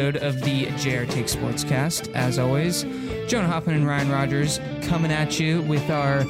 episode 0.00 0.22
of 0.26 0.40
the 0.40 0.64
JR 0.78 1.10
Take 1.10 1.26
Sportscast. 1.26 2.14
As 2.14 2.38
always, 2.38 2.84
Jonah 3.28 3.48
Hoffman 3.48 3.76
and 3.76 3.86
Ryan 3.86 4.10
Rogers 4.10 4.58
coming 4.82 5.12
at 5.12 5.38
you 5.38 5.60
with 5.62 5.90
our, 5.90 6.24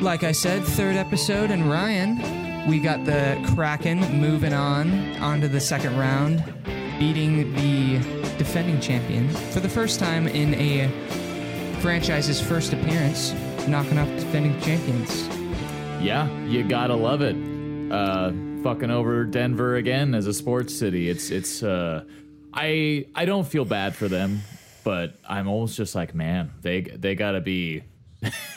like 0.00 0.24
I 0.24 0.32
said, 0.32 0.62
third 0.62 0.96
episode. 0.96 1.50
And 1.50 1.70
Ryan, 1.70 2.68
we 2.68 2.80
got 2.80 3.04
the 3.06 3.40
Kraken 3.54 4.00
moving 4.20 4.52
on 4.52 5.16
onto 5.16 5.48
the 5.48 5.60
second 5.60 5.96
round, 5.96 6.44
beating 6.98 7.54
the 7.54 7.98
defending 8.36 8.78
champion 8.78 9.28
for 9.52 9.60
the 9.60 9.70
first 9.70 9.98
time 9.98 10.28
in 10.28 10.54
a 10.54 10.88
franchise's 11.80 12.42
first 12.42 12.74
appearance, 12.74 13.32
knocking 13.66 13.96
off 13.96 14.08
defending 14.08 14.60
champions. 14.60 15.26
Yeah, 16.04 16.28
you 16.42 16.62
gotta 16.62 16.94
love 16.94 17.22
it. 17.22 17.36
Uh, 17.90 18.32
fucking 18.62 18.90
over 18.90 19.24
Denver 19.24 19.76
again 19.76 20.14
as 20.14 20.26
a 20.26 20.34
sports 20.34 20.74
city. 20.74 21.08
It's 21.08 21.30
it's. 21.30 21.62
Uh, 21.62 22.04
I 22.52 23.06
I 23.14 23.24
don't 23.24 23.46
feel 23.46 23.64
bad 23.64 23.94
for 23.94 24.08
them, 24.08 24.42
but 24.84 25.14
I'm 25.28 25.48
almost 25.48 25.76
just 25.76 25.94
like, 25.94 26.14
man, 26.14 26.52
they 26.62 26.82
they 26.82 27.14
gotta 27.14 27.40
be. 27.40 27.84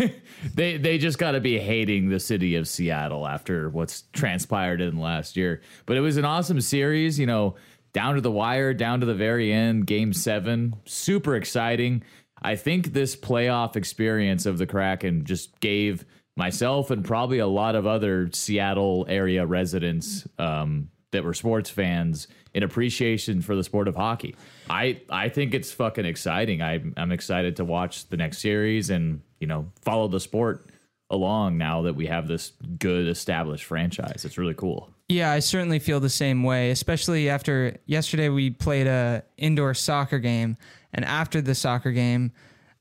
they 0.53 0.77
they 0.77 0.99
just 0.99 1.17
got 1.17 1.31
to 1.31 1.39
be 1.39 1.57
hating 1.57 2.09
the 2.09 2.19
city 2.19 2.55
of 2.55 2.67
Seattle 2.67 3.27
after 3.27 3.67
what's 3.69 4.03
transpired 4.13 4.79
in 4.79 4.99
last 4.99 5.35
year. 5.35 5.61
But 5.87 5.97
it 5.97 6.01
was 6.01 6.17
an 6.17 6.25
awesome 6.25 6.61
series, 6.61 7.17
you 7.17 7.25
know, 7.25 7.55
down 7.91 8.13
to 8.13 8.21
the 8.21 8.29
wire, 8.29 8.75
down 8.75 8.99
to 8.99 9.07
the 9.07 9.15
very 9.15 9.51
end, 9.51 9.87
game 9.87 10.13
7, 10.13 10.75
super 10.85 11.35
exciting. 11.35 12.03
I 12.43 12.57
think 12.57 12.93
this 12.93 13.15
playoff 13.15 13.75
experience 13.75 14.45
of 14.45 14.59
the 14.59 14.67
Kraken 14.67 15.25
just 15.25 15.59
gave 15.61 16.05
myself 16.35 16.91
and 16.91 17.03
probably 17.03 17.39
a 17.39 17.47
lot 17.47 17.75
of 17.75 17.87
other 17.87 18.29
Seattle 18.33 19.05
area 19.09 19.45
residents 19.45 20.27
um, 20.37 20.89
that 21.11 21.23
were 21.23 21.33
sports 21.33 21.69
fans 21.69 22.27
an 22.55 22.63
appreciation 22.63 23.41
for 23.41 23.55
the 23.55 23.63
sport 23.63 23.87
of 23.87 23.95
hockey. 23.95 24.33
I 24.69 25.01
I 25.09 25.29
think 25.29 25.53
it's 25.53 25.71
fucking 25.71 26.05
exciting. 26.05 26.61
I 26.61 26.81
I'm 26.97 27.11
excited 27.11 27.57
to 27.57 27.65
watch 27.65 28.07
the 28.09 28.17
next 28.17 28.39
series 28.39 28.89
and 28.89 29.21
you 29.39 29.45
know 29.45 29.71
follow 29.81 30.07
the 30.07 30.19
sport 30.19 30.65
along 31.11 31.57
now 31.57 31.83
that 31.83 31.95
we 31.95 32.07
have 32.07 32.27
this 32.27 32.53
good 32.79 33.07
established 33.07 33.65
franchise. 33.65 34.25
It's 34.25 34.37
really 34.37 34.55
cool. 34.55 34.89
Yeah, 35.07 35.31
I 35.31 35.39
certainly 35.39 35.77
feel 35.77 35.99
the 35.99 36.09
same 36.09 36.41
way, 36.41 36.71
especially 36.71 37.29
after 37.29 37.77
yesterday 37.85 38.29
we 38.29 38.49
played 38.49 38.87
a 38.87 39.23
indoor 39.37 39.75
soccer 39.75 40.17
game 40.17 40.57
and 40.93 41.05
after 41.05 41.41
the 41.41 41.53
soccer 41.53 41.91
game 41.91 42.31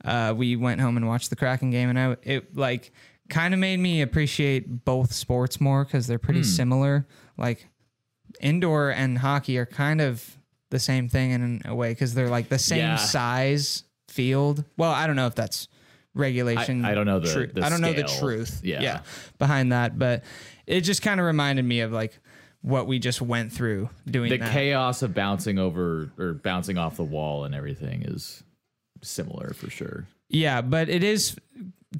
uh, 0.05 0.33
we 0.34 0.56
went 0.56 0.80
home 0.80 0.97
and 0.97 1.06
watched 1.06 1.30
the 1.30 1.36
Kraken 1.36 1.70
game 1.70 1.91
and 1.91 1.98
I 1.98 2.17
it 2.22 2.56
like 2.56 2.92
kind 3.28 3.52
of 3.52 3.61
made 3.61 3.80
me 3.80 4.02
appreciate 4.02 4.84
both 4.84 5.12
sports 5.12 5.61
more 5.61 5.84
cuz 5.84 6.06
they're 6.06 6.19
pretty 6.19 6.45
similar. 6.45 7.06
Like 7.36 7.69
indoor 8.40 8.90
and 8.90 9.18
hockey 9.18 9.58
are 9.58 9.66
kind 9.66 10.00
of 10.00 10.36
the 10.70 10.78
same 10.78 11.08
thing 11.08 11.30
in 11.32 11.62
a 11.64 11.74
way 11.74 11.94
cuz 11.94 12.14
they're 12.14 12.28
like 12.28 12.48
the 12.48 12.58
same 12.58 12.78
Yeah. 12.78 12.96
size 12.96 13.84
field. 14.08 14.64
Well, 14.77 14.90
I 14.90 15.06
don't 15.06 15.16
know 15.16 15.27
if 15.27 15.34
that's 15.34 15.68
regulation. 16.14 16.84
I- 16.84 16.92
I 16.92 16.94
don't 16.94 17.06
know 17.06 17.18
the- 17.20 17.32
tru- 17.32 17.46
the 17.52 17.64
I 17.64 17.68
don't 17.68 17.80
know 17.80 17.92
the 17.92 18.05
truth. 18.05 18.60
Yeah. 18.64 19.00
behind 19.38 19.72
that, 19.72 19.98
but 19.98 20.24
it 20.66 20.80
just 20.82 21.02
kind 21.02 21.20
of 21.20 21.27
reminded 21.27 21.64
me 21.64 21.80
of 21.80 21.92
like 21.92 22.18
what 22.62 22.86
we 22.86 22.98
just 22.98 23.20
went 23.20 23.52
through 23.52 23.90
doing 24.06 24.30
The 24.30 24.38
that. 24.38 24.52
chaos 24.52 25.02
of 25.02 25.12
bouncing 25.14 25.58
over 25.58 26.10
or 26.18 26.32
bouncing 26.34 26.78
off 26.78 26.96
the 26.96 27.05
wall 27.05 27.44
and 27.44 27.55
everything 27.55 28.02
is 28.02 28.42
similar 29.02 29.52
for 29.55 29.68
sure. 29.70 30.06
yeah, 30.30 30.62
but 30.62 30.88
it 30.88 31.02
is 31.05 31.36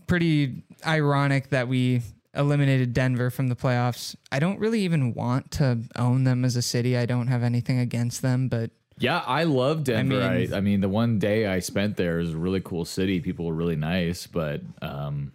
pretty 0.06 0.62
ironic 0.86 1.50
that 1.50 1.68
we 1.68 2.00
eliminated 2.36 2.92
Denver 2.92 3.30
from 3.30 3.48
the 3.48 3.56
playoffs. 3.56 4.14
I 4.33 4.39
don't 4.39 4.58
really 4.58 4.80
even 4.80 5.14
want 5.14 5.50
to 5.52 5.80
own 5.96 6.24
them 6.24 6.45
as 6.45 6.56
a 6.56 6.62
city. 6.62 6.96
I 6.96 7.06
don't 7.06 7.28
have 7.28 7.42
anything 7.42 7.78
against 7.78 8.22
them, 8.22 8.48
but 8.48 8.70
Yeah, 8.98 9.18
I 9.27 9.45
love 9.45 9.84
Denver. 9.84 10.20
I 10.22 10.39
mean- 10.39 10.55
I, 10.55 10.61
mean, 10.61 10.80
the 10.80 10.89
one 10.89 11.18
day 11.18 11.46
I 11.46 11.58
spent 11.61 11.96
there 11.96 12.20
is 12.20 12.33
a 12.33 12.36
really 12.36 12.61
cool 12.61 12.84
city. 12.84 13.20
People 13.20 13.46
were 13.46 13.55
really 13.55 13.77
nice, 13.77 14.27
but 14.27 14.61
um, 14.83 15.33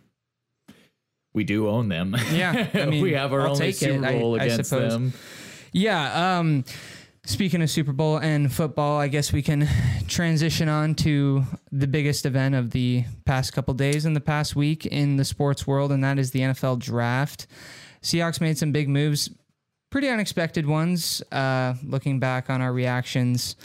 we 1.33 1.43
do 1.43 1.67
own 1.69 1.89
them. 1.89 2.15
Yeah, 2.31 2.67
I 2.73 2.85
mean, 2.87 3.03
we 3.03 3.13
have 3.13 3.33
our 3.33 3.41
I'll 3.41 3.51
only 3.51 3.71
Super 3.71 4.05
I- 4.05 4.19
Bowl 4.19 4.39
I 4.39 4.45
against 4.45 4.71
them. 4.71 5.13
Yeah. 5.71 6.39
Um, 6.39 6.63
speaking 7.25 7.61
of 7.61 7.69
Super 7.69 7.91
Bowl 7.91 8.17
and 8.17 8.51
football, 8.51 8.99
I 8.99 9.07
guess 9.07 9.31
we 9.31 9.41
can 9.41 9.67
transition 10.07 10.69
on 10.69 10.95
to 10.95 11.43
the 11.71 11.87
biggest 11.87 12.25
event 12.25 12.55
of 12.55 12.71
the 12.71 13.05
past 13.25 13.53
couple 13.53 13.73
days 13.73 14.05
and 14.05 14.15
the 14.15 14.21
past 14.21 14.55
week 14.55 14.85
in 14.85 15.17
the 15.17 15.25
sports 15.25 15.67
world, 15.67 15.91
and 15.91 16.03
that 16.03 16.19
is 16.19 16.31
the 16.31 16.39
NFL 16.39 16.79
draft. 16.79 17.47
Seahawks 18.01 18.41
made 18.41 18.57
some 18.57 18.71
big 18.71 18.89
moves, 18.89 19.29
pretty 19.89 20.07
unexpected 20.07 20.65
ones. 20.65 21.21
Uh, 21.31 21.75
looking 21.83 22.19
back 22.19 22.49
on 22.49 22.61
our 22.61 22.71
reactions, 22.71 23.55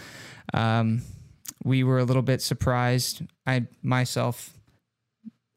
um, 0.53 1.03
we 1.65 1.85
were 1.85 1.99
a 1.99 2.05
little 2.05 2.23
bit 2.23 2.43
surprised. 2.43 3.23
I 3.47 3.67
myself 3.83 4.51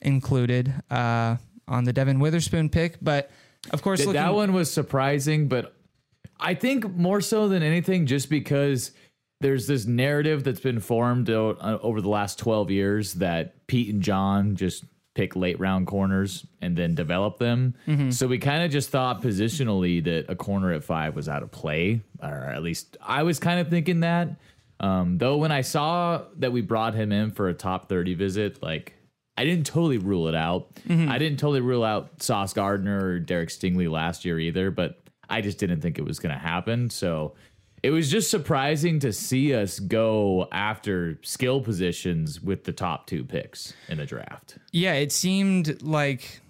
included 0.02 0.74
uh, 0.90 1.38
on 1.68 1.84
the 1.84 1.94
Devon 1.94 2.20
Witherspoon 2.20 2.70
pick, 2.70 2.98
but 3.02 3.32
of 3.72 3.82
course, 3.82 4.00
looking, 4.00 4.14
that 4.14 4.34
one 4.34 4.54
was 4.54 4.72
surprising, 4.72 5.48
but 5.48 5.77
I 6.40 6.54
think 6.54 6.96
more 6.96 7.22
so 7.22 7.48
than 7.48 7.64
anything, 7.64 8.06
just 8.06 8.30
because 8.30 8.92
there's 9.42 9.68
this 9.68 9.86
narrative 9.86 10.44
that's 10.44 10.60
been 10.60 10.80
formed 10.80 11.30
o- 11.30 11.58
uh, 11.60 11.78
over 11.82 12.02
the 12.02 12.10
last 12.10 12.40
12 12.40 12.72
years 12.72 13.14
that 13.16 13.68
Pete 13.68 13.94
and 13.94 14.02
John 14.02 14.56
just 14.56 14.84
pick 15.16 15.36
late 15.36 15.60
round 15.60 15.88
corners 15.88 16.46
and 16.62 16.76
then 16.78 16.94
develop 16.96 17.40
them. 17.40 17.74
So 18.12 18.28
we 18.28 18.38
kind 18.38 18.64
of 18.64 18.70
just 18.72 18.90
thought 18.90 19.22
positionally 19.22 20.04
that 20.04 20.26
a 20.30 20.36
corner 20.36 20.72
at 20.74 20.84
five 20.84 21.16
was 21.16 21.28
out 21.28 21.42
of 21.44 21.52
play, 21.52 22.02
or 22.22 22.28
at 22.30 22.62
least 22.62 22.98
I 23.02 23.24
was 23.24 23.40
kind 23.40 23.60
of 23.60 23.68
thinking 23.70 24.02
that. 24.02 24.30
Um, 24.80 25.18
though 25.18 25.38
when 25.38 25.52
I 25.52 25.62
saw 25.62 26.24
that 26.38 26.52
we 26.52 26.62
brought 26.62 26.94
him 26.94 27.12
in 27.12 27.32
for 27.32 27.50
a 27.50 27.54
top 27.56 27.90
30 27.90 28.14
visit, 28.14 28.62
like 28.62 28.94
I 29.36 29.44
didn't 29.44 29.66
totally 29.66 29.98
rule 29.98 30.28
it 30.28 30.36
out. 30.36 30.68
I 31.10 31.18
didn't 31.18 31.40
totally 31.40 31.62
rule 31.62 31.84
out 31.84 32.22
Sauce 32.22 32.54
Gardner 32.54 33.04
or 33.06 33.20
Derek 33.20 33.50
Stingley 33.50 33.90
last 33.90 34.24
year 34.24 34.40
either, 34.40 34.70
but 34.70 35.00
I 35.30 35.42
just 35.42 35.58
didn't 35.60 35.82
think 35.82 35.98
it 36.00 36.06
was 36.06 36.20
going 36.20 36.34
to 36.34 36.40
happen. 36.40 36.90
So 36.90 37.36
it 37.84 37.92
was 37.92 38.10
just 38.10 38.32
surprising 38.32 39.00
to 39.02 39.14
see 39.14 39.54
us 39.54 39.80
go 39.80 40.48
after 40.52 41.20
skill 41.24 41.62
positions 41.62 42.42
with 42.42 42.64
the 42.64 42.72
top 42.74 43.08
two 43.08 43.24
picks 43.24 43.74
in 43.90 43.98
the 44.00 44.06
draft. 44.06 44.58
Yeah, 44.72 44.94
it 44.94 45.12
seemed 45.12 45.82
like 45.82 46.42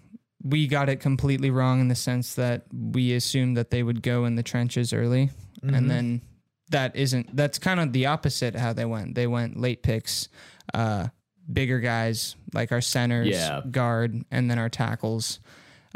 we 0.43 0.67
got 0.67 0.87
it 0.89 0.97
completely 1.01 1.49
wrong 1.49 1.81
in 1.81 1.87
the 1.89 1.95
sense 1.95 2.35
that 2.35 2.63
we 2.71 3.13
assumed 3.13 3.57
that 3.57 3.71
they 3.71 3.83
would 3.83 4.01
go 4.01 4.25
in 4.25 4.35
the 4.35 4.43
trenches 4.43 4.93
early, 4.93 5.29
Mm-hmm. 5.63 5.73
and 5.73 5.89
then 5.89 6.21
that 6.69 6.95
isn't. 6.95 7.35
That's 7.35 7.57
kind 7.57 7.79
of 7.79 7.91
the 7.91 8.05
opposite 8.05 8.55
how 8.55 8.73
they 8.73 8.85
went. 8.85 9.15
They 9.15 9.25
went 9.25 9.59
late 9.59 9.81
picks, 9.81 10.29
uh, 10.73 11.07
bigger 11.51 11.79
guys 11.79 12.35
like 12.53 12.71
our 12.71 12.79
centers, 12.81 13.27
Yeah. 13.29 13.61
guard, 13.71 14.23
and 14.29 14.51
then 14.51 14.59
our 14.59 14.69
tackles. 14.69 15.39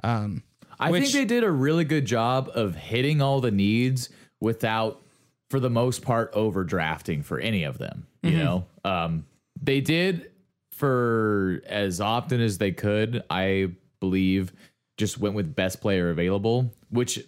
Um, 0.03 0.41
I 0.81 0.91
Which- 0.91 1.03
think 1.03 1.13
they 1.13 1.25
did 1.25 1.43
a 1.43 1.51
really 1.51 1.85
good 1.85 2.05
job 2.05 2.49
of 2.53 2.75
hitting 2.75 3.21
all 3.21 3.39
the 3.39 3.51
needs 3.51 4.09
without, 4.39 5.01
for 5.49 5.59
the 5.59 5.69
most 5.69 6.01
part, 6.01 6.33
overdrafting 6.33 7.23
for 7.23 7.39
any 7.39 7.63
of 7.63 7.77
them. 7.77 8.07
You 8.23 8.37
know, 8.37 8.65
um, 8.83 9.25
they 9.61 9.81
did 9.81 10.31
for 10.73 11.61
as 11.67 12.01
often 12.01 12.41
as 12.41 12.57
they 12.57 12.71
could. 12.71 13.23
I 13.29 13.71
believe 13.99 14.53
just 14.97 15.17
went 15.19 15.35
with 15.35 15.55
best 15.55 15.81
player 15.81 16.09
available, 16.09 16.71
which 16.89 17.23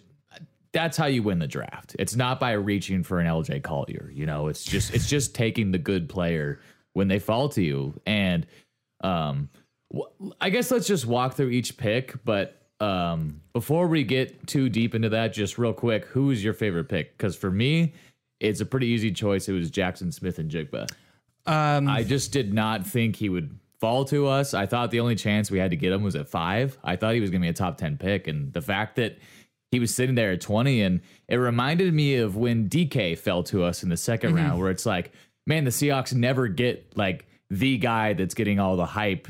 that's 0.72 0.96
how 0.96 1.06
you 1.06 1.22
win 1.22 1.38
the 1.38 1.46
draft. 1.46 1.94
It's 1.98 2.16
not 2.16 2.40
by 2.40 2.52
reaching 2.52 3.02
for 3.02 3.20
an 3.20 3.26
LJ 3.26 3.62
Collier. 3.62 4.10
You 4.12 4.26
know, 4.26 4.48
it's 4.48 4.64
just 4.64 4.92
it's 4.94 5.08
just 5.08 5.34
taking 5.34 5.70
the 5.70 5.78
good 5.78 6.08
player 6.08 6.60
when 6.92 7.08
they 7.08 7.18
fall 7.18 7.48
to 7.50 7.62
you. 7.62 8.00
And 8.06 8.46
um, 9.02 9.48
I 10.40 10.50
guess 10.50 10.70
let's 10.70 10.86
just 10.86 11.06
walk 11.06 11.34
through 11.34 11.50
each 11.50 11.76
pick. 11.76 12.24
But 12.24 12.60
um, 12.80 13.40
before 13.52 13.86
we 13.86 14.04
get 14.04 14.46
too 14.46 14.68
deep 14.68 14.94
into 14.94 15.08
that, 15.10 15.32
just 15.32 15.58
real 15.58 15.72
quick, 15.72 16.04
who 16.06 16.30
is 16.30 16.42
your 16.42 16.54
favorite 16.54 16.88
pick? 16.88 17.16
Because 17.16 17.36
for 17.36 17.50
me, 17.50 17.94
it's 18.40 18.60
a 18.60 18.66
pretty 18.66 18.88
easy 18.88 19.12
choice. 19.12 19.48
It 19.48 19.52
was 19.52 19.70
Jaxon 19.70 20.12
Smith-Njigba. 20.12 20.90
um, 21.46 21.88
I 21.88 22.02
just 22.02 22.32
did 22.32 22.52
not 22.52 22.86
think 22.86 23.16
he 23.16 23.28
would 23.28 23.58
fall 23.80 24.04
to 24.06 24.26
us. 24.26 24.54
I 24.54 24.66
thought 24.66 24.90
the 24.90 25.00
only 25.00 25.14
chance 25.14 25.50
we 25.50 25.58
had 25.58 25.70
to 25.70 25.76
get 25.76 25.92
him 25.92 26.02
was 26.02 26.16
at 26.16 26.28
five. 26.28 26.78
I 26.82 26.96
thought 26.96 27.14
he 27.14 27.20
was 27.20 27.30
going 27.30 27.42
to 27.42 27.46
be 27.46 27.50
a 27.50 27.54
top 27.54 27.76
10 27.76 27.98
pick. 27.98 28.26
And 28.26 28.52
the 28.52 28.62
fact 28.62 28.96
that 28.96 29.18
he 29.70 29.78
was 29.78 29.94
sitting 29.94 30.14
there 30.14 30.32
at 30.32 30.40
20, 30.40 30.82
and 30.82 31.00
it 31.28 31.36
reminded 31.36 31.92
me 31.92 32.16
of 32.16 32.36
when 32.36 32.68
DK 32.68 33.18
fell 33.18 33.42
to 33.44 33.64
us 33.64 33.82
in 33.82 33.88
the 33.88 33.96
2nd 33.96 34.34
round, 34.34 34.60
where 34.60 34.70
it's 34.70 34.86
like, 34.86 35.12
man, 35.46 35.64
the 35.64 35.70
Seahawks 35.70 36.14
never 36.14 36.48
get 36.48 36.96
like 36.96 37.26
the 37.50 37.76
guy 37.76 38.14
that's 38.14 38.34
getting 38.34 38.58
all 38.58 38.76
the 38.76 38.86
hype 38.86 39.28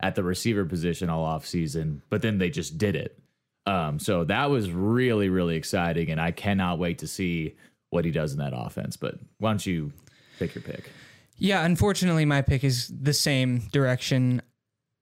at 0.00 0.14
the 0.14 0.22
receiver 0.22 0.64
position 0.64 1.08
all 1.08 1.24
off 1.24 1.46
season, 1.46 2.02
but 2.10 2.22
then 2.22 2.38
they 2.38 2.50
just 2.50 2.78
did 2.78 2.96
it. 2.96 3.18
Um, 3.66 3.98
so 3.98 4.24
that 4.24 4.50
was 4.50 4.70
really, 4.70 5.28
really 5.28 5.56
exciting. 5.56 6.10
And 6.10 6.20
I 6.20 6.30
cannot 6.30 6.78
wait 6.78 6.98
to 6.98 7.06
see 7.06 7.54
what 7.90 8.04
he 8.04 8.10
does 8.10 8.32
in 8.32 8.38
that 8.38 8.52
offense. 8.54 8.96
But 8.96 9.14
why 9.38 9.50
don't 9.50 9.64
you 9.64 9.92
pick 10.38 10.54
your 10.54 10.62
pick? 10.62 10.90
Yeah, 11.38 11.64
unfortunately, 11.64 12.24
my 12.24 12.42
pick 12.42 12.64
is 12.64 12.88
the 12.88 13.12
same 13.12 13.60
direction. 13.72 14.42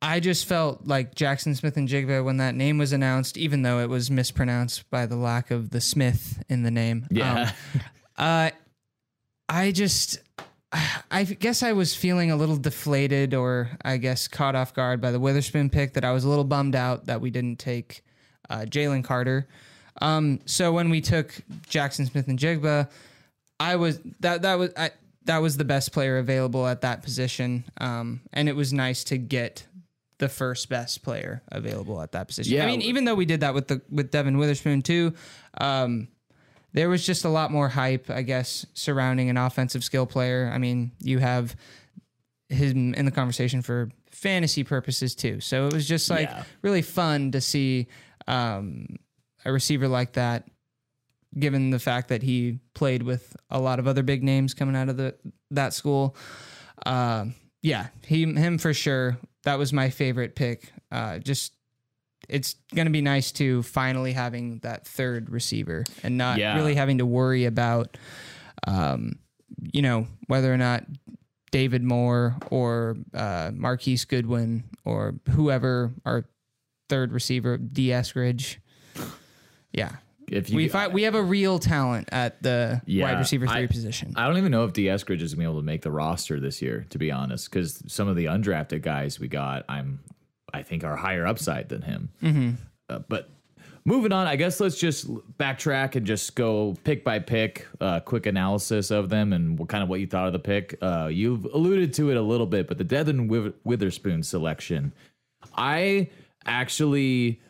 I 0.00 0.20
just 0.20 0.46
felt 0.46 0.86
like 0.86 1.14
Jaxon 1.14 1.56
Smith-Njigba 1.56 2.24
when 2.24 2.38
that 2.38 2.54
name 2.54 2.78
was 2.78 2.92
announced, 2.92 3.36
even 3.36 3.62
though 3.62 3.80
it 3.80 3.88
was 3.88 4.10
mispronounced 4.10 4.88
by 4.90 5.06
the 5.06 5.16
lack 5.16 5.50
of 5.50 5.70
the 5.70 5.80
Smith 5.80 6.42
in 6.48 6.62
the 6.62 6.70
name. 6.70 7.06
Yeah. 7.10 7.52
Um, 7.74 7.80
uh, 8.16 8.50
I 9.48 9.72
just 9.72 10.18
I 11.10 11.24
guess 11.24 11.62
I 11.62 11.72
was 11.72 11.94
feeling 11.94 12.30
a 12.30 12.36
little 12.36 12.56
deflated, 12.56 13.34
or 13.34 13.70
I 13.84 13.98
guess 13.98 14.26
caught 14.28 14.54
off 14.54 14.72
guard 14.72 15.00
by 15.00 15.10
the 15.10 15.20
Witherspoon 15.20 15.70
pick. 15.70 15.94
That 15.94 16.04
I 16.04 16.12
was 16.12 16.24
a 16.24 16.28
little 16.28 16.44
bummed 16.44 16.74
out 16.74 17.06
that 17.06 17.20
we 17.20 17.30
didn't 17.30 17.58
take 17.58 18.02
uh, 18.48 18.60
Jalen 18.60 19.04
Carter. 19.04 19.46
Um, 20.00 20.40
so 20.46 20.72
when 20.72 20.88
we 20.88 21.00
took 21.00 21.34
Jaxon 21.68 22.10
Smith-Njigba, 22.10 22.88
I 23.60 23.76
was 23.76 24.00
that 24.20 24.42
that 24.42 24.54
was 24.54 24.70
I, 24.76 24.90
that 25.26 25.38
was 25.38 25.56
the 25.56 25.64
best 25.64 25.92
player 25.92 26.18
available 26.18 26.66
at 26.66 26.80
that 26.80 27.02
position, 27.02 27.64
um, 27.78 28.20
and 28.32 28.48
it 28.48 28.56
was 28.56 28.72
nice 28.72 29.04
to 29.04 29.18
get 29.18 29.66
the 30.18 30.28
first 30.28 30.68
best 30.68 31.02
player 31.02 31.42
available 31.48 32.00
at 32.00 32.12
that 32.12 32.28
position. 32.28 32.54
Yeah. 32.54 32.62
I 32.62 32.66
mean, 32.66 32.80
even 32.82 33.04
though 33.04 33.14
we 33.16 33.26
did 33.26 33.40
that 33.40 33.54
with 33.54 33.68
the 33.68 33.82
with 33.90 34.10
Devon 34.10 34.38
Witherspoon 34.38 34.82
too, 34.82 35.14
um, 35.60 36.08
there 36.72 36.88
was 36.88 37.04
just 37.04 37.24
a 37.24 37.28
lot 37.28 37.50
more 37.50 37.68
hype, 37.68 38.08
I 38.10 38.22
guess, 38.22 38.64
surrounding 38.74 39.28
an 39.30 39.36
offensive 39.36 39.84
skill 39.84 40.06
player. 40.06 40.50
I 40.52 40.58
mean, 40.58 40.92
you 41.00 41.18
have 41.18 41.54
him 42.48 42.94
in 42.94 43.04
the 43.04 43.10
conversation 43.10 43.62
for 43.62 43.90
fantasy 44.10 44.62
purposes 44.64 45.14
too. 45.14 45.40
So 45.40 45.66
it 45.66 45.72
was 45.72 45.86
just 45.88 46.08
like 46.10 46.28
Yeah. 46.28 46.44
really 46.62 46.82
fun 46.82 47.30
to 47.32 47.40
see 47.40 47.86
um, 48.26 48.96
a 49.44 49.52
receiver 49.52 49.88
like 49.88 50.12
that, 50.12 50.46
given 51.38 51.70
the 51.70 51.78
fact 51.78 52.08
that 52.08 52.22
he 52.22 52.58
played 52.74 53.02
with 53.02 53.34
a 53.50 53.58
lot 53.60 53.78
of 53.78 53.86
other 53.86 54.02
big 54.02 54.22
names 54.22 54.54
coming 54.54 54.76
out 54.76 54.88
of 54.88 54.96
the 54.96 55.14
that 55.50 55.72
school. 55.74 56.14
Uh, 56.86 57.26
yeah, 57.62 57.88
he 58.06 58.24
him 58.24 58.58
for 58.58 58.74
sure. 58.74 59.18
That 59.44 59.58
was 59.58 59.72
my 59.72 59.90
favorite 59.90 60.34
pick. 60.36 60.72
Uh, 60.90 61.18
just 61.18 61.52
it's 62.32 62.54
going 62.74 62.86
to 62.86 62.90
be 62.92 63.02
nice 63.02 63.30
to 63.32 63.62
finally 63.62 64.12
having 64.12 64.58
that 64.60 64.86
third 64.86 65.28
receiver 65.30 65.84
and 66.02 66.16
not 66.16 66.38
Yeah. 66.38 66.56
really 66.56 66.74
having 66.74 66.98
to 66.98 67.06
worry 67.06 67.44
about, 67.44 67.96
um, 68.66 69.12
you 69.72 69.82
know, 69.82 70.06
whether 70.28 70.52
or 70.52 70.56
not 70.56 70.84
David 71.50 71.82
Moore 71.82 72.36
or 72.50 72.96
uh, 73.12 73.50
Marquise 73.54 74.06
Goodwin 74.06 74.64
or 74.84 75.14
whoever 75.30 75.92
our 76.06 76.24
third 76.88 77.12
receiver, 77.12 77.58
Dee 77.58 77.88
Eskridge. 77.88 78.56
Yeah, 79.72 79.92
If 80.28 80.50
you, 80.50 80.56
we 80.56 80.68
find 80.68 80.92
we 80.92 81.02
have 81.02 81.14
a 81.14 81.22
real 81.22 81.58
talent 81.58 82.08
at 82.12 82.42
the 82.42 82.80
Yeah, 82.86 83.04
wide 83.12 83.18
receiver 83.18 83.46
three 83.46 83.64
I- 83.64 83.66
position. 83.66 84.12
I 84.16 84.26
don't 84.26 84.38
even 84.38 84.50
know 84.52 84.64
if 84.64 84.72
Dee 84.72 84.84
Eskridge 84.86 85.20
is 85.20 85.34
gonna 85.34 85.40
be 85.46 85.50
able 85.50 85.60
to 85.60 85.66
make 85.66 85.82
the 85.82 85.90
roster 85.90 86.40
this 86.40 86.60
year, 86.62 86.86
to 86.90 86.98
be 86.98 87.10
honest, 87.10 87.50
because 87.50 87.82
some 87.86 88.08
of 88.08 88.16
the 88.16 88.26
undrafted 88.26 88.80
guys 88.82 89.20
we 89.20 89.28
got, 89.28 89.64
I'm, 89.68 90.00
I 90.52 90.62
think, 90.62 90.84
are 90.84 90.96
higher 90.96 91.26
upside 91.26 91.68
than 91.68 91.82
him. 91.82 92.10
Mm-hmm. 92.22 92.50
Uh, 92.88 93.00
but 93.08 93.30
moving 93.84 94.12
on, 94.12 94.26
I 94.26 94.36
guess 94.36 94.60
let's 94.60 94.78
just 94.78 95.08
backtrack 95.38 95.96
and 95.96 96.06
just 96.06 96.34
go 96.34 96.76
pick 96.84 97.04
by 97.04 97.18
pick, 97.18 97.66
uh, 97.80 98.00
quick 98.00 98.26
analysis 98.26 98.90
of 98.90 99.08
them 99.08 99.32
and 99.32 99.58
what 99.58 99.68
kind 99.68 99.82
of 99.82 99.88
what 99.88 100.00
you 100.00 100.06
thought 100.06 100.26
of 100.26 100.32
the 100.32 100.38
pick. 100.38 100.76
Uh, 100.80 101.08
you've 101.10 101.44
alluded 101.46 101.92
to 101.94 102.10
it 102.10 102.16
a 102.16 102.22
little 102.22 102.46
bit, 102.46 102.68
but 102.68 102.78
the 102.78 102.84
Devon 102.84 103.28
With- 103.28 103.54
Witherspoon 103.64 104.22
selection, 104.22 104.92
I 105.56 106.10
actually 106.44 107.40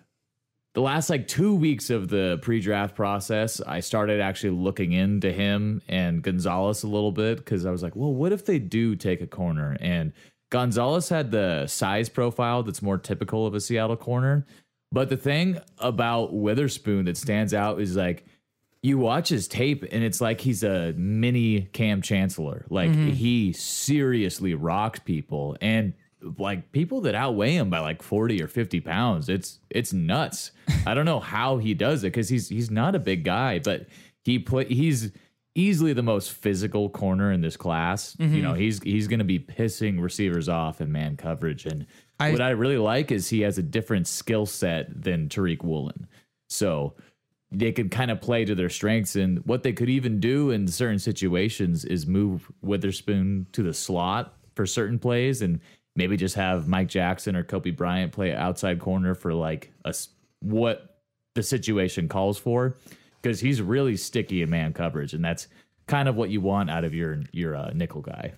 the 0.75 0.81
last 0.81 1.10
like 1.10 1.28
two 1.28 1.55
weeks 1.55 1.90
of 1.90 2.08
the 2.08 2.38
pre-draft 2.40 2.94
process, 2.94 3.60
I 3.60 3.81
started 3.81 4.20
actually 4.20 4.50
looking 4.50 4.93
into 4.93 5.31
him 5.31 5.82
and 5.87 6.22
Gonzalez 6.22 6.82
a 6.82 6.88
little 6.88 7.12
bit 7.12 7.38
because 7.38 7.66
I 7.66 7.70
was 7.70 7.82
like, 7.82 7.94
well, 7.94 8.12
what 8.12 8.32
if 8.32 8.46
they 8.46 8.58
do 8.58 8.96
take 8.96 9.20
a 9.20 9.26
corner? 9.26 9.76
And 9.81 10.14
Gonzalez 10.52 11.08
had 11.08 11.31
the 11.31 11.66
size 11.66 12.10
profile 12.10 12.62
that's 12.62 12.82
more 12.82 12.99
typical 12.99 13.46
of 13.46 13.54
a 13.54 13.60
Seattle 13.60 13.96
corner. 13.96 14.44
But 14.93 15.08
the 15.08 15.16
thing 15.16 15.58
about 15.78 16.34
Witherspoon 16.34 17.06
that 17.06 17.16
stands 17.16 17.54
out 17.54 17.81
is 17.81 17.96
like 17.96 18.26
you 18.82 18.99
watch 18.99 19.31
his 19.31 19.49
tape 19.49 19.82
and 19.90 20.04
it's 20.04 20.20
like 20.20 20.43
he's 20.43 20.62
a 20.62 20.93
mini 20.93 21.62
Kam 21.72 22.02
Chancellor. 22.02 22.66
Like 22.69 22.90
mm-hmm. 22.90 23.08
he 23.08 23.54
seriously 23.54 24.52
rocks 24.54 25.00
people 25.00 25.56
and 25.62 25.94
like 26.38 26.70
people 26.70 27.00
that 27.00 27.14
outweigh 27.14 27.55
him 27.55 27.70
by 27.70 27.78
like 27.78 28.02
40 28.02 28.43
or 28.43 28.46
50 28.46 28.81
pounds. 28.81 29.31
It's 29.31 29.58
it's 29.70 29.94
nuts. 29.94 30.50
I 30.87 30.93
don't 30.93 31.06
know 31.06 31.20
how 31.20 31.56
he 31.56 31.72
does 31.72 32.05
it 32.05 32.08
because 32.08 32.28
he's 32.28 32.50
he's 32.50 32.70
not 32.70 32.94
a 32.94 32.98
big 32.98 33.25
guy, 33.25 33.58
but 33.58 33.87
he 34.22 34.38
play 34.38 34.66
he's 34.66 35.12
easily 35.54 35.93
the 35.93 36.02
most 36.02 36.32
physical 36.32 36.88
corner 36.88 37.32
in 37.32 37.40
this 37.40 37.56
class. 37.56 38.16
You 38.19 38.26
mm-hmm. 38.26 38.43
know, 38.43 38.54
he's 38.54 38.82
he's 38.82 39.08
gonna 39.08 39.25
be 39.25 39.38
pissing 39.38 40.00
receivers 40.00 40.49
off 40.49 40.81
in 40.81 40.90
man 40.90 41.16
coverage. 41.16 41.66
And 41.66 41.87
I- 42.19 42.32
what 42.32 42.40
I 42.40 42.50
really 42.50 42.78
like 42.78 43.10
is 43.10 43.28
he 43.28 43.43
has 43.43 43.58
a 43.58 43.62
different 43.62 44.06
skill 44.06 44.46
set 44.46 45.02
than 45.02 45.28
Tariq 45.28 45.62
Woolen. 45.62 46.06
So 46.49 46.94
they 47.50 47.72
could 47.72 47.90
kind 47.90 48.10
of 48.10 48.20
play 48.20 48.44
to 48.44 48.54
their 48.54 48.70
strengths. 48.70 49.14
And 49.14 49.44
what 49.44 49.62
they 49.62 49.72
could 49.72 49.90
even 49.90 50.20
do 50.20 50.50
in 50.50 50.66
certain 50.66 50.99
situations 50.99 51.84
is 51.84 52.06
move 52.06 52.50
Witherspoon 52.62 53.46
to 53.52 53.62
the 53.62 53.75
slot 53.75 54.34
for 54.55 54.66
certain 54.66 54.98
plays 54.98 55.43
and 55.43 55.60
maybe 55.94 56.16
just 56.16 56.34
have 56.34 56.66
Mike 56.66 56.88
Jackson 56.88 57.37
or 57.37 57.44
Coby 57.44 57.76
Bryant 57.76 58.12
play 58.12 58.34
outside 58.34 58.78
corner 58.81 59.14
for 59.14 59.34
like 59.34 59.70
a 59.84 59.94
what 60.40 61.00
the 61.34 61.43
situation 61.43 62.08
calls 62.08 62.38
for 62.38 62.76
because 63.22 63.40
he's 63.40 63.62
really 63.62 63.96
sticky 63.96 64.42
in 64.42 64.50
man 64.50 64.72
coverage 64.72 65.14
and 65.14 65.24
that's 65.24 65.46
kind 65.86 66.08
of 66.08 66.16
what 66.16 66.30
you 66.30 66.40
want 66.40 66.70
out 66.70 66.84
of 66.84 66.94
your 66.94 67.22
your 67.32 67.56
uh, 67.56 67.70
nickel 67.74 68.00
guy. 68.00 68.32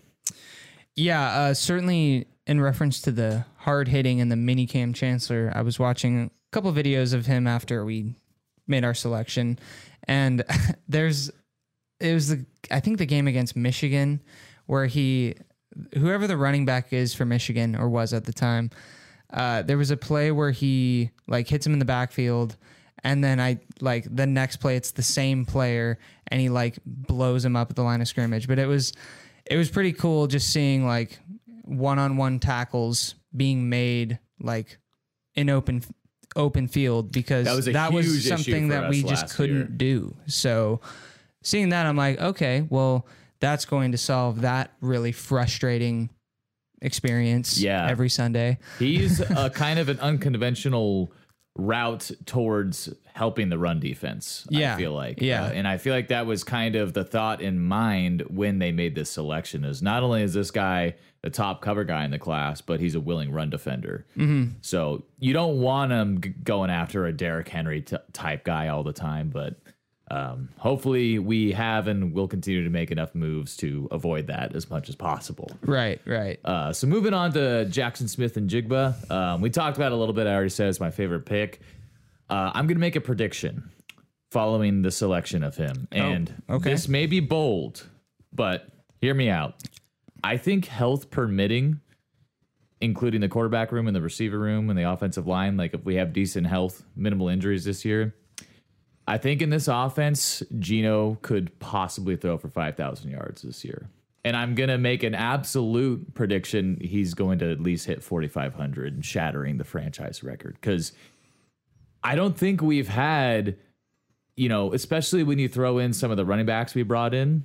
Yeah, 0.96 1.26
uh, 1.38 1.54
certainly 1.54 2.26
in 2.46 2.60
reference 2.60 3.00
to 3.02 3.12
the 3.12 3.44
hard 3.56 3.88
hitting 3.88 4.20
and 4.20 4.31
the 4.31 4.36
mini 4.36 4.66
Kam 4.66 4.92
Chancellor, 4.92 5.52
I 5.54 5.62
was 5.62 5.78
watching 5.78 6.25
a 6.25 6.31
couple 6.52 6.72
videos 6.72 7.14
of 7.14 7.26
him 7.26 7.46
after 7.46 7.84
we 7.84 8.14
made 8.66 8.84
our 8.84 8.94
selection, 8.94 9.58
and 10.06 10.44
there's 10.88 11.31
it 12.00 12.14
was 12.14 12.28
the 12.28 12.46
I 12.70 12.81
think 12.81 12.98
the 12.98 13.06
game 13.06 13.28
against 13.28 13.56
Michigan 13.56 14.22
where 14.66 14.86
he 14.86 15.34
whoever 15.98 16.26
the 16.26 16.36
running 16.36 16.64
back 16.64 16.92
is 16.92 17.14
for 17.14 17.25
Michigan 17.25 17.75
or 17.75 17.88
was 17.88 18.12
at 18.12 18.25
the 18.25 18.32
time, 18.32 18.70
uh, 19.32 19.62
there 19.62 19.78
was 19.78 19.90
a 19.90 19.96
play 19.96 20.31
where 20.31 20.52
he 20.52 21.10
like 21.26 21.48
hits 21.48 21.66
him 21.66 21.72
in 21.72 21.78
the 21.78 21.84
backfield. 21.84 22.56
And 23.04 23.22
then 23.22 23.38
I 23.38 23.60
like 23.80 24.06
the 24.10 24.26
next 24.26 24.56
play, 24.56 24.76
it's 24.76 24.92
the 24.92 25.02
same 25.02 25.44
player, 25.44 25.98
and 26.28 26.40
he 26.40 26.48
like 26.48 26.78
blows 26.86 27.44
him 27.44 27.54
up 27.54 27.68
at 27.70 27.76
the 27.76 27.82
line 27.82 28.00
of 28.00 28.08
scrimmage. 28.08 28.48
But 28.48 28.58
it 28.58 28.66
was, 28.66 28.92
it 29.44 29.56
was 29.56 29.68
pretty 29.70 29.92
cool 29.92 30.26
just 30.26 30.50
seeing 30.52 30.86
like 30.86 31.18
one-on-one 31.64 32.40
tackles 32.40 33.14
being 33.36 33.69
made 33.69 34.19
like 34.40 34.79
in 35.34 35.50
open 35.50 35.82
open 36.36 36.67
field 36.67 37.12
because 37.12 37.44
That 37.46 37.55
was 37.56 37.67
that 37.67 37.93
was 37.93 38.26
something 38.26 38.69
that 38.69 38.88
we 38.90 39.02
just 39.02 39.34
couldn't 39.36 39.56
year. 39.56 39.64
do. 39.67 40.17
So 40.26 40.81
seeing 41.43 41.69
that, 41.69 41.86
I'm 41.86 41.96
like, 41.96 42.19
okay, 42.20 42.67
well, 42.70 43.06
that's 43.40 43.67
going 43.67 43.93
to 43.93 43.98
solve 43.98 44.40
that 44.40 44.72
really 44.81 45.12
frustrating 45.12 46.08
experience 46.82 47.58
Yeah. 47.58 47.86
every 47.88 48.08
Sunday. 48.08 48.58
He's 48.79 49.20
a 49.31 49.50
kind 49.50 49.79
of 49.79 49.88
an 49.88 50.00
unconventional 50.00 51.12
route 51.56 52.11
towards 52.27 52.93
helping 53.13 53.49
the 53.49 53.58
run 53.58 53.79
defense. 53.79 54.44
Yeah. 54.51 54.75
I 54.75 54.79
feel 54.79 54.93
like, 54.93 55.20
Yeah. 55.20 55.44
Uh, 55.44 55.51
and 55.51 55.69
I 55.69 55.77
feel 55.79 55.94
like 55.94 56.08
that 56.08 56.27
was 56.27 56.43
kind 56.43 56.75
of 56.75 56.94
the 56.94 57.05
thought 57.05 57.41
in 57.41 57.61
mind 57.61 58.23
when 58.29 58.58
they 58.58 58.73
made 58.73 58.94
this 58.96 59.11
selection. 59.11 59.65
Is 59.65 59.81
not 59.82 60.03
only 60.03 60.23
is 60.23 60.34
this 60.34 60.51
guy 60.51 60.94
the 61.23 61.31
top 61.31 61.63
cover 61.63 61.84
guy 61.84 62.05
in 62.05 62.11
the 62.11 62.19
class, 62.19 62.61
but 62.61 62.81
he's 62.81 62.94
a 62.96 63.01
willing 63.01 63.31
run 63.32 63.51
defender. 63.51 64.05
Mm-hmm. 64.17 64.55
So 64.63 65.05
you 65.20 65.32
don't 65.32 65.61
want 65.61 65.93
him 65.93 66.20
g- 66.20 66.34
going 66.43 66.70
after 66.70 67.06
a 67.06 67.13
Derrick 67.17 67.49
Henry 67.49 67.82
t- 67.82 67.96
type 68.13 68.44
guy 68.44 68.69
all 68.69 68.82
the 68.82 68.93
time, 68.93 69.31
but. 69.32 69.55
Um, 70.11 70.51
hopefully, 70.58 71.19
we 71.19 71.53
have 71.53 71.89
and 71.89 72.13
will 72.13 72.29
continue 72.29 72.63
to 72.63 72.70
make 72.70 72.91
enough 72.91 73.15
moves 73.15 73.56
to 73.58 73.89
avoid 73.91 74.27
that 74.27 74.55
as 74.55 74.69
much 74.69 74.89
as 74.89 74.94
possible. 74.94 75.51
Right, 75.63 76.01
right. 76.05 76.39
Uh, 76.44 76.73
so 76.73 76.87
moving 76.87 77.15
on 77.15 77.32
to 77.32 77.67
Jaxon 77.70 78.08
Smith-Njigba, 78.08 79.11
um, 79.11 79.41
we 79.41 79.49
talked 79.49 79.79
about 79.79 79.93
it 79.93 79.94
a 79.94 79.99
little 79.99 80.15
bit. 80.15 80.27
I 80.27 80.34
already 80.34 80.51
said 80.51 80.69
it's 80.69 80.81
my 80.81 80.91
favorite 80.91 81.25
pick. 81.25 81.61
Uh, 82.29 82.51
I'm 82.55 82.67
going 82.67 82.77
to 82.77 82.81
make 82.81 82.96
a 82.96 83.01
prediction 83.01 83.70
following 84.31 84.82
the 84.82 84.91
selection 84.91 85.43
of 85.43 85.56
him, 85.56 85.89
and 85.91 86.43
okay. 86.51 86.70
this 86.70 86.89
may 86.89 87.06
be 87.06 87.20
bold, 87.20 87.87
but 88.32 88.69
hear 89.01 89.15
me 89.15 89.31
out. 89.31 89.63
I 90.23 90.37
think 90.37 90.67
health 90.67 91.11
permitting, 91.11 91.81
including 92.81 93.20
the 93.20 93.29
quarterback 93.29 93.73
room 93.73 93.87
and 93.87 93.96
the 93.96 94.01
receiver 94.03 94.39
room 94.39 94.70
and 94.70 94.79
the 94.79 94.91
offensive 94.91 95.27
line, 95.27 95.56
like 95.56 95.73
if 95.73 95.84
we 95.84 95.94
have 95.96 96.13
decent 96.13 96.46
health, 96.46 96.82
minimal 96.96 97.29
injuries 97.29 97.65
this 97.65 97.84
year. 97.84 98.15
I 99.06 99.19
think 99.19 99.43
in 99.43 99.51
this 99.51 99.69
offense, 99.69 100.43
Geno 100.58 101.19
could 101.23 101.58
possibly 101.58 102.17
throw 102.17 102.39
for 102.39 102.49
5,000 102.49 103.11
yards 103.11 103.43
this 103.43 103.65
year. 103.65 103.91
And 104.25 104.37
I'm 104.37 104.55
going 104.55 104.70
to 104.70 104.79
make 104.79 105.03
an 105.03 105.15
absolute 105.15 106.15
prediction 106.15 106.79
he's 106.81 107.13
going 107.13 107.39
to 107.41 107.51
at 107.51 107.61
least 107.61 107.87
hit 107.87 108.03
4,500, 108.03 109.05
shattering 109.05 109.58
the 109.58 109.65
franchise 109.65 110.23
record. 110.23 110.56
Because 110.58 110.93
I 112.03 112.15
don't 112.15 112.37
think 112.37 112.63
we've 112.63 112.89
had, 112.89 113.56
you 114.37 114.49
know, 114.49 114.73
especially 114.73 115.23
when 115.23 115.39
you 115.39 115.49
throw 115.49 115.77
in 115.79 115.93
some 115.93 116.11
of 116.11 116.17
the 116.17 116.25
running 116.25 116.46
backs 116.46 116.75
we 116.75 116.82
brought 116.82 117.13
in, 117.13 117.44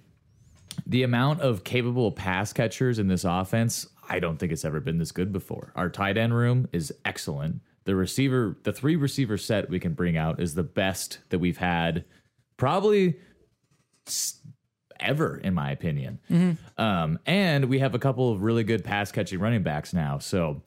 the 0.87 1.03
amount 1.03 1.41
of 1.41 1.65
capable 1.65 2.13
pass 2.13 2.53
catchers 2.53 2.99
in 2.99 3.09
this 3.09 3.25
offense, 3.25 3.85
I 4.07 4.19
don't 4.19 4.37
think 4.37 4.53
it's 4.53 4.63
ever 4.63 4.79
been 4.79 4.97
this 4.97 5.11
good 5.11 5.33
before. 5.33 5.73
Our 5.75 5.89
tight 5.89 6.17
end 6.17 6.33
room 6.33 6.69
is 6.71 6.93
excellent. 7.03 7.59
The 7.89 7.95
receiver, 7.95 8.55
the 8.61 8.71
three 8.71 8.95
receiver 8.95 9.35
set 9.35 9.67
we 9.67 9.79
can 9.79 9.93
bring 9.93 10.15
out 10.15 10.39
is 10.39 10.53
the 10.53 10.61
best 10.61 11.21
that 11.29 11.39
we've 11.39 11.57
had 11.57 12.05
probably 12.55 13.15
ever, 14.99 15.37
in 15.37 15.55
my 15.55 15.71
opinion. 15.71 16.19
Um, 16.77 17.17
and 17.25 17.65
we 17.65 17.79
have 17.79 17.95
a 17.95 17.97
couple 17.97 18.31
of 18.31 18.43
really 18.43 18.63
good 18.63 18.83
pass 18.83 19.11
catching 19.11 19.39
running 19.39 19.63
backs 19.63 19.91
now. 19.91 20.19
So, 20.19 20.61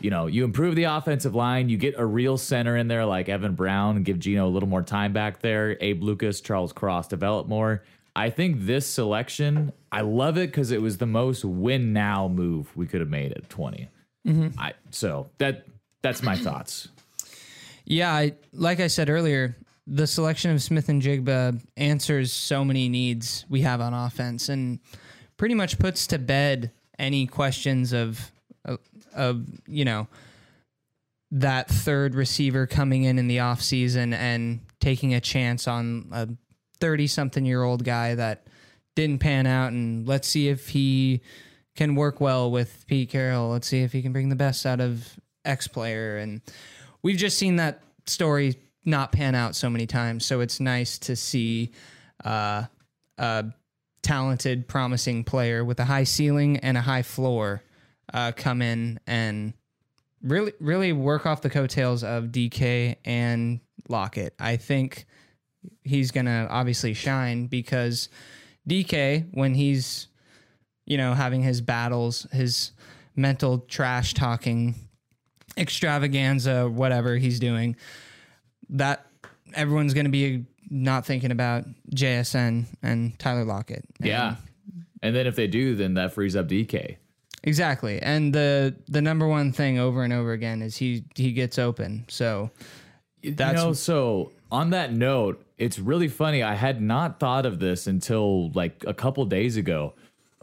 you 0.00 0.08
know, 0.08 0.26
you 0.26 0.42
improve 0.42 0.74
the 0.74 0.84
offensive 0.84 1.34
line, 1.34 1.68
you 1.68 1.76
get 1.76 1.96
a 1.98 2.06
real 2.06 2.38
center 2.38 2.78
in 2.78 2.88
there 2.88 3.04
like 3.04 3.28
Evan 3.28 3.54
Brown, 3.54 4.02
give 4.02 4.18
Geno 4.18 4.46
a 4.46 4.48
little 4.48 4.68
more 4.70 4.80
time 4.80 5.12
back 5.12 5.40
there. 5.40 5.76
Abe 5.82 6.02
Lucas, 6.02 6.40
Charles 6.40 6.72
Cross 6.72 7.08
develop 7.08 7.46
more. 7.46 7.84
I 8.16 8.30
think 8.30 8.64
this 8.64 8.86
selection, 8.86 9.70
I 9.92 10.00
love 10.00 10.38
it 10.38 10.46
because 10.46 10.70
it 10.70 10.80
was 10.80 10.96
the 10.96 11.04
most 11.04 11.44
win 11.44 11.92
now 11.92 12.26
move 12.26 12.74
we 12.74 12.86
could 12.86 13.00
have 13.00 13.10
made 13.10 13.32
at 13.32 13.50
20. 13.50 13.90
I 14.56 14.72
so 14.88 15.28
that 15.36 15.66
that's 16.04 16.22
my 16.22 16.36
thoughts. 16.36 16.88
Yeah, 17.86 18.12
I, 18.12 18.34
like 18.52 18.78
I 18.78 18.88
said 18.88 19.08
earlier, 19.08 19.56
the 19.86 20.06
selection 20.06 20.50
of 20.50 20.62
Smith-Njigba 20.62 21.62
answers 21.78 22.30
so 22.30 22.62
many 22.62 22.90
needs 22.90 23.46
we 23.48 23.62
have 23.62 23.80
on 23.80 23.94
offense, 23.94 24.50
and 24.50 24.80
pretty 25.38 25.54
much 25.54 25.78
puts 25.78 26.06
to 26.08 26.18
bed 26.18 26.72
any 26.98 27.26
questions 27.26 27.94
of, 27.94 28.30
of, 28.66 28.80
of 29.14 29.46
you 29.66 29.86
know, 29.86 30.06
that 31.30 31.68
third 31.68 32.14
receiver 32.14 32.66
coming 32.66 33.04
in 33.04 33.18
in 33.18 33.26
the 33.26 33.38
offseason 33.38 34.12
and 34.12 34.60
taking 34.80 35.14
a 35.14 35.20
chance 35.20 35.66
on 35.66 36.08
a 36.12 36.28
30 36.80 37.06
something 37.06 37.46
year 37.46 37.62
old 37.62 37.82
guy 37.82 38.14
that 38.14 38.46
didn't 38.94 39.20
pan 39.20 39.46
out 39.46 39.72
and 39.72 40.06
let's 40.06 40.28
see 40.28 40.48
if 40.48 40.68
he 40.68 41.22
can 41.76 41.94
work 41.94 42.20
well 42.20 42.50
with 42.50 42.84
Pete 42.86 43.08
Carroll. 43.08 43.48
Let's 43.48 43.66
see 43.66 43.80
if 43.80 43.92
he 43.92 44.02
can 44.02 44.12
bring 44.12 44.28
the 44.28 44.36
best 44.36 44.66
out 44.66 44.80
of 44.80 45.18
X 45.44 45.68
player 45.68 46.18
and 46.18 46.40
we've 47.02 47.16
just 47.16 47.38
seen 47.38 47.56
that 47.56 47.82
story 48.06 48.56
not 48.84 49.12
pan 49.12 49.34
out 49.34 49.54
so 49.54 49.70
many 49.70 49.86
times. 49.86 50.26
So 50.26 50.40
it's 50.40 50.60
nice 50.60 50.98
to 51.00 51.16
see 51.16 51.72
uh, 52.24 52.64
a 53.18 53.44
talented, 54.02 54.68
promising 54.68 55.24
player 55.24 55.64
with 55.64 55.80
a 55.80 55.84
high 55.84 56.04
ceiling 56.04 56.58
and 56.58 56.76
a 56.76 56.80
high 56.80 57.02
floor 57.02 57.62
uh, 58.12 58.32
come 58.36 58.60
in 58.60 59.00
and 59.06 59.54
really, 60.22 60.52
really 60.60 60.92
work 60.92 61.26
off 61.26 61.42
the 61.42 61.50
coattails 61.50 62.04
of 62.04 62.24
DK 62.24 62.96
and 63.04 63.60
Lockett. 63.88 64.34
I 64.38 64.56
think 64.56 65.06
he's 65.82 66.10
going 66.10 66.26
to 66.26 66.46
obviously 66.50 66.94
shine 66.94 67.46
because 67.46 68.08
DK, 68.68 69.28
when 69.32 69.54
he's, 69.54 70.08
you 70.84 70.98
know, 70.98 71.14
having 71.14 71.42
his 71.42 71.60
battles, 71.60 72.26
his 72.32 72.72
mental 73.16 73.60
trash 73.60 74.14
talking 74.14 74.74
extravaganza, 75.56 76.68
whatever 76.68 77.16
he's 77.16 77.38
doing, 77.40 77.76
that 78.70 79.06
everyone's 79.54 79.94
going 79.94 80.06
to 80.06 80.10
be 80.12 80.44
not 80.70 81.04
thinking 81.06 81.30
about 81.30 81.64
JSN 81.94 82.64
and 82.82 83.18
Tyler 83.18 83.44
Lockett. 83.44 83.84
And- 84.00 84.08
Yeah. 84.08 84.36
And 85.02 85.14
then 85.14 85.26
if 85.26 85.36
they 85.36 85.46
do, 85.46 85.74
then 85.76 85.94
that 85.94 86.12
frees 86.14 86.34
up 86.34 86.48
DK. 86.48 86.96
exactly. 87.42 88.00
And 88.00 88.34
the 88.34 88.74
the 88.88 89.02
number 89.02 89.28
one 89.28 89.52
thing 89.52 89.78
over 89.78 90.02
and 90.02 90.12
over 90.14 90.32
again 90.32 90.62
is 90.62 90.76
he 90.78 91.04
he 91.14 91.32
gets 91.32 91.58
open. 91.58 92.06
So 92.08 92.50
That's- 93.22 93.60
you 93.60 93.66
know, 93.68 93.72
so 93.74 94.32
on 94.50 94.70
that 94.70 94.94
note, 94.94 95.44
it's 95.58 95.78
really 95.78 96.08
funny. 96.08 96.42
I 96.42 96.54
had 96.54 96.80
not 96.80 97.20
thought 97.20 97.44
of 97.44 97.58
this 97.60 97.86
until 97.86 98.50
like 98.52 98.82
a 98.86 98.94
couple 98.94 99.24
days 99.26 99.58
ago, 99.58 99.92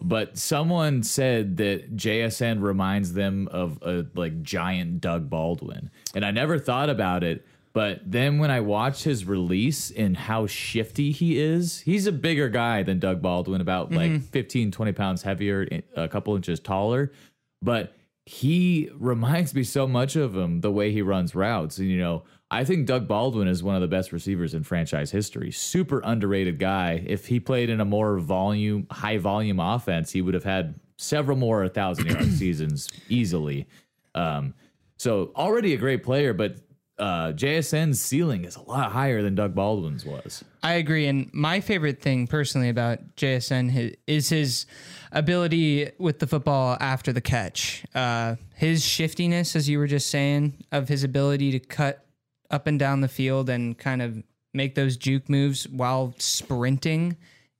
but 0.01 0.37
someone 0.37 1.03
said 1.03 1.57
that 1.57 1.95
JSN 1.95 2.61
reminds 2.61 3.13
them 3.13 3.47
of 3.51 3.79
a 3.83 4.05
like 4.15 4.41
giant 4.41 5.01
Doug 5.01 5.29
Baldwin, 5.29 5.91
and 6.15 6.25
I 6.25 6.31
never 6.31 6.57
thought 6.57 6.89
about 6.89 7.23
it. 7.23 7.45
But 7.73 8.01
then 8.05 8.37
when 8.37 8.51
I 8.51 8.59
watched 8.59 9.05
his 9.05 9.23
release 9.23 9.91
and 9.91 10.17
how 10.17 10.45
shifty 10.45 11.11
he 11.11 11.39
is, 11.39 11.79
he's 11.79 12.05
a 12.05 12.11
bigger 12.11 12.49
guy 12.49 12.83
than 12.83 12.99
Doug 12.99 13.21
Baldwin, 13.21 13.61
about 13.61 13.91
mm-hmm. 13.91 14.15
like 14.15 14.21
15, 14.23 14.71
20 14.71 14.91
pounds 14.91 15.21
heavier, 15.21 15.65
a 15.95 16.09
couple 16.09 16.35
inches 16.35 16.59
taller. 16.59 17.13
But 17.61 17.95
he 18.25 18.89
reminds 18.93 19.55
me 19.55 19.63
so 19.63 19.87
much 19.87 20.15
of 20.17 20.35
him 20.35 20.61
the 20.61 20.71
way 20.71 20.91
he 20.91 21.01
runs 21.01 21.33
routes. 21.33 21.77
And, 21.77 21.87
you 21.87 21.97
know, 21.97 22.23
I 22.53 22.65
think 22.65 22.85
Doug 22.85 23.07
Baldwin 23.07 23.47
is 23.47 23.63
one 23.63 23.75
of 23.75 23.81
the 23.81 23.87
best 23.87 24.11
receivers 24.11 24.53
in 24.53 24.63
franchise 24.63 25.09
history. 25.09 25.51
Super 25.51 26.01
underrated 26.03 26.59
guy. 26.59 27.01
If 27.07 27.27
he 27.27 27.39
played 27.39 27.69
in 27.69 27.79
a 27.79 27.85
more 27.85 28.19
volume, 28.19 28.87
high 28.91 29.17
volume 29.17 29.61
offense, 29.61 30.11
he 30.11 30.21
would 30.21 30.33
have 30.33 30.43
had 30.43 30.75
several 30.97 31.37
more 31.37 31.67
thousand 31.69 32.07
yard 32.07 32.29
seasons 32.33 32.89
easily. 33.07 33.67
Um, 34.13 34.53
so 34.97 35.31
already 35.33 35.73
a 35.73 35.77
great 35.77 36.03
player, 36.03 36.33
but 36.33 36.57
uh, 36.99 37.31
JSN's 37.31 38.01
ceiling 38.01 38.43
is 38.43 38.57
a 38.57 38.61
lot 38.61 38.91
higher 38.91 39.23
than 39.23 39.33
Doug 39.33 39.55
Baldwin's 39.55 40.05
was. 40.05 40.43
I 40.61 40.73
agree. 40.73 41.07
And 41.07 41.33
my 41.33 41.61
favorite 41.61 42.01
thing 42.01 42.27
personally 42.27 42.67
about 42.67 43.15
JSN 43.15 43.95
is 44.07 44.27
his 44.27 44.65
ability 45.13 45.89
with 45.97 46.19
the 46.19 46.27
football 46.27 46.75
after 46.81 47.13
the 47.13 47.21
catch. 47.21 47.85
Uh, 47.95 48.35
his 48.55 48.85
shiftiness, 48.85 49.55
as 49.55 49.69
you 49.69 49.79
were 49.79 49.87
just 49.87 50.09
saying, 50.09 50.65
of 50.73 50.89
his 50.89 51.05
ability 51.05 51.51
to 51.53 51.59
cut 51.59 52.05
up 52.51 52.67
and 52.67 52.77
down 52.77 53.01
the 53.01 53.07
field 53.07 53.49
and 53.49 53.77
kind 53.77 54.01
of 54.01 54.21
make 54.53 54.75
those 54.75 54.97
juke 54.97 55.29
moves 55.29 55.67
while 55.67 56.13
sprinting 56.17 57.17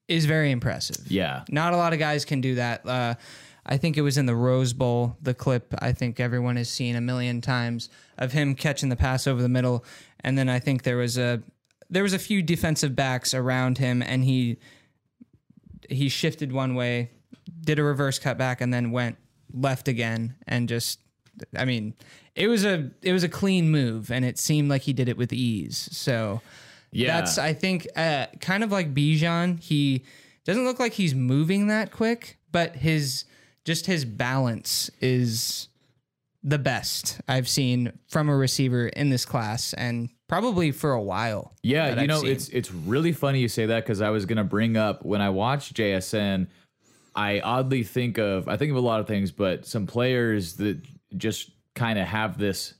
is 0.07 0.25
very 0.25 0.51
impressive. 0.51 1.09
Yeah. 1.09 1.43
Not 1.49 1.73
a 1.73 1.77
lot 1.77 1.93
of 1.93 1.99
guys 1.99 2.25
can 2.25 2.41
do 2.41 2.55
that. 2.55 2.85
Uh, 2.85 3.15
I 3.65 3.77
think 3.77 3.97
it 3.97 4.01
was 4.01 4.17
in 4.17 4.25
the 4.25 4.35
Rose 4.35 4.73
Bowl, 4.73 5.15
the 5.21 5.33
clip 5.33 5.73
I 5.79 5.91
think 5.93 6.19
everyone 6.19 6.55
has 6.57 6.69
seen 6.69 6.95
a 6.95 7.01
million 7.01 7.41
times 7.41 7.89
of 8.17 8.31
him 8.31 8.55
catching 8.55 8.89
the 8.89 8.95
pass 8.95 9.27
over 9.27 9.41
the 9.41 9.49
middle, 9.49 9.85
and 10.21 10.37
then 10.37 10.49
I 10.49 10.59
think 10.59 10.83
there 10.83 10.97
was 10.97 11.17
a 11.17 11.41
there 11.89 12.03
was 12.03 12.13
a 12.13 12.19
few 12.19 12.41
defensive 12.41 12.95
backs 12.95 13.33
around 13.33 13.77
him, 13.77 14.01
and 14.01 14.23
he 14.23 14.57
he 15.89 16.09
shifted 16.09 16.51
one 16.51 16.73
way, 16.73 17.11
did 17.61 17.77
a 17.77 17.83
reverse 17.83 18.17
cut 18.17 18.37
back, 18.37 18.61
and 18.61 18.73
then 18.73 18.91
went 18.91 19.17
left 19.53 19.87
again, 19.87 20.35
and 20.47 20.67
just 20.67 20.99
I 21.57 21.65
mean, 21.65 21.93
it 22.35 22.47
was 22.47 22.65
a 22.65 22.89
it 23.01 23.13
was 23.13 23.23
a 23.23 23.29
clean 23.29 23.69
move, 23.69 24.11
and 24.11 24.23
it 24.25 24.37
seemed 24.37 24.69
like 24.69 24.83
he 24.83 24.93
did 24.93 25.09
it 25.09 25.17
with 25.17 25.33
ease. 25.33 25.89
So 25.91 26.41
Yeah. 26.91 27.19
that's 27.19 27.37
I 27.37 27.53
think 27.53 27.87
uh, 27.95 28.27
kind 28.39 28.63
of 28.63 28.71
like 28.71 28.93
Bijan. 28.93 29.59
He 29.61 30.03
doesn't 30.45 30.63
look 30.65 30.79
like 30.79 30.93
he's 30.93 31.13
moving 31.15 31.67
that 31.67 31.91
quick, 31.91 32.37
but 32.51 32.75
his 32.75 33.25
just 33.65 33.85
his 33.85 34.05
balance 34.05 34.89
is 35.01 35.67
the 36.43 36.57
best 36.57 37.21
I've 37.27 37.47
seen 37.47 37.93
from 38.07 38.27
a 38.27 38.35
receiver 38.35 38.87
in 38.87 39.09
this 39.11 39.25
class, 39.25 39.73
and 39.73 40.09
probably 40.27 40.71
for 40.71 40.91
a 40.93 41.01
while. 41.01 41.53
Yeah, 41.61 41.93
you 41.93 42.01
I've 42.01 42.07
know, 42.07 42.21
seen. 42.21 42.31
it's 42.31 42.49
it's 42.49 42.71
really 42.71 43.11
funny 43.13 43.39
you 43.39 43.47
say 43.47 43.67
that 43.67 43.83
because 43.83 44.01
I 44.01 44.09
was 44.09 44.25
gonna 44.25 44.43
bring 44.43 44.75
up 44.77 45.05
when 45.05 45.21
I 45.21 45.29
watch 45.29 45.73
JSN, 45.75 46.47
I 47.15 47.39
oddly 47.41 47.83
think 47.83 48.17
of 48.17 48.47
I 48.47 48.57
think 48.57 48.71
of 48.71 48.77
a 48.77 48.81
lot 48.81 48.99
of 48.99 49.07
things, 49.07 49.31
but 49.31 49.65
some 49.67 49.85
players 49.85 50.53
that 50.53 50.79
just 51.17 51.51
kind 51.75 51.99
of 51.99 52.07
have 52.07 52.37
this 52.37 52.73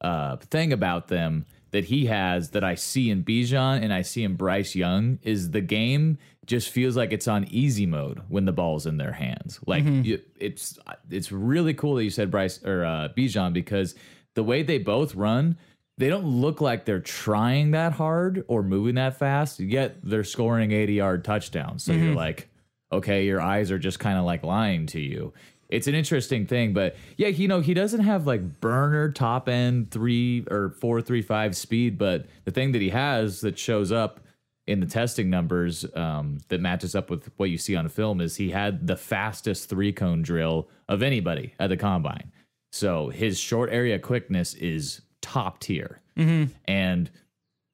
uh, 0.00 0.36
thing 0.36 0.72
about 0.72 1.08
them 1.08 1.46
that 1.70 1.84
he 1.86 2.06
has 2.06 2.50
that 2.50 2.62
I 2.62 2.76
see 2.76 3.10
in 3.10 3.24
Bijan 3.24 3.82
and 3.82 3.92
I 3.92 4.02
see 4.02 4.22
in 4.22 4.36
Bryce 4.36 4.76
Young 4.76 5.18
is 5.22 5.50
the 5.50 5.60
game 5.60 6.18
just 6.46 6.70
feels 6.70 6.96
like 6.96 7.12
it's 7.12 7.26
on 7.26 7.46
easy 7.50 7.86
mode 7.86 8.20
when 8.28 8.44
the 8.44 8.52
ball's 8.52 8.86
in 8.86 8.96
their 8.96 9.12
hands. 9.12 9.58
Like 9.66 9.84
you, 10.04 10.20
it's 10.38 10.78
it's 11.10 11.32
really 11.32 11.74
cool 11.74 11.96
that 11.96 12.04
you 12.04 12.10
said 12.10 12.30
Bryce 12.30 12.62
or 12.64 12.84
uh, 12.84 13.08
Bijan 13.16 13.52
because 13.52 13.94
the 14.34 14.44
way 14.44 14.62
they 14.62 14.78
both 14.78 15.14
run, 15.14 15.56
they 15.98 16.08
don't 16.08 16.26
look 16.26 16.60
like 16.60 16.84
they're 16.84 17.00
trying 17.00 17.72
that 17.72 17.92
hard 17.92 18.44
or 18.46 18.62
moving 18.62 18.96
that 18.96 19.18
fast. 19.18 19.58
Yet 19.58 19.96
they're 20.02 20.22
scoring 20.22 20.70
eighty 20.70 20.94
yard 20.94 21.24
touchdowns. 21.24 21.82
So 21.82 21.92
you're 21.92 22.14
like, 22.14 22.50
okay, 22.92 23.24
your 23.24 23.40
eyes 23.40 23.70
are 23.70 23.78
just 23.78 23.98
kind 23.98 24.18
of 24.18 24.24
like 24.24 24.42
lying 24.44 24.86
to 24.86 25.00
you. 25.00 25.32
It's 25.68 25.86
an 25.86 25.94
interesting 25.94 26.46
thing, 26.46 26.72
but 26.72 26.96
yeah, 27.16 27.28
you 27.28 27.48
know, 27.48 27.60
he 27.60 27.74
doesn't 27.74 28.00
have 28.00 28.26
like 28.26 28.60
burner 28.60 29.10
top 29.10 29.48
end 29.48 29.90
three 29.90 30.44
or 30.50 30.70
four 30.80 31.00
three 31.00 31.22
five 31.22 31.56
speed, 31.56 31.98
but 31.98 32.26
the 32.44 32.50
thing 32.50 32.72
that 32.72 32.82
he 32.82 32.90
has 32.90 33.40
that 33.40 33.58
shows 33.58 33.90
up 33.90 34.20
in 34.66 34.80
the 34.80 34.86
testing 34.86 35.28
numbers 35.28 35.84
um, 35.94 36.38
that 36.48 36.60
matches 36.60 36.94
up 36.94 37.10
with 37.10 37.30
what 37.36 37.50
you 37.50 37.58
see 37.58 37.76
on 37.76 37.88
film 37.88 38.20
is 38.20 38.36
he 38.36 38.50
had 38.50 38.86
the 38.86 38.96
fastest 38.96 39.68
three 39.68 39.92
cone 39.92 40.22
drill 40.22 40.68
of 40.88 41.02
anybody 41.02 41.54
at 41.58 41.68
the 41.68 41.76
combine. 41.76 42.32
So 42.72 43.08
his 43.10 43.38
short 43.38 43.70
area 43.70 43.98
quickness 43.98 44.54
is 44.54 45.02
top 45.20 45.60
tier, 45.60 46.00
and 46.66 47.10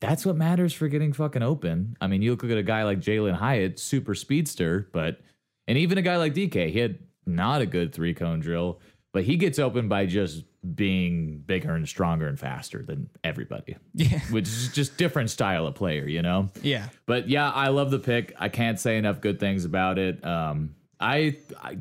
that's 0.00 0.25
what 0.25 0.37
matters 0.37 0.73
for 0.73 0.88
getting 0.88 1.12
fucking 1.12 1.42
open. 1.42 1.97
I 2.00 2.06
mean, 2.06 2.23
you 2.23 2.30
look 2.32 2.44
at 2.44 2.50
a 2.56 2.62
guy 2.62 2.85
like 2.85 3.00
Jalin 3.00 3.35
Hyatt, 3.35 3.78
super 3.78 4.14
speedster, 4.14 4.88
but 4.92 5.20
and 5.68 5.78
even 5.78 5.99
a 5.99 6.02
guy 6.02 6.16
like 6.16 6.35
DK, 6.35 6.70
he 6.70 6.78
had 6.80 6.99
not 7.31 7.61
a 7.61 7.67
good 7.67 7.93
three 7.93 8.15
cone 8.15 8.41
drill, 8.41 8.81
but 9.13 9.25
he 9.25 9.37
gets 9.37 9.59
open 9.59 9.89
by 9.89 10.07
just 10.07 10.45
being 10.75 11.39
bigger 11.39 11.75
and 11.75 11.89
stronger 11.89 12.29
and 12.29 12.39
faster 12.39 12.83
than 12.83 13.09
everybody. 13.25 13.77
Yeah. 13.95 14.21
Which 14.31 14.47
is 14.47 14.69
just 14.73 14.97
different 14.99 15.31
style 15.31 15.67
of 15.67 15.75
player, 15.75 16.07
you 16.07 16.23
know? 16.23 16.51
yeah. 16.63 16.89
But 17.07 17.29
yeah, 17.29 17.51
I 17.51 17.69
love 17.69 17.91
the 17.91 17.99
pick. 17.99 18.35
I 18.39 18.49
can't 18.49 18.79
say 18.79 18.99
enough 18.99 19.21
good 19.21 19.41
things 19.41 19.65
about 19.65 19.99
it. 19.99 20.25
Um, 20.25 20.75
I, 21.01 21.39
I 21.63 21.79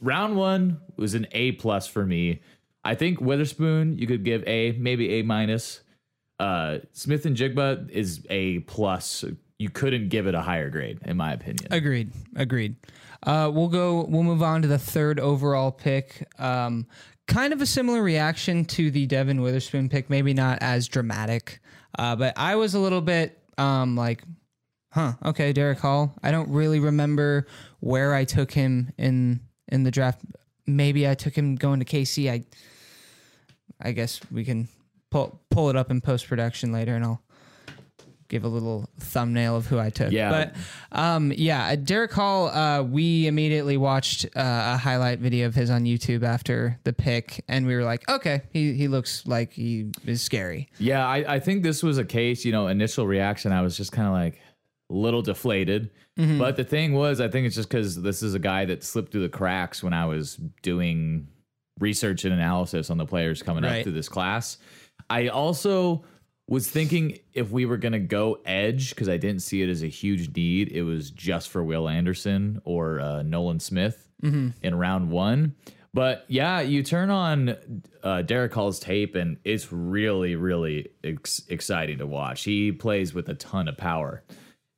round 0.00 0.36
one 0.36 0.80
was 0.96 1.14
an 1.14 1.26
A 1.32 1.52
plus 1.52 1.86
for 1.86 2.06
me. 2.06 2.40
I 2.84 2.94
think 2.94 3.20
Witherspoon 3.20 3.98
you 3.98 4.06
could 4.06 4.24
give 4.24 4.44
A, 4.46 4.72
maybe 4.72 5.14
A 5.14 5.22
minus. 5.22 5.80
Uh, 6.38 6.78
Smith-Njigba 6.92 7.90
is 7.90 8.24
A 8.30 8.60
plus 8.60 9.24
you 9.58 9.68
couldn't 9.68 10.08
give 10.08 10.26
it 10.26 10.34
a 10.34 10.40
higher 10.40 10.70
grade, 10.70 11.00
in 11.04 11.16
my 11.16 11.32
opinion. 11.32 11.66
Agreed. 11.72 12.12
Agreed. 12.36 12.76
Uh, 13.24 13.50
we'll 13.52 13.68
go. 13.68 14.04
We'll 14.08 14.22
move 14.22 14.42
on 14.42 14.62
to 14.62 14.68
the 14.68 14.78
third 14.78 15.18
overall 15.18 15.72
pick. 15.72 16.28
Um, 16.38 16.86
kind 17.26 17.52
of 17.52 17.60
a 17.60 17.66
similar 17.66 18.02
reaction 18.02 18.64
to 18.66 18.90
the 18.90 19.06
Devon 19.06 19.42
Witherspoon 19.42 19.88
pick. 19.88 20.08
Maybe 20.08 20.32
not 20.32 20.58
as 20.60 20.86
dramatic, 20.86 21.60
uh, 21.98 22.14
but 22.14 22.34
I 22.36 22.54
was 22.54 22.74
a 22.74 22.78
little 22.78 23.00
bit 23.00 23.36
um, 23.58 23.96
like, 23.96 24.22
"Huh, 24.92 25.14
okay, 25.24 25.52
Derick 25.52 25.80
Hall." 25.80 26.14
I 26.22 26.30
don't 26.30 26.48
really 26.50 26.78
remember 26.78 27.48
where 27.80 28.14
I 28.14 28.24
took 28.24 28.52
him 28.52 28.92
in 28.96 29.40
in 29.66 29.82
the 29.82 29.90
draft. 29.90 30.20
Maybe 30.66 31.08
I 31.08 31.14
took 31.14 31.36
him 31.36 31.56
going 31.56 31.80
to 31.80 31.84
KC. 31.84 32.30
I, 32.30 32.44
I 33.80 33.90
guess 33.90 34.20
we 34.30 34.44
can 34.44 34.68
pull 35.10 35.40
pull 35.50 35.70
it 35.70 35.76
up 35.76 35.90
in 35.90 36.00
post 36.00 36.28
production 36.28 36.70
later, 36.70 36.94
and 36.94 37.04
I'll 37.04 37.22
give 38.28 38.44
a 38.44 38.48
little 38.48 38.88
thumbnail 39.00 39.56
of 39.56 39.66
who 39.66 39.78
I 39.78 39.90
took. 39.90 40.12
Yeah. 40.12 40.30
But 40.92 40.98
um, 40.98 41.32
yeah, 41.36 41.74
Derick 41.76 42.12
Hall, 42.12 42.48
uh, 42.48 42.82
we 42.82 43.26
immediately 43.26 43.76
watched 43.76 44.24
uh, 44.26 44.28
a 44.74 44.76
highlight 44.76 45.18
video 45.18 45.46
of 45.46 45.54
his 45.54 45.70
on 45.70 45.84
YouTube 45.84 46.22
after 46.22 46.78
the 46.84 46.92
pick, 46.92 47.42
and 47.48 47.66
we 47.66 47.74
were 47.74 47.84
like, 47.84 48.08
okay, 48.08 48.42
he, 48.52 48.74
he 48.74 48.86
looks 48.88 49.26
like 49.26 49.52
he 49.52 49.90
is 50.06 50.20
scary. 50.22 50.68
Yeah, 50.78 51.06
I, 51.06 51.34
I 51.36 51.38
think 51.40 51.62
this 51.62 51.82
was 51.82 51.98
a 51.98 52.04
case, 52.04 52.44
you 52.44 52.52
know, 52.52 52.66
initial 52.68 53.06
reaction, 53.06 53.52
I 53.52 53.62
was 53.62 53.76
just 53.76 53.92
kind 53.92 54.06
of 54.06 54.12
like 54.14 54.40
a 54.90 54.94
little 54.94 55.22
deflated. 55.22 55.90
But 56.16 56.56
the 56.56 56.64
thing 56.64 56.94
was, 56.94 57.20
I 57.20 57.28
think 57.28 57.46
it's 57.46 57.54
just 57.54 57.68
because 57.68 58.02
this 58.02 58.24
is 58.24 58.34
a 58.34 58.40
guy 58.40 58.64
that 58.64 58.82
slipped 58.82 59.12
through 59.12 59.20
the 59.22 59.28
cracks 59.28 59.84
when 59.84 59.92
I 59.92 60.06
was 60.06 60.34
doing 60.62 61.28
research 61.78 62.24
and 62.24 62.34
analysis 62.34 62.90
on 62.90 62.98
the 62.98 63.06
players 63.06 63.40
coming 63.40 63.62
Right. 63.62 63.78
up 63.78 63.82
through 63.84 63.92
this 63.92 64.08
class. 64.08 64.58
I 65.08 65.28
also 65.28 66.02
was 66.48 66.68
thinking 66.68 67.18
if 67.34 67.50
we 67.50 67.66
were 67.66 67.76
going 67.76 67.92
to 67.92 67.98
go 67.98 68.38
edge, 68.44 68.90
because 68.90 69.08
I 69.08 69.18
didn't 69.18 69.42
see 69.42 69.62
it 69.62 69.68
as 69.68 69.82
a 69.82 69.88
huge 69.88 70.34
need, 70.34 70.72
it 70.72 70.82
was 70.82 71.10
just 71.10 71.50
for 71.50 71.62
Will 71.62 71.88
Anderson 71.88 72.60
or 72.64 73.00
uh, 73.00 73.22
Nolan 73.22 73.60
Smith 73.60 74.08
in 74.62 74.74
round 74.74 75.10
one. 75.10 75.54
But 75.94 76.24
yeah, 76.28 76.60
you 76.60 76.82
turn 76.82 77.10
on 77.10 77.56
uh, 78.02 78.22
Derick 78.22 78.52
Hall's 78.54 78.78
tape, 78.80 79.14
and 79.14 79.36
it's 79.44 79.72
really, 79.72 80.36
really 80.36 80.88
ex- 81.04 81.42
exciting 81.48 81.98
to 81.98 82.06
watch. 82.06 82.44
He 82.44 82.72
plays 82.72 83.14
with 83.14 83.28
a 83.28 83.34
ton 83.34 83.68
of 83.68 83.76
power, 83.76 84.22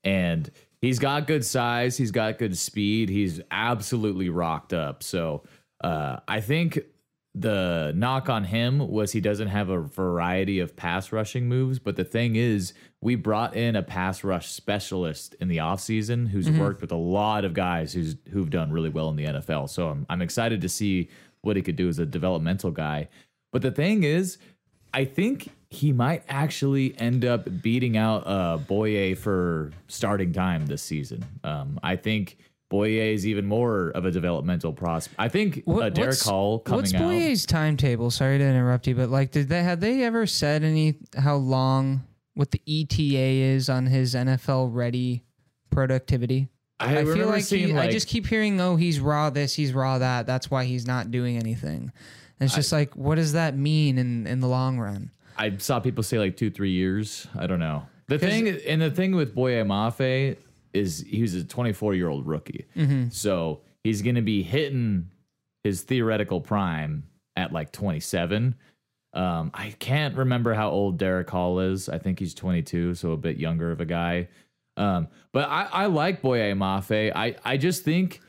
and 0.05 0.51
he's 0.81 0.99
got 0.99 1.27
good 1.27 1.45
size. 1.45 1.97
He's 1.97 2.11
got 2.11 2.39
good 2.39 2.57
speed. 2.57 3.09
He's 3.09 3.41
absolutely 3.51 4.29
rocked 4.29 4.73
up. 4.73 5.03
So 5.03 5.45
uh, 5.83 6.19
I 6.29 6.41
think 6.41 6.81
the 7.35 7.93
knock 7.95 8.29
on 8.29 8.45
him 8.45 8.89
was 8.89 9.13
he 9.13 9.21
doesn't 9.21 9.49
have 9.49 9.69
a 9.69 9.81
variety 9.81 10.59
of 10.59 10.75
pass 10.75 11.13
rushing 11.13 11.49
moves. 11.49 11.79
But 11.79 11.97
the 11.97 12.05
thing 12.05 12.37
is, 12.37 12.75
we 13.01 13.15
brought 13.15 13.55
in 13.55 13.77
a 13.77 13.83
pass 13.83 14.25
rush 14.25 14.49
specialist 14.49 15.37
in 15.41 15.49
the 15.49 15.59
offseason 15.59 16.29
who's 16.29 16.51
worked 16.51 16.81
with 16.81 16.91
a 16.91 16.97
lot 16.97 17.45
of 17.45 17.55
guys 17.55 17.93
who's 17.93 18.17
who've 18.31 18.51
done 18.51 18.73
really 18.73 18.89
well 18.89 19.09
in 19.11 19.17
the 19.17 19.27
NFL. 19.27 19.71
So 19.71 19.89
I'm, 19.89 20.07
I'm 20.09 20.23
excited 20.23 20.61
to 20.63 20.69
see 20.69 21.09
what 21.43 21.57
he 21.57 21.63
could 21.63 21.77
do 21.77 21.89
as 21.89 21.99
a 21.99 22.07
developmental 22.07 22.71
guy. 22.71 23.09
But 23.53 23.63
the 23.63 23.71
thing 23.71 24.03
is, 24.03 24.39
I 24.93 25.05
think 25.05 25.51
he 25.71 25.93
might 25.93 26.25
actually 26.29 26.99
end 26.99 27.25
up 27.25 27.63
beating 27.63 27.97
out 27.97 28.27
uh, 28.27 28.57
Boye 28.59 29.15
for 29.15 29.71
starting 29.87 30.33
time 30.33 30.67
this 30.67 30.83
season. 30.83 31.25
Um, 31.45 31.79
I 31.83 31.95
think 31.97 32.39
Boye 32.71 32.87
is 32.87 33.27
even 33.27 33.47
more 33.47 33.91
of 33.91 34.05
a 34.05 34.11
developmental 34.11 34.73
prospect. 34.73 35.17
I 35.19 35.29
think 35.29 35.65
uh, 35.67 35.91
Derick 35.91 36.21
Hall 36.21 36.61
coming 36.61 36.81
What's 36.81 36.95
out. 36.95 37.03
Boye's 37.03 37.45
timetable? 37.45 38.11
Sorry 38.11 38.39
to 38.39 38.45
interrupt 38.45 38.87
you, 38.87 38.95
but 38.95 39.11
like, 39.11 39.33
did 39.33 39.49
they 39.49 39.63
have 39.63 39.81
they 39.81 40.05
ever 40.05 40.25
said 40.25 40.63
any 40.63 40.95
how 41.19 41.35
long 41.37 42.05
what 42.35 42.53
the 42.53 42.63
ETA 42.67 43.55
is 43.55 43.69
on 43.69 43.87
his 43.87 44.15
NFL 44.15 44.73
ready 44.73 45.25
productivity? 45.71 46.49
I, 46.79 46.99
I 46.99 47.05
feel 47.05 47.27
like, 47.27 47.45
he, 47.45 47.67
like 47.67 47.89
I 47.89 47.93
just 47.93 48.09
keep 48.09 48.27
hearing, 48.27 48.59
oh, 48.61 48.77
he's 48.77 49.01
raw 49.01 49.29
this, 49.29 49.53
he's 49.53 49.75
raw 49.75 49.99
that. 49.99 50.27
That's 50.27 50.51
why 50.51 50.65
he's 50.65 50.87
not 50.87 51.11
doing 51.11 51.37
anything. 51.37 51.93
And 52.39 52.47
it's 52.47 52.55
just 52.55 52.73
like, 52.73 52.95
what 52.95 53.17
does 53.17 53.33
that 53.33 53.55
mean 53.55 53.99
in, 53.99 54.27
in 54.27 54.41
the 54.41 54.49
long 54.49 54.79
run? 54.79 55.11
I 55.37 55.57
saw 55.59 55.81
people 55.81 56.03
say 56.03 56.19
like 56.19 56.37
two, 56.37 56.51
three 56.51 56.71
years. 56.71 57.27
I 57.37 57.47
don't 57.47 57.61
know. 57.61 57.87
The 58.07 58.19
thing 58.19 58.49
and 58.49 58.81
the 58.81 58.91
thing 58.91 59.15
with 59.15 59.35
Boye 59.35 59.63
Mafe 59.63 60.37
is 60.73 61.01
he 61.01 61.23
was 61.23 61.35
a 61.35 61.45
24 61.45 61.95
year 61.95 62.09
old 62.09 62.27
rookie, 62.27 62.67
so 63.11 63.61
he's 63.85 64.03
going 64.03 64.17
to 64.17 64.23
be 64.23 64.43
hitting 64.43 65.11
his 65.65 65.83
theoretical 65.83 66.41
prime 66.41 67.05
at 67.37 67.53
like 67.53 67.73
27. 67.73 68.55
Um, 69.13 69.51
I 69.55 69.75
can't 69.79 70.17
remember 70.17 70.55
how 70.55 70.71
old 70.71 70.99
Derick 70.99 71.29
Hall 71.31 71.59
is. 71.59 71.89
I 71.89 71.99
think 71.99 72.19
he's 72.19 72.35
22, 72.35 72.95
so 72.95 73.13
a 73.13 73.17
bit 73.17 73.39
younger 73.39 73.73
of 73.73 73.81
a 73.81 73.85
guy. 73.85 74.29
Um, 74.77 75.09
but 75.33 75.49
I, 75.49 75.65
I 75.65 75.87
like 75.87 76.23
Boye 76.23 76.55
Mafe. 76.55 77.13
I, 77.15 77.37
I 77.45 77.57
just 77.57 77.85
think 77.85 78.21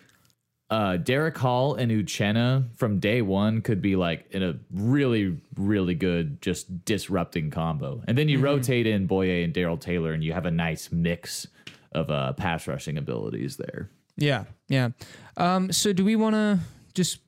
uh, 0.72 0.98
Derick 0.98 1.38
Hall 1.38 1.76
and 1.76 1.92
Uchenna 1.92 2.76
from 2.78 3.00
day 3.00 3.22
one 3.22 3.62
could 3.62 3.82
be 3.82 3.96
like 3.96 4.26
in 4.32 4.42
a 4.42 4.56
really, 4.74 5.38
really 5.56 5.94
good, 5.96 6.42
just 6.42 6.84
disrupting 6.86 7.52
combo. 7.52 8.02
And 8.08 8.18
then 8.18 8.28
you 8.28 8.40
rotate 8.40 8.88
in 8.88 9.06
Boye 9.06 9.44
and 9.44 9.54
Darrell 9.54 9.78
Taylor, 9.78 10.14
and 10.14 10.24
you 10.24 10.34
have 10.34 10.46
a 10.46 10.52
nice 10.52 10.92
mix 10.92 11.48
of 11.92 12.10
uh, 12.10 12.34
pass 12.34 12.68
rushing 12.68 12.98
abilities 12.98 13.58
there. 13.58 13.90
Yeah, 14.18 14.46
yeah. 14.68 14.90
Um, 15.38 15.72
so 15.72 15.94
do 15.94 16.04
we 16.06 16.16
want 16.16 16.36
to 16.36 16.60
just 16.94 17.20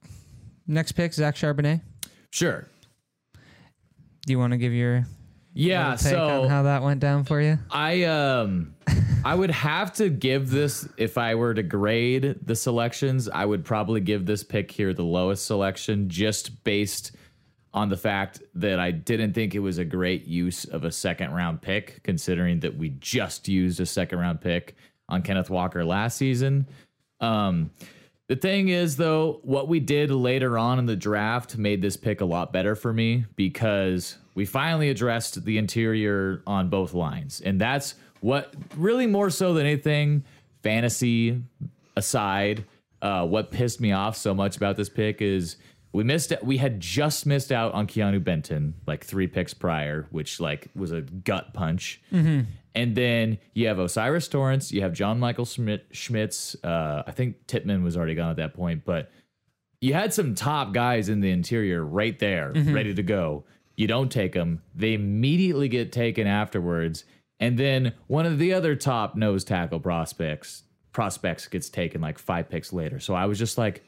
next 0.68 0.94
pick 0.94 1.14
Zach 1.14 1.36
Charbonnet? 1.36 1.82
Sure. 2.32 2.68
Do 4.26 4.32
you 4.32 4.40
want 4.40 4.52
to 4.52 4.58
give 4.58 4.74
your 4.74 5.06
Yeah. 5.54 5.92
take 5.96 6.12
So 6.14 6.44
on 6.44 6.50
how 6.50 6.64
that 6.64 6.82
went 6.84 7.00
down 7.00 7.24
for 7.26 7.42
you? 7.42 7.60
I 7.72 8.04
um 8.04 8.76
I 9.26 9.36
would 9.36 9.52
have 9.52 9.94
to 9.94 10.10
give 10.10 10.50
this 10.50 10.88
if 10.98 11.18
I 11.18 11.36
were 11.36 11.54
to 11.54 11.64
grade 11.64 12.40
the 12.46 12.56
selections, 12.56 13.30
I 13.30 13.46
would 13.46 13.64
probably 13.64 14.02
give 14.02 14.26
this 14.26 14.44
pick 14.44 14.72
here 14.72 14.94
the 14.94 15.04
lowest 15.04 15.46
selection 15.46 16.10
just 16.10 16.64
based 16.64 17.14
on 17.74 17.90
the 17.90 17.98
fact 17.98 18.42
that 18.56 18.80
I 18.80 18.92
didn't 18.92 19.34
think 19.34 19.56
it 19.56 19.60
was 19.60 19.78
a 19.78 19.86
great 19.86 20.26
use 20.26 20.66
of 20.66 20.84
a 20.84 20.92
second 20.92 21.34
round 21.34 21.62
pick 21.62 22.02
considering 22.04 22.60
that 22.62 22.78
we 22.78 22.90
just 23.00 23.48
used 23.48 23.80
a 23.80 23.86
second 23.86 24.20
round 24.20 24.42
pick 24.42 24.76
on 25.10 25.22
Kenneth 25.22 25.50
Walker 25.50 25.84
last 25.84 26.18
season. 26.18 26.68
Um 27.20 27.72
the 28.30 28.38
thing 28.38 28.70
is, 28.70 28.96
though, 28.96 29.42
what 29.44 29.68
we 29.68 29.82
did 29.82 30.10
later 30.10 30.58
on 30.58 30.80
in 30.80 30.86
the 30.86 30.96
draft 30.96 31.58
made 31.58 31.82
this 31.82 31.98
pick 31.98 32.22
a 32.22 32.26
lot 32.26 32.54
better 32.54 32.74
for 32.74 32.94
me 32.94 33.26
because 33.36 34.18
we 34.34 34.46
finally 34.46 34.90
addressed 34.90 35.44
the 35.44 35.58
interior 35.58 36.42
on 36.48 36.70
both 36.70 36.94
lines. 36.94 37.42
And 37.42 37.60
that's 37.60 37.96
what 38.22 38.54
really 38.78 39.08
more 39.08 39.30
so 39.30 39.54
than 39.54 39.66
anything, 39.66 40.24
fantasy 40.64 41.44
aside, 41.98 42.64
uh, 43.02 43.28
what 43.28 43.52
pissed 43.52 43.82
me 43.82 43.92
off 43.92 44.16
so 44.16 44.34
much 44.34 44.56
about 44.56 44.78
this 44.78 44.90
pick 44.90 45.22
is 45.22 45.58
we 45.94 46.04
missed 46.04 46.34
we 46.42 46.58
had 46.58 46.80
just 46.82 47.26
missed 47.26 47.52
out 47.52 47.74
on 47.74 47.88
Keanu 47.88 48.22
Benton 48.22 48.74
like 48.88 49.06
three 49.06 49.28
picks 49.28 49.54
prior, 49.54 50.08
which 50.10 50.40
like 50.40 50.68
was 50.76 50.92
a 50.92 51.02
gut 51.02 51.54
punch. 51.54 52.02
And 52.76 52.96
then 52.96 53.38
you 53.54 53.68
have 53.68 53.78
O'Cyrus 53.78 54.28
Torrence, 54.28 54.72
you 54.72 54.82
have 54.82 54.94
John 54.94 55.20
Michael 55.20 55.46
Schmitz. 55.46 56.56
Uh, 56.64 57.04
I 57.06 57.12
think 57.12 57.46
Tippmann 57.46 57.84
was 57.84 57.96
already 57.96 58.16
gone 58.16 58.32
at 58.32 58.38
that 58.38 58.56
point, 58.56 58.84
but 58.84 59.12
you 59.80 59.94
had 59.94 60.14
some 60.14 60.34
top 60.34 60.74
guys 60.74 61.10
in 61.10 61.20
the 61.22 61.30
interior 61.30 61.86
right 61.86 62.18
there, 62.18 62.52
ready 62.74 62.96
to 62.96 63.04
go. 63.04 63.44
You 63.76 63.86
don't 63.86 64.12
take 64.12 64.34
them; 64.34 64.64
they 64.74 64.94
immediately 64.94 65.68
get 65.68 65.92
taken 65.92 66.26
afterwards, 66.26 67.06
and 67.40 67.60
then 67.60 67.94
one 68.08 68.26
of 68.26 68.40
the 68.40 68.54
other 68.54 68.76
top 68.76 69.16
nose 69.16 69.44
tackle 69.44 69.80
prospects 69.80 70.64
prospects 70.94 71.48
gets 71.48 71.70
taken 71.70 72.02
like 72.02 72.18
five 72.18 72.50
picks 72.50 72.72
later. 72.72 73.00
So 73.00 73.14
I 73.14 73.26
was 73.26 73.38
just 73.38 73.58
like, 73.58 73.84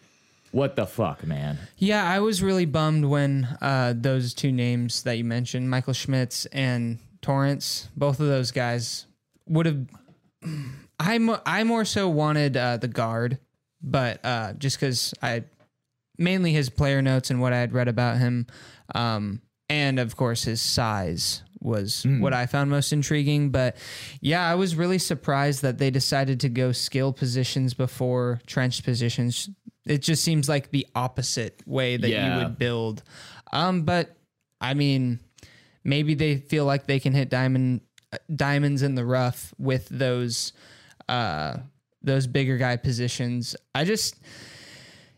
"What 0.56 0.78
the 0.78 0.88
fuck, 0.88 1.28
man?" 1.28 1.58
Yeah, 1.78 2.08
I 2.10 2.20
was 2.22 2.42
really 2.42 2.66
bummed 2.66 3.04
when 3.06 3.58
uh, 3.62 3.94
those 3.96 4.34
two 4.34 4.54
names 4.54 5.04
that 5.04 5.18
you 5.18 5.26
mentioned, 5.26 5.70
Michael 5.70 5.92
Schmitz 5.94 6.46
and 6.48 7.00
Torrence, 7.22 7.90
both 7.98 8.22
of 8.22 8.28
those 8.28 8.52
guys 8.52 9.06
would 9.48 9.66
have. 9.66 9.86
I 10.98 11.18
mo- 11.18 11.42
I 11.46 11.66
more 11.66 11.84
so 11.84 12.08
wanted 12.08 12.56
uh, 12.56 12.78
the 12.78 12.88
guard, 12.88 13.40
but 13.82 14.24
uh, 14.24 14.54
just 14.54 14.80
because 14.80 15.14
I 15.22 15.44
mainly 16.18 16.54
his 16.54 16.70
player 16.70 17.02
notes 17.02 17.30
and 17.30 17.42
what 17.42 17.52
I 17.52 17.58
had 17.58 17.74
read 17.74 17.90
about 17.90 18.18
him, 18.18 18.48
um, 18.94 19.42
and 19.68 20.00
of 20.00 20.16
course 20.16 20.44
his 20.44 20.62
size 20.62 21.44
was 21.60 22.06
what 22.06 22.32
I 22.32 22.46
found 22.46 22.70
most 22.70 22.94
intriguing. 22.94 23.50
But 23.50 23.76
yeah, 24.22 24.50
I 24.50 24.56
was 24.56 24.76
really 24.76 25.00
surprised 25.00 25.64
that 25.64 25.80
they 25.80 25.90
decided 25.90 26.40
to 26.42 26.50
go 26.50 26.72
skill 26.72 27.12
positions 27.12 27.74
before 27.74 28.40
trench 28.46 28.84
positions. 28.84 29.50
It 29.86 30.02
just 30.02 30.24
seems 30.24 30.50
like 30.50 30.72
the 30.72 30.88
opposite 30.96 31.62
way 31.66 31.98
that 31.98 32.10
Yeah. 32.10 32.38
you 32.40 32.44
would 32.44 32.58
build. 32.58 33.04
Um, 33.54 33.84
but 33.84 34.16
I 34.60 34.74
mean, 34.74 35.20
maybe 35.84 36.16
they 36.16 36.38
feel 36.38 36.66
like 36.66 36.88
they 36.88 37.00
can 37.00 37.14
hit 37.14 37.30
diamond 37.30 37.82
uh, 38.12 38.18
diamonds 38.36 38.82
in 38.82 38.96
the 38.96 39.06
rough 39.06 39.54
with 39.58 39.88
those 39.90 40.54
uh 41.08 41.58
those 42.02 42.26
bigger 42.28 42.58
guy 42.58 42.78
positions. 42.78 43.56
I 43.76 43.84
just 43.84 44.16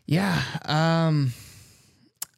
yeah, 0.06 0.42
um 0.64 1.32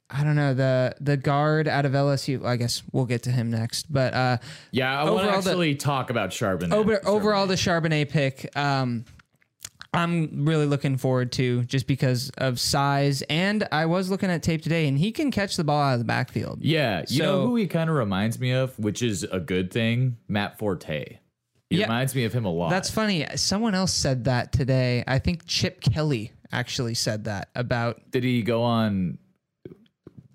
I 0.08 0.24
don't 0.24 0.34
know 0.36 0.54
the 0.54 0.94
the 1.00 1.16
guard 1.16 1.68
out 1.68 1.84
of 1.86 1.92
LSU. 1.92 2.44
I 2.44 2.56
guess 2.56 2.82
we'll 2.92 3.06
get 3.06 3.22
to 3.24 3.30
him 3.30 3.50
next, 3.50 3.92
but 3.92 4.12
uh, 4.12 4.38
Yeah, 4.72 4.90
I 5.00 5.04
want 5.04 5.06
to 5.06 5.22
Overall, 5.28 5.42
the- 5.42 5.50
actually 5.50 5.74
talk 5.76 6.10
about 6.10 6.30
Charbonnet. 6.30 6.72
over, 6.72 7.00
overall 7.06 7.46
the 7.46 7.54
Charbonnet 7.54 8.08
pick. 8.10 8.56
Um, 8.56 9.04
I'm 9.92 10.44
really 10.46 10.66
looking 10.66 10.96
forward 10.96 11.33
to 11.33 11.64
just 11.64 11.87
because 11.88 12.31
of 12.38 12.61
size, 12.61 13.22
and 13.22 13.66
I 13.72 13.87
was 13.87 14.09
looking 14.09 14.31
at 14.31 14.42
tape 14.42 14.62
today, 14.62 14.87
and 14.87 14.96
he 14.96 15.11
can 15.11 15.31
catch 15.33 15.57
the 15.57 15.64
ball 15.64 15.83
out 15.83 15.94
of 15.94 15.98
the 15.98 16.05
backfield. 16.05 16.61
Yeah, 16.62 17.05
you 17.09 17.22
know 17.22 17.46
who 17.46 17.57
he 17.57 17.66
kind 17.66 17.90
of 17.90 17.96
reminds 17.96 18.38
me 18.38 18.53
of, 18.53 18.79
which 18.79 19.03
is 19.03 19.24
a 19.24 19.40
good 19.40 19.72
thing. 19.72 20.16
Matt 20.29 20.59
Forte. 20.59 21.18
He 21.70 21.76
Yeah. 21.79 21.85
reminds 21.87 22.14
me 22.14 22.24
of 22.24 22.33
him 22.33 22.44
a 22.44 22.50
lot. 22.53 22.70
That's 22.70 22.90
funny. 22.90 23.26
Someone 23.37 23.74
else 23.74 23.92
said 23.92 24.24
that 24.24 24.53
today. 24.53 25.03
I 25.09 25.18
think 25.18 25.44
Chip 25.46 25.81
Kelly 25.81 26.33
actually 26.53 26.94
said 26.94 27.24
that 27.24 27.48
about 27.57 28.11
Did 28.11 28.22
he 28.24 28.42
go 28.42 28.62
on? 28.62 29.18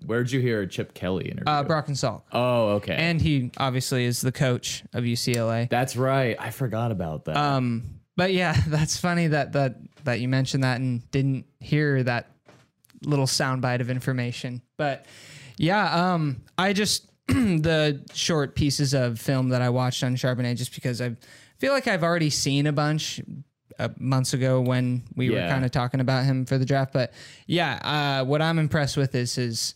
Where'd 0.04 0.30
you 0.30 0.40
hear 0.40 0.64
Chip 0.66 0.94
Kelly 0.94 1.26
interview? 1.30 1.44
uh, 1.52 1.62
Brock 1.64 1.88
and 1.88 1.96
Salk. 1.96 2.22
oh, 2.32 2.68
okay. 2.76 2.94
And 2.94 3.20
he 3.20 3.50
obviously 3.56 4.04
is 4.04 4.20
the 4.20 4.32
coach 4.32 4.84
of 4.92 5.04
UCLA. 5.04 5.68
That's 5.68 5.96
right. 5.96 6.36
I 6.38 6.50
forgot 6.50 6.92
about 6.92 7.24
that. 7.24 7.36
Um, 7.36 7.95
but 8.16 8.32
yeah, 8.32 8.56
that's 8.66 8.96
funny 8.96 9.28
that 9.28 9.52
that 9.52 9.76
that 10.04 10.20
you 10.20 10.28
mentioned 10.28 10.64
that 10.64 10.80
and 10.80 11.08
didn't 11.10 11.46
hear 11.60 12.02
that 12.02 12.30
little 13.04 13.26
soundbite 13.26 13.80
of 13.80 13.90
information. 13.90 14.62
But 14.76 15.06
yeah, 15.58 16.12
um, 16.14 16.42
I 16.56 16.72
just 16.72 17.10
the 17.28 18.04
short 18.14 18.54
pieces 18.54 18.94
of 18.94 19.18
film 19.18 19.50
that 19.50 19.62
I 19.62 19.68
watched 19.70 20.02
on 20.04 20.16
Charbonnet 20.16 20.56
just 20.56 20.74
because 20.74 21.00
I 21.00 21.16
feel 21.58 21.72
like 21.72 21.86
I've 21.88 22.04
already 22.04 22.30
seen 22.30 22.66
a 22.66 22.72
bunch 22.72 23.20
uh, 23.78 23.88
months 23.98 24.32
ago 24.32 24.60
when 24.60 25.02
we 25.16 25.30
were 25.30 25.38
kind 25.48 25.64
of 25.64 25.70
talking 25.70 26.00
about 26.00 26.24
him 26.24 26.46
for 26.46 26.56
the 26.58 26.64
draft. 26.64 26.92
But 26.92 27.12
yeah, 27.46 28.20
uh, 28.20 28.24
what 28.24 28.40
I'm 28.42 28.58
impressed 28.58 28.96
with 28.96 29.14
is 29.14 29.34
his 29.34 29.74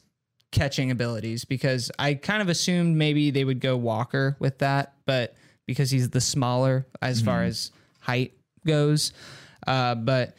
catching 0.52 0.90
abilities 0.90 1.44
because 1.44 1.90
I 1.98 2.14
kind 2.14 2.42
of 2.42 2.48
assumed 2.48 2.96
maybe 2.96 3.30
they 3.30 3.44
would 3.44 3.60
go 3.60 3.76
Walker 3.76 4.36
with 4.38 4.58
that, 4.58 4.94
but 5.06 5.34
because 5.66 5.90
he's 5.90 6.10
the 6.10 6.20
smaller 6.20 6.86
as 7.00 7.20
far 7.20 7.44
as 7.44 7.70
height 8.00 8.32
goes. 8.66 9.12
Uh, 9.66 9.94
but 9.94 10.34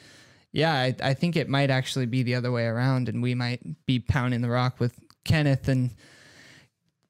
yeah, 0.52 0.74
I, 0.74 0.95
I 1.02 1.13
think 1.13 1.36
it 1.36 1.47
might 1.47 1.69
actually 1.69 2.06
be 2.06 2.24
the 2.24 2.36
other 2.36 2.52
way 2.52 2.65
around, 2.65 3.10
and 3.10 3.21
we 3.21 3.36
might 3.36 3.62
be 3.86 4.00
pounding 4.00 4.41
the 4.41 4.50
rock 4.50 4.80
with 4.80 4.93
Kenneth, 5.24 5.67
and 5.67 5.93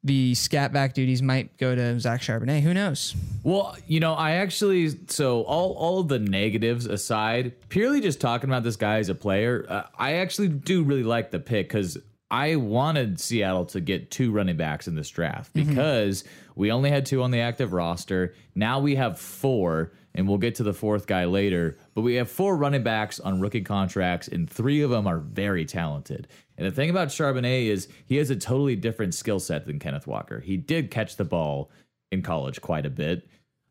the 0.04 0.34
scat 0.36 0.74
back 0.74 0.94
duties 0.94 1.22
might 1.22 1.58
go 1.58 1.76
to 1.76 2.00
Zach 2.00 2.22
Charbonnet. 2.22 2.62
Who 2.62 2.74
knows? 2.74 3.16
Well, 3.44 3.76
you 3.88 4.00
know, 4.00 4.14
I 4.14 4.32
actually 4.32 4.90
so 5.08 5.42
all 5.44 5.74
all 5.74 6.00
of 6.00 6.08
the 6.08 6.20
negatives 6.20 6.86
aside, 6.86 7.54
purely 7.70 8.02
just 8.02 8.20
talking 8.20 8.50
about 8.50 8.64
this 8.64 8.76
guy 8.76 8.98
as 8.98 9.10
a 9.10 9.16
player, 9.16 9.66
uh, 9.70 9.84
I 9.98 10.14
actually 10.16 10.50
do 10.50 10.84
really 10.84 11.04
like 11.04 11.32
the 11.32 11.40
pick 11.40 11.68
because 11.68 11.98
I 12.32 12.56
wanted 12.56 13.20
Seattle 13.20 13.66
to 13.68 13.82
get 13.82 14.10
two 14.10 14.32
running 14.32 14.56
backs 14.58 14.88
in 14.88 14.96
this 14.96 15.10
draft 15.10 15.54
because 15.54 16.24
we 16.56 16.72
only 16.72 16.90
had 16.90 17.06
two 17.06 17.22
on 17.24 17.32
the 17.32 17.42
active 17.42 17.74
roster. 17.74 18.34
Now 18.56 18.80
we 18.80 18.96
have 18.96 19.20
four, 19.20 19.92
and 20.14 20.28
we'll 20.28 20.38
get 20.38 20.56
to 20.56 20.64
the 20.64 20.74
fourth 20.74 21.08
guy 21.08 21.26
later. 21.26 21.78
But 21.94 22.02
we 22.02 22.16
have 22.16 22.30
four 22.30 22.58
running 22.58 22.84
backs 22.84 23.20
on 23.20 23.40
rookie 23.40 23.62
contracts, 23.62 24.28
and 24.28 24.50
three 24.50 24.82
of 24.82 24.90
them 24.90 25.08
are 25.08 25.20
very 25.20 25.66
talented. 25.66 26.28
And 26.58 26.68
the 26.68 26.72
thing 26.72 26.90
about 26.90 27.10
Charbonnet 27.10 27.68
is 27.68 27.88
he 28.06 28.18
has 28.18 28.30
a 28.30 28.36
totally 28.36 28.76
different 28.76 29.14
skill 29.14 29.40
set 29.40 29.66
than 29.66 29.80
Kenneth 29.80 30.08
Walker. 30.08 30.40
He 30.40 30.58
did 30.58 30.92
catch 30.92 31.16
the 31.16 31.26
ball 31.26 31.72
in 32.12 32.22
college 32.22 32.62
quite 32.62 32.86
a 32.86 32.90
bit. 32.90 33.28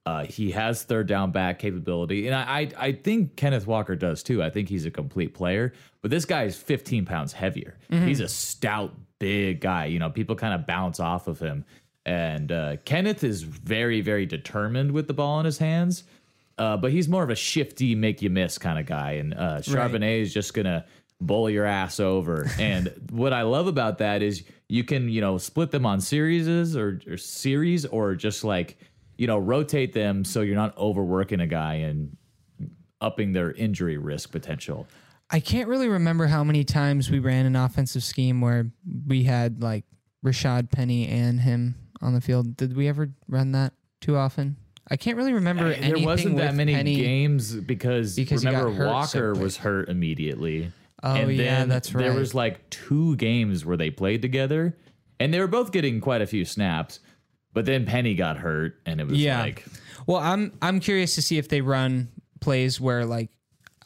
Uh, 0.06 0.24
he 0.24 0.50
has 0.50 0.82
third 0.82 1.06
down 1.06 1.30
back 1.30 1.58
capability, 1.58 2.26
and 2.26 2.34
I, 2.34 2.42
I 2.42 2.86
I 2.86 2.92
think 2.92 3.36
Kenneth 3.36 3.66
Walker 3.66 3.94
does 3.94 4.22
too. 4.22 4.42
I 4.42 4.48
think 4.48 4.70
he's 4.70 4.86
a 4.86 4.90
complete 4.90 5.34
player, 5.34 5.74
but 6.00 6.10
this 6.10 6.24
guy 6.24 6.44
is 6.44 6.56
15 6.56 7.04
pounds 7.04 7.34
heavier. 7.34 7.76
He's 8.06 8.20
a 8.20 8.26
stout, 8.26 8.94
big 9.18 9.60
guy. 9.60 9.84
You 9.84 9.98
know, 9.98 10.08
people 10.08 10.36
kind 10.36 10.54
of 10.54 10.66
bounce 10.66 11.00
off 11.00 11.28
of 11.28 11.38
him, 11.38 11.66
and 12.06 12.50
uh, 12.50 12.76
Kenneth 12.86 13.22
is 13.22 13.42
very, 13.42 14.00
very 14.00 14.24
determined 14.24 14.92
with 14.92 15.06
the 15.06 15.12
ball 15.12 15.38
in 15.38 15.44
his 15.44 15.58
hands. 15.58 16.04
Uh, 16.60 16.76
but 16.76 16.92
he's 16.92 17.08
more 17.08 17.22
of 17.22 17.30
a 17.30 17.34
shifty, 17.34 17.94
make 17.94 18.20
you 18.20 18.28
miss 18.28 18.58
kind 18.58 18.78
of 18.78 18.84
guy, 18.84 19.12
and 19.12 19.32
uh, 19.32 19.60
Charbonnet 19.62 20.20
is 20.20 20.34
just 20.34 20.52
gonna 20.52 20.84
bowl 21.18 21.48
your 21.48 21.64
ass 21.64 21.98
over. 21.98 22.50
and 22.58 22.92
what 23.10 23.32
I 23.32 23.42
love 23.42 23.66
about 23.66 23.96
that 23.98 24.20
is 24.20 24.44
you 24.68 24.84
can 24.84 25.08
you 25.08 25.22
know 25.22 25.38
split 25.38 25.70
them 25.70 25.86
on 25.86 26.02
series 26.02 26.76
or, 26.76 27.00
or 27.08 27.16
series 27.16 27.86
or 27.86 28.14
just 28.14 28.44
like 28.44 28.76
you 29.16 29.26
know 29.26 29.38
rotate 29.38 29.94
them 29.94 30.22
so 30.22 30.42
you're 30.42 30.54
not 30.54 30.76
overworking 30.76 31.40
a 31.40 31.46
guy 31.46 31.76
and 31.76 32.14
upping 33.00 33.32
their 33.32 33.52
injury 33.52 33.96
risk 33.96 34.30
potential. 34.30 34.86
I 35.30 35.40
can't 35.40 35.66
really 35.66 35.88
remember 35.88 36.26
how 36.26 36.44
many 36.44 36.64
times 36.64 37.10
we 37.10 37.20
ran 37.20 37.46
an 37.46 37.56
offensive 37.56 38.02
scheme 38.02 38.42
where 38.42 38.70
we 39.06 39.22
had 39.22 39.62
like 39.62 39.86
Rashad 40.22 40.70
Penny 40.70 41.08
and 41.08 41.40
him 41.40 41.76
on 42.02 42.12
the 42.12 42.20
field. 42.20 42.54
Did 42.58 42.76
we 42.76 42.86
ever 42.86 43.10
run 43.28 43.52
that 43.52 43.72
too 44.02 44.18
often? 44.18 44.58
I 44.90 44.96
can't 44.96 45.16
really 45.16 45.32
remember 45.32 45.68
there 45.68 45.82
anything 45.82 46.04
wasn't 46.04 46.36
that 46.38 46.54
many 46.54 46.74
Penny. 46.74 46.96
games 46.96 47.54
because, 47.54 48.16
Because 48.16 48.44
remember 48.44 48.72
hurt 48.72 48.86
Walker 48.88 49.34
was 49.34 49.56
hurt 49.58 49.88
immediately. 49.88 50.72
Oh, 51.02 51.14
and 51.14 51.32
yeah, 51.32 51.60
then 51.60 51.68
that's 51.68 51.90
There 51.90 52.12
was 52.12 52.34
like 52.34 52.68
two 52.70 53.16
games 53.16 53.64
where 53.64 53.76
they 53.76 53.90
played 53.90 54.20
together, 54.20 54.76
and 55.18 55.32
they 55.32 55.38
were 55.38 55.46
both 55.46 55.70
getting 55.72 56.00
quite 56.00 56.20
a 56.22 56.26
few 56.26 56.44
snaps. 56.44 57.00
But 57.52 57.64
then 57.66 57.84
Penny 57.86 58.14
got 58.14 58.36
hurt, 58.38 58.80
and 58.86 59.00
it 59.00 59.06
was 59.06 59.18
Yeah. 59.18 59.40
like 59.40 59.64
Well, 60.06 60.18
I'm 60.18 60.52
I'm 60.60 60.80
curious 60.80 61.14
to 61.14 61.22
see 61.22 61.38
if 61.38 61.48
they 61.48 61.60
run 61.60 62.08
plays 62.40 62.80
where 62.80 63.04
like 63.06 63.30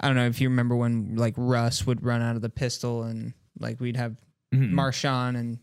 I 0.01 0.07
don't 0.09 0.17
know 0.17 0.27
if 0.27 0.41
you 0.41 0.49
remember 0.49 0.75
when 0.77 1.17
like 1.17 1.35
Russ 1.37 1.87
would 1.87 2.03
run 2.05 2.21
out 2.23 2.37
of 2.37 2.43
the 2.43 2.49
pistol 2.51 3.03
and 3.05 3.33
like 3.59 3.81
we'd 3.81 3.97
have 3.97 4.17
Mm-hmm. 4.55 4.79
Marshawn 4.79 5.37
and 5.37 5.59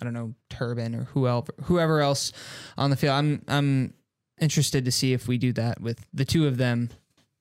I 0.00 0.04
don't 0.04 0.14
know 0.14 0.34
Turbin 0.50 0.96
or 1.00 1.04
whoever 1.04 1.52
whoever 1.64 2.00
else 2.00 2.32
on 2.76 2.90
the 2.90 2.96
field. 2.96 3.12
I'm 3.14 3.42
I'm 3.48 3.94
interested 4.42 4.84
to 4.84 4.92
see 4.92 5.12
if 5.12 5.28
we 5.28 5.38
do 5.38 5.52
that 5.54 5.80
with 5.80 6.04
the 6.12 6.24
two 6.24 6.46
of 6.46 6.56
them. 6.58 6.90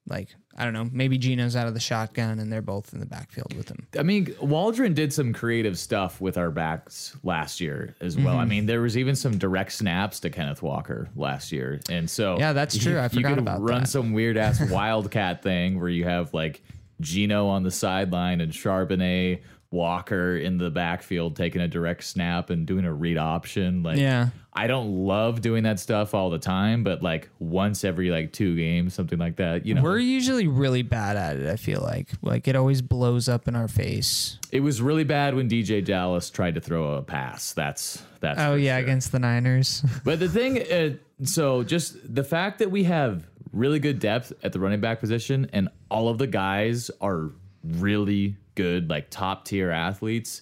Like 0.07 0.29
I 0.57 0.63
don't 0.63 0.73
know, 0.73 0.89
maybe 0.91 1.17
Geno's 1.17 1.55
out 1.55 1.67
of 1.67 1.73
the 1.73 1.79
shotgun 1.79 2.39
and 2.39 2.51
they're 2.51 2.61
both 2.61 2.93
in 2.93 2.99
the 2.99 3.05
backfield 3.05 3.53
with 3.55 3.69
him. 3.69 3.87
I 3.97 4.03
mean, 4.03 4.35
Waldron 4.41 4.93
did 4.93 5.13
some 5.13 5.31
creative 5.31 5.77
stuff 5.77 6.19
with 6.19 6.37
our 6.37 6.49
backs 6.51 7.15
last 7.23 7.61
year 7.61 7.95
as 8.01 8.17
well. 8.17 8.37
I 8.37 8.45
mhm. 8.45 8.49
mean, 8.49 8.65
there 8.65 8.81
was 8.81 8.97
even 8.97 9.15
some 9.15 9.37
direct 9.37 9.71
snaps 9.73 10.19
to 10.21 10.29
Kenneth 10.29 10.61
Walker 10.61 11.09
last 11.15 11.51
year, 11.51 11.79
and 11.89 12.09
so 12.09 12.37
Yeah, 12.39 12.51
that's 12.53 12.77
true. 12.77 12.99
I 12.99 13.07
forgot 13.07 13.15
you 13.15 13.35
could 13.35 13.37
about 13.39 13.61
run 13.61 13.81
that. 13.81 13.87
some 13.87 14.11
weird 14.11 14.37
ass 14.37 14.59
wildcat 14.71 15.43
thing 15.43 15.79
where 15.79 15.89
you 15.89 16.03
have 16.05 16.33
like 16.33 16.63
Geno 16.99 17.47
on 17.47 17.63
the 17.63 17.71
sideline 17.71 18.41
and 18.41 18.51
Charbonnet 18.51 19.41
Walker 19.71 20.35
in 20.37 20.57
the 20.57 20.69
backfield 20.69 21.35
taking 21.35 21.61
a 21.61 21.67
direct 21.67 22.03
snap 22.03 22.49
and 22.49 22.65
doing 22.67 22.85
a 22.85 22.93
read 22.93 23.17
option. 23.17 23.83
Like, 23.83 23.97
Yeah. 23.97 24.29
I 24.53 24.67
don't 24.67 25.05
love 25.05 25.39
doing 25.39 25.63
that 25.63 25.79
stuff 25.79 26.13
all 26.13 26.29
the 26.29 26.37
time, 26.37 26.83
but 26.83 27.01
like 27.01 27.29
once 27.39 27.85
every 27.85 28.11
like 28.11 28.33
two 28.33 28.53
games, 28.57 28.93
something 28.93 29.17
like 29.17 29.37
that. 29.37 29.65
You 29.65 29.75
know, 29.75 29.81
We're 29.81 29.97
usually 29.97 30.45
really 30.49 30.81
bad 30.81 31.15
at 31.15 31.37
it, 31.37 31.47
I 31.49 31.55
feel 31.55 31.79
like. 31.79 32.09
Like 32.21 32.49
it 32.49 32.57
always 32.57 32.81
blows 32.81 33.29
up 33.29 33.47
in 33.47 33.55
our 33.55 33.69
face. 33.69 34.37
it 34.51 34.59
was 34.59 34.81
really 34.81 35.05
bad 35.05 35.35
when 35.35 35.47
DeeJay 35.49 35.85
Dallas 35.85 36.29
tried 36.29 36.55
to 36.55 36.61
throw 36.61 36.95
a 36.95 37.01
pass. 37.01 37.53
That's 37.53 38.03
that's 38.19 38.41
Oh 38.41 38.55
yeah, 38.55 38.75
sure. 38.75 38.83
against 38.83 39.13
the 39.13 39.19
Niners. 39.19 39.85
But 40.03 40.19
the 40.19 40.27
thing, 40.27 40.61
uh, 40.69 40.97
so 41.25 41.63
just 41.63 41.95
the 42.13 42.23
fact 42.25 42.59
that 42.59 42.69
we 42.71 42.83
have 42.83 43.25
really 43.53 43.79
good 43.79 43.99
depth 43.99 44.33
at 44.43 44.51
the 44.51 44.59
running 44.59 44.81
back 44.81 44.99
position, 44.99 45.49
and 45.53 45.69
all 45.89 46.09
of 46.09 46.17
the 46.17 46.27
guys 46.27 46.91
are 46.99 47.29
really 47.63 48.35
good, 48.61 48.89
like 48.89 49.09
top 49.09 49.45
tier 49.45 49.71
athletes, 49.71 50.41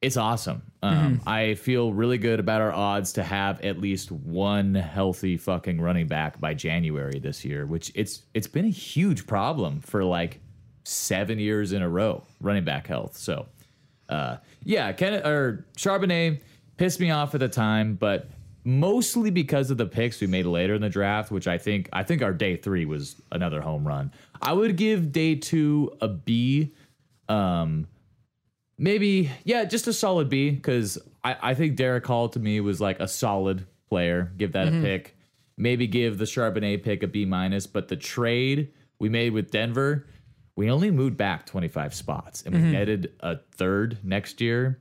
it's 0.00 0.16
awesome. 0.16 0.62
Um, 0.82 1.20
I 1.26 1.54
feel 1.54 1.92
really 1.92 2.18
good 2.18 2.40
about 2.40 2.60
our 2.60 2.72
odds 2.72 3.12
to 3.12 3.22
have 3.22 3.60
at 3.60 3.78
least 3.78 4.10
one 4.10 4.74
healthy 4.74 5.36
fucking 5.36 5.80
running 5.80 6.08
back 6.08 6.40
by 6.40 6.54
January 6.54 7.20
this 7.20 7.44
year, 7.44 7.66
which 7.66 7.92
it's 7.94 8.22
it's 8.34 8.48
been 8.48 8.64
a 8.64 8.70
huge 8.70 9.26
problem 9.26 9.80
for 9.80 10.04
like 10.04 10.40
seven 10.84 11.38
years 11.38 11.72
in 11.72 11.82
a 11.82 11.88
row, 11.88 12.24
running 12.40 12.64
back 12.64 12.88
health. 12.88 13.16
So 13.16 13.46
uh, 14.08 14.38
yeah, 14.64 14.90
Ken 14.92 15.24
or 15.24 15.66
Charbonnet 15.76 16.40
pissed 16.78 16.98
me 16.98 17.12
off 17.12 17.34
at 17.34 17.40
the 17.40 17.48
time, 17.48 17.94
but 17.94 18.28
mostly 18.64 19.30
because 19.30 19.70
of 19.70 19.78
the 19.78 19.86
picks 19.86 20.20
we 20.20 20.26
made 20.26 20.46
later 20.46 20.74
in 20.74 20.82
the 20.82 20.88
draft, 20.88 21.30
which 21.30 21.46
I 21.46 21.58
think 21.58 21.88
I 21.92 22.02
think 22.02 22.22
our 22.22 22.32
day 22.32 22.56
three 22.56 22.86
was 22.86 23.22
another 23.30 23.60
home 23.60 23.86
run. 23.86 24.12
I 24.40 24.52
would 24.52 24.76
give 24.76 25.12
day 25.12 25.36
two 25.36 25.92
a 26.00 26.08
B. 26.08 26.74
Um, 27.28 27.86
maybe 28.78 29.30
yeah, 29.44 29.64
just 29.64 29.86
a 29.86 29.92
solid 29.92 30.28
B 30.28 30.50
because 30.50 30.98
I, 31.24 31.36
I 31.40 31.54
think 31.54 31.76
Derick 31.76 32.06
Hall 32.06 32.28
to 32.30 32.38
me 32.38 32.60
was 32.60 32.80
like 32.80 33.00
a 33.00 33.08
solid 33.08 33.66
player. 33.88 34.32
Give 34.36 34.52
that 34.52 34.68
a 34.68 34.70
pick. 34.70 35.16
Maybe 35.56 35.86
give 35.86 36.18
the 36.18 36.24
Charbonnet 36.24 36.82
pick 36.82 37.02
a 37.02 37.06
B 37.06 37.24
minus, 37.24 37.66
but 37.66 37.88
the 37.88 37.96
trade 37.96 38.72
we 38.98 39.08
made 39.08 39.32
with 39.32 39.50
Denver, 39.50 40.06
we 40.56 40.70
only 40.70 40.90
moved 40.90 41.16
back 41.16 41.46
25 41.46 41.94
spots 41.94 42.42
and 42.42 42.54
we 42.54 42.60
netted 42.60 43.12
a 43.20 43.38
third 43.56 43.98
next 44.02 44.40
year. 44.40 44.80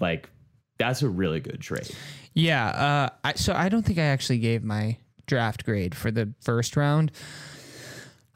Like 0.00 0.30
that's 0.78 1.02
a 1.02 1.08
really 1.08 1.40
good 1.40 1.60
trade. 1.60 1.90
Yeah. 2.34 2.66
Uh, 2.68 3.08
I, 3.24 3.32
so 3.34 3.54
I 3.54 3.68
don't 3.68 3.84
think 3.84 3.98
I 3.98 4.02
actually 4.02 4.38
gave 4.38 4.62
my 4.62 4.98
draft 5.26 5.64
grade 5.64 5.94
for 5.94 6.10
the 6.10 6.32
first 6.40 6.76
round. 6.76 7.12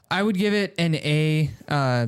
I 0.09 0.21
would 0.21 0.37
give 0.37 0.53
it 0.53 0.75
an 0.77 0.95
A. 0.95 1.51
Uh, 1.67 2.07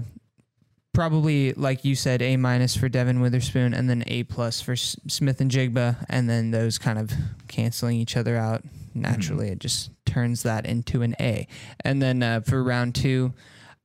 probably 0.94 1.54
like 1.54 1.84
you 1.84 1.96
said, 1.96 2.22
A 2.22 2.38
minus 2.38 2.76
for 2.76 2.88
Devon 2.88 3.20
Witherspoon, 3.20 3.74
and 3.74 3.90
then 3.90 4.04
A 4.08 4.24
plus 4.24 4.62
for 4.62 4.74
S- 4.74 4.96
Smith-Njigba, 5.08 6.06
and 6.10 6.30
then 6.30 6.52
those 6.52 6.78
kind 6.78 7.00
of 7.00 7.12
canceling 7.48 7.98
each 7.98 8.16
other 8.16 8.38
out 8.38 8.64
naturally. 8.94 9.50
It 9.50 9.60
just 9.60 9.92
turns 10.06 10.44
that 10.44 10.66
into 10.66 11.02
an 11.02 11.16
A. 11.20 11.48
And 11.82 12.02
then 12.02 12.22
uh, 12.22 12.42
for 12.42 12.64
round 12.64 12.96
two, 12.96 13.34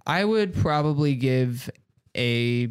I 0.07 0.25
would 0.25 0.55
probably 0.55 1.15
give 1.15 1.71
a 2.15 2.69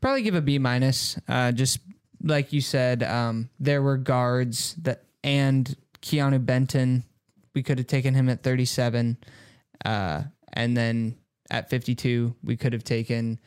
probably 0.00 0.22
give 0.22 0.34
a 0.34 0.40
B 0.40 0.58
minus. 0.58 1.18
Uh, 1.28 1.52
just 1.52 1.80
like 2.22 2.52
you 2.52 2.60
said, 2.60 3.02
um, 3.02 3.48
there 3.58 3.82
were 3.82 3.96
guards 3.96 4.74
that 4.82 5.04
and 5.22 5.74
Keanu 6.02 6.44
Benton. 6.44 7.04
We 7.54 7.62
could 7.62 7.78
have 7.78 7.86
taken 7.86 8.14
him 8.14 8.28
at 8.28 8.42
37, 8.42 9.16
uh, 9.84 10.22
and 10.52 10.76
then 10.76 11.16
at 11.50 11.68
52 11.70 12.34
we 12.42 12.56
could 12.56 12.72
have 12.72 12.84
taken 12.84 13.38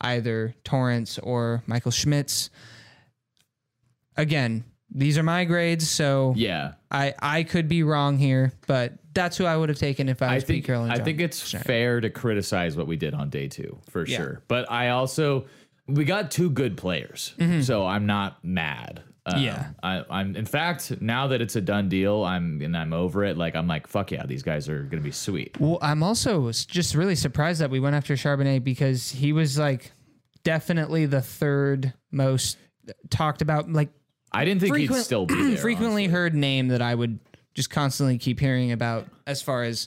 either 0.00 0.54
Torrence 0.64 1.18
or 1.18 1.62
Michael 1.66 1.90
Schmitz. 1.92 2.50
Again, 4.16 4.64
these 4.90 5.16
are 5.16 5.22
my 5.22 5.44
grades, 5.44 5.88
so 5.88 6.34
Yeah. 6.36 6.74
I 6.90 7.14
I 7.18 7.42
could 7.44 7.68
be 7.68 7.82
wrong 7.82 8.18
here, 8.18 8.52
but 8.66 8.94
that's 9.14 9.36
who 9.36 9.44
I 9.44 9.56
would 9.56 9.68
have 9.68 9.78
taken 9.78 10.08
if 10.08 10.20
I 10.22 10.26
I 10.26 10.34
was 10.34 10.44
Pete 10.44 10.56
think 10.56 10.66
Carroll. 10.66 10.84
I 10.90 10.98
think 10.98 11.20
it's 11.20 11.46
Schneider. 11.48 11.64
fair 11.64 12.00
to 12.00 12.10
criticize 12.10 12.76
what 12.76 12.86
we 12.86 12.96
did 12.96 13.14
on 13.14 13.30
day 13.30 13.48
two 13.48 13.78
for 13.88 14.06
Yeah. 14.06 14.16
sure. 14.18 14.42
But 14.48 14.70
I 14.70 14.90
also 14.90 15.46
we 15.86 16.04
got 16.04 16.30
two 16.30 16.50
good 16.50 16.76
players, 16.76 17.34
mm-hmm. 17.38 17.62
so 17.62 17.86
I'm 17.86 18.06
not 18.06 18.44
mad. 18.44 19.02
Um. 19.24 19.40
Yeah. 19.40 19.68
I, 19.82 20.04
I'm. 20.10 20.34
In 20.34 20.44
fact, 20.46 21.00
now 21.00 21.28
that 21.28 21.40
it's 21.40 21.54
a 21.54 21.60
done 21.60 21.88
deal, 21.88 22.24
I'm 22.24 22.60
and 22.60 22.76
I'm 22.76 22.92
over 22.92 23.22
it. 23.24 23.36
Like 23.38 23.54
I'm 23.54 23.68
like, 23.68 23.86
fuck 23.86 24.10
yeah, 24.10 24.26
these 24.26 24.42
guys 24.42 24.68
are 24.68 24.82
gonna 24.82 25.02
be 25.02 25.12
sweet. 25.12 25.58
Well, 25.60 25.78
I'm 25.80 26.02
also 26.02 26.50
just 26.50 26.94
really 26.96 27.14
surprised 27.14 27.60
that 27.60 27.70
we 27.70 27.78
went 27.78 27.94
after 27.94 28.14
Charbonnet 28.14 28.64
because 28.64 29.10
he 29.10 29.32
was 29.32 29.58
like 29.58 29.92
definitely 30.42 31.06
the 31.06 31.20
third 31.22 31.92
most 32.10 32.58
talked 33.10 33.42
about, 33.42 33.70
like 33.70 33.90
I 34.32 34.44
didn't 34.44 34.60
think 34.60 34.74
frequent- 34.74 34.98
he'd 34.98 35.04
still 35.04 35.26
be 35.26 35.34
there. 35.50 35.56
frequently 35.56 36.02
honestly. 36.04 36.12
heard 36.12 36.34
name 36.34 36.68
that 36.68 36.82
I 36.82 36.94
would 36.94 37.20
just 37.54 37.70
constantly 37.70 38.18
keep 38.18 38.40
hearing 38.40 38.72
about 38.72 39.06
as 39.26 39.40
far 39.40 39.62
as 39.62 39.86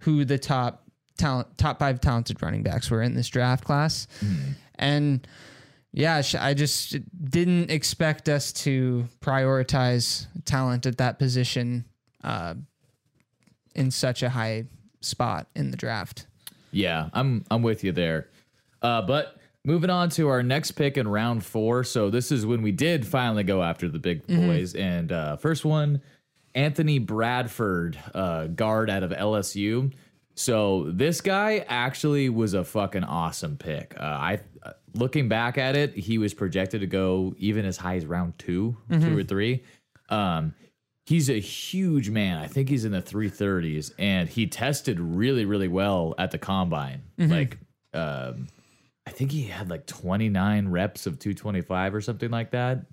who 0.00 0.24
the 0.24 0.38
top 0.38 0.84
talent, 1.16 1.58
top 1.58 1.80
five 1.80 2.00
talented 2.00 2.40
running 2.42 2.62
backs 2.62 2.90
were 2.90 3.02
in 3.02 3.14
this 3.14 3.28
draft 3.28 3.64
class, 3.64 4.06
Hmm. 4.20 4.36
and 4.76 5.26
yeah, 5.92 6.22
I 6.38 6.54
just 6.54 6.96
didn't 7.30 7.70
expect 7.70 8.28
us 8.28 8.52
to 8.64 9.08
prioritize 9.20 10.26
talent 10.44 10.86
at 10.86 10.98
that 10.98 11.18
position 11.18 11.84
uh, 12.22 12.54
in 13.74 13.90
such 13.90 14.22
a 14.22 14.28
high 14.28 14.66
spot 15.00 15.48
in 15.54 15.70
the 15.70 15.76
draft. 15.76 16.26
Yeah, 16.70 17.08
I'm 17.12 17.44
I'm 17.50 17.62
with 17.62 17.84
you 17.84 17.92
there. 17.92 18.28
Uh, 18.82 19.02
but 19.02 19.38
moving 19.64 19.90
on 19.90 20.10
to 20.10 20.28
our 20.28 20.42
next 20.42 20.72
pick 20.72 20.96
in 20.96 21.08
round 21.08 21.44
four. 21.44 21.84
So 21.84 22.10
this 22.10 22.30
is 22.30 22.46
when 22.46 22.62
we 22.62 22.72
did 22.72 23.06
finally 23.06 23.42
go 23.42 23.62
after 23.62 23.88
the 23.88 23.98
big 23.98 24.26
boys. 24.26 24.74
And 24.74 25.10
uh, 25.10 25.36
first 25.36 25.64
one, 25.64 26.00
Anthony 26.54 26.98
Bradford, 26.98 27.98
uh, 28.14 28.46
guard 28.48 28.90
out 28.90 29.02
of 29.02 29.10
LSU. 29.10 29.92
So 30.34 30.90
this 30.92 31.20
guy 31.20 31.64
actually 31.68 32.28
was 32.28 32.54
a 32.54 32.64
fucking 32.64 33.04
awesome 33.04 33.56
pick. 33.56 33.94
Uh, 33.98 34.04
I 34.04 34.40
uh, 34.62 34.72
looking 34.98 35.28
back 35.28 35.58
at 35.58 35.76
it, 35.76 35.94
he 35.94 36.18
was 36.18 36.34
projected 36.34 36.80
to 36.82 36.86
go 36.86 37.34
even 37.38 37.64
as 37.64 37.76
high 37.76 37.96
as 37.96 38.04
round 38.06 38.38
2 38.38 38.76
two 39.00 39.18
or 39.18 39.22
three. 39.24 39.62
Um, 40.10 40.54
he's 41.06 41.28
a 41.30 41.38
huge 41.40 42.10
man. 42.10 42.38
I 42.38 42.46
think 42.46 42.68
he's 42.68 42.84
in 42.84 42.92
the 42.92 43.02
330s, 43.02 43.92
and 43.98 44.28
he 44.28 44.46
tested 44.46 45.00
really, 45.00 45.44
really 45.44 45.68
well 45.68 46.14
at 46.18 46.30
the 46.30 46.38
combine. 46.38 47.02
Like, 47.30 47.58
um, 47.94 48.48
I 49.06 49.10
think 49.10 49.32
he 49.32 49.44
had 49.44 49.70
like 49.70 49.86
29 49.86 50.68
reps 50.68 51.06
of 51.06 51.18
225 51.18 51.94
or 51.94 52.00
something 52.02 52.30
like 52.30 52.50
that. 52.50 52.84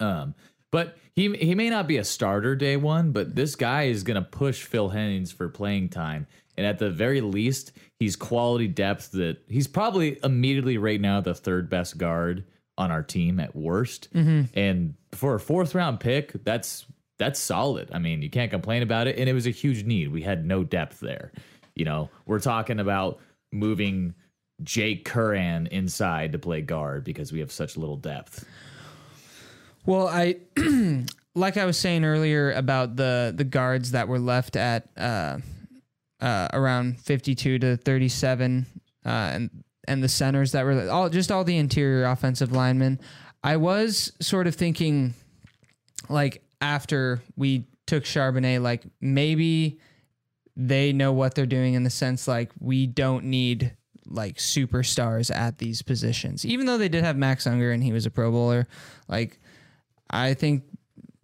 Um, 0.00 0.34
but 0.72 0.96
he 1.14 1.34
he 1.36 1.54
may 1.54 1.70
not 1.70 1.86
be 1.86 1.96
a 1.98 2.04
starter 2.04 2.56
day 2.56 2.76
one, 2.76 3.12
but 3.12 3.34
this 3.34 3.54
guy 3.54 3.84
is 3.84 4.02
gonna 4.02 4.22
push 4.22 4.62
Phil 4.64 4.88
Hennings 4.90 5.32
for 5.32 5.48
playing 5.48 5.90
time, 5.90 6.26
and 6.56 6.66
at 6.66 6.78
the 6.78 6.90
very 6.90 7.20
least, 7.20 7.72
he's 7.98 8.16
quality 8.16 8.68
depth. 8.68 9.12
That 9.12 9.38
he's 9.48 9.66
probably 9.66 10.18
immediately 10.22 10.78
right 10.78 11.00
now 11.00 11.20
the 11.20 11.34
third 11.34 11.68
best 11.68 11.98
guard 11.98 12.44
on 12.78 12.90
our 12.90 13.02
team 13.02 13.40
at 13.40 13.56
worst. 13.56 14.08
And 14.54 14.94
for 15.12 15.34
a 15.34 15.40
fourth 15.40 15.74
round 15.74 16.00
pick, 16.00 16.32
that's 16.44 16.86
that's 17.18 17.40
solid. 17.40 17.90
I 17.92 17.98
mean, 17.98 18.22
you 18.22 18.30
can't 18.30 18.50
complain 18.50 18.82
about 18.82 19.06
it. 19.06 19.18
And 19.18 19.28
it 19.28 19.32
was 19.32 19.46
a 19.46 19.50
huge 19.50 19.84
need. 19.84 20.12
We 20.12 20.22
had 20.22 20.44
no 20.44 20.64
depth 20.64 21.00
there. 21.00 21.32
You 21.74 21.84
know, 21.84 22.10
we're 22.26 22.40
talking 22.40 22.78
about 22.78 23.20
moving 23.52 24.14
Jake 24.62 25.08
Curhan 25.08 25.68
inside 25.68 26.32
to 26.32 26.38
play 26.38 26.60
guard 26.62 27.04
because 27.04 27.32
we 27.32 27.40
have 27.40 27.52
such 27.52 27.76
little 27.76 27.96
depth. 27.96 28.46
Well, 29.84 30.08
I 30.08 30.36
like 31.34 31.56
I 31.56 31.64
was 31.64 31.78
saying 31.78 32.04
earlier 32.04 32.52
about 32.52 32.96
the 32.96 33.32
the 33.34 33.44
guards 33.44 33.92
that 33.92 34.08
were 34.08 34.18
left 34.18 34.56
at 34.56 34.88
uh, 34.96 35.38
uh, 36.20 36.48
around 36.52 37.00
fifty 37.00 37.34
two 37.34 37.58
to 37.58 37.76
thirty 37.76 38.08
seven, 38.08 38.66
uh, 39.04 39.08
and 39.08 39.50
and 39.88 40.02
the 40.02 40.08
centers 40.08 40.52
that 40.52 40.64
were 40.64 40.88
all 40.90 41.08
just 41.08 41.30
all 41.30 41.44
the 41.44 41.56
interior 41.56 42.06
offensive 42.06 42.52
linemen. 42.52 43.00
I 43.42 43.56
was 43.56 44.12
sort 44.20 44.46
of 44.46 44.54
thinking, 44.54 45.14
like 46.08 46.42
after 46.60 47.22
we 47.36 47.66
took 47.86 48.04
Charbonnet, 48.04 48.62
like 48.62 48.82
maybe 49.00 49.78
they 50.56 50.92
know 50.92 51.12
what 51.12 51.34
they're 51.34 51.46
doing 51.46 51.74
in 51.74 51.84
the 51.84 51.90
sense 51.90 52.26
like 52.26 52.50
we 52.58 52.86
don't 52.86 53.24
need 53.24 53.76
like 54.06 54.36
superstars 54.36 55.34
at 55.34 55.58
these 55.58 55.82
positions. 55.82 56.46
Even 56.46 56.66
though 56.66 56.78
they 56.78 56.88
did 56.88 57.04
have 57.04 57.16
Max 57.16 57.46
Unger 57.46 57.72
and 57.72 57.82
he 57.82 57.92
was 57.92 58.06
a 58.06 58.10
Pro 58.10 58.30
Bowler, 58.30 58.66
like 59.08 59.38
I 60.08 60.34
think 60.34 60.64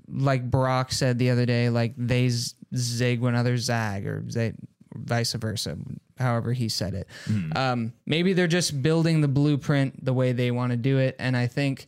like 0.08 0.50
Brock 0.50 0.92
said 0.92 1.18
the 1.18 1.30
other 1.30 1.46
day, 1.46 1.70
like 1.70 1.94
they 1.96 2.28
zig 2.28 3.20
when 3.20 3.34
others 3.34 3.62
zag, 3.62 4.06
or 4.06 4.22
they 4.26 4.52
vice 4.94 5.32
versa, 5.34 5.76
however 6.18 6.52
he 6.52 6.68
said 6.68 6.94
it. 6.94 7.08
Um, 7.56 7.92
maybe 8.06 8.32
they're 8.32 8.46
just 8.46 8.82
building 8.82 9.20
the 9.20 9.28
blueprint 9.28 10.04
the 10.04 10.12
way 10.12 10.32
they 10.32 10.50
want 10.50 10.70
to 10.72 10.76
do 10.76 10.98
it, 10.98 11.16
and 11.18 11.36
I 11.36 11.46
think 11.46 11.86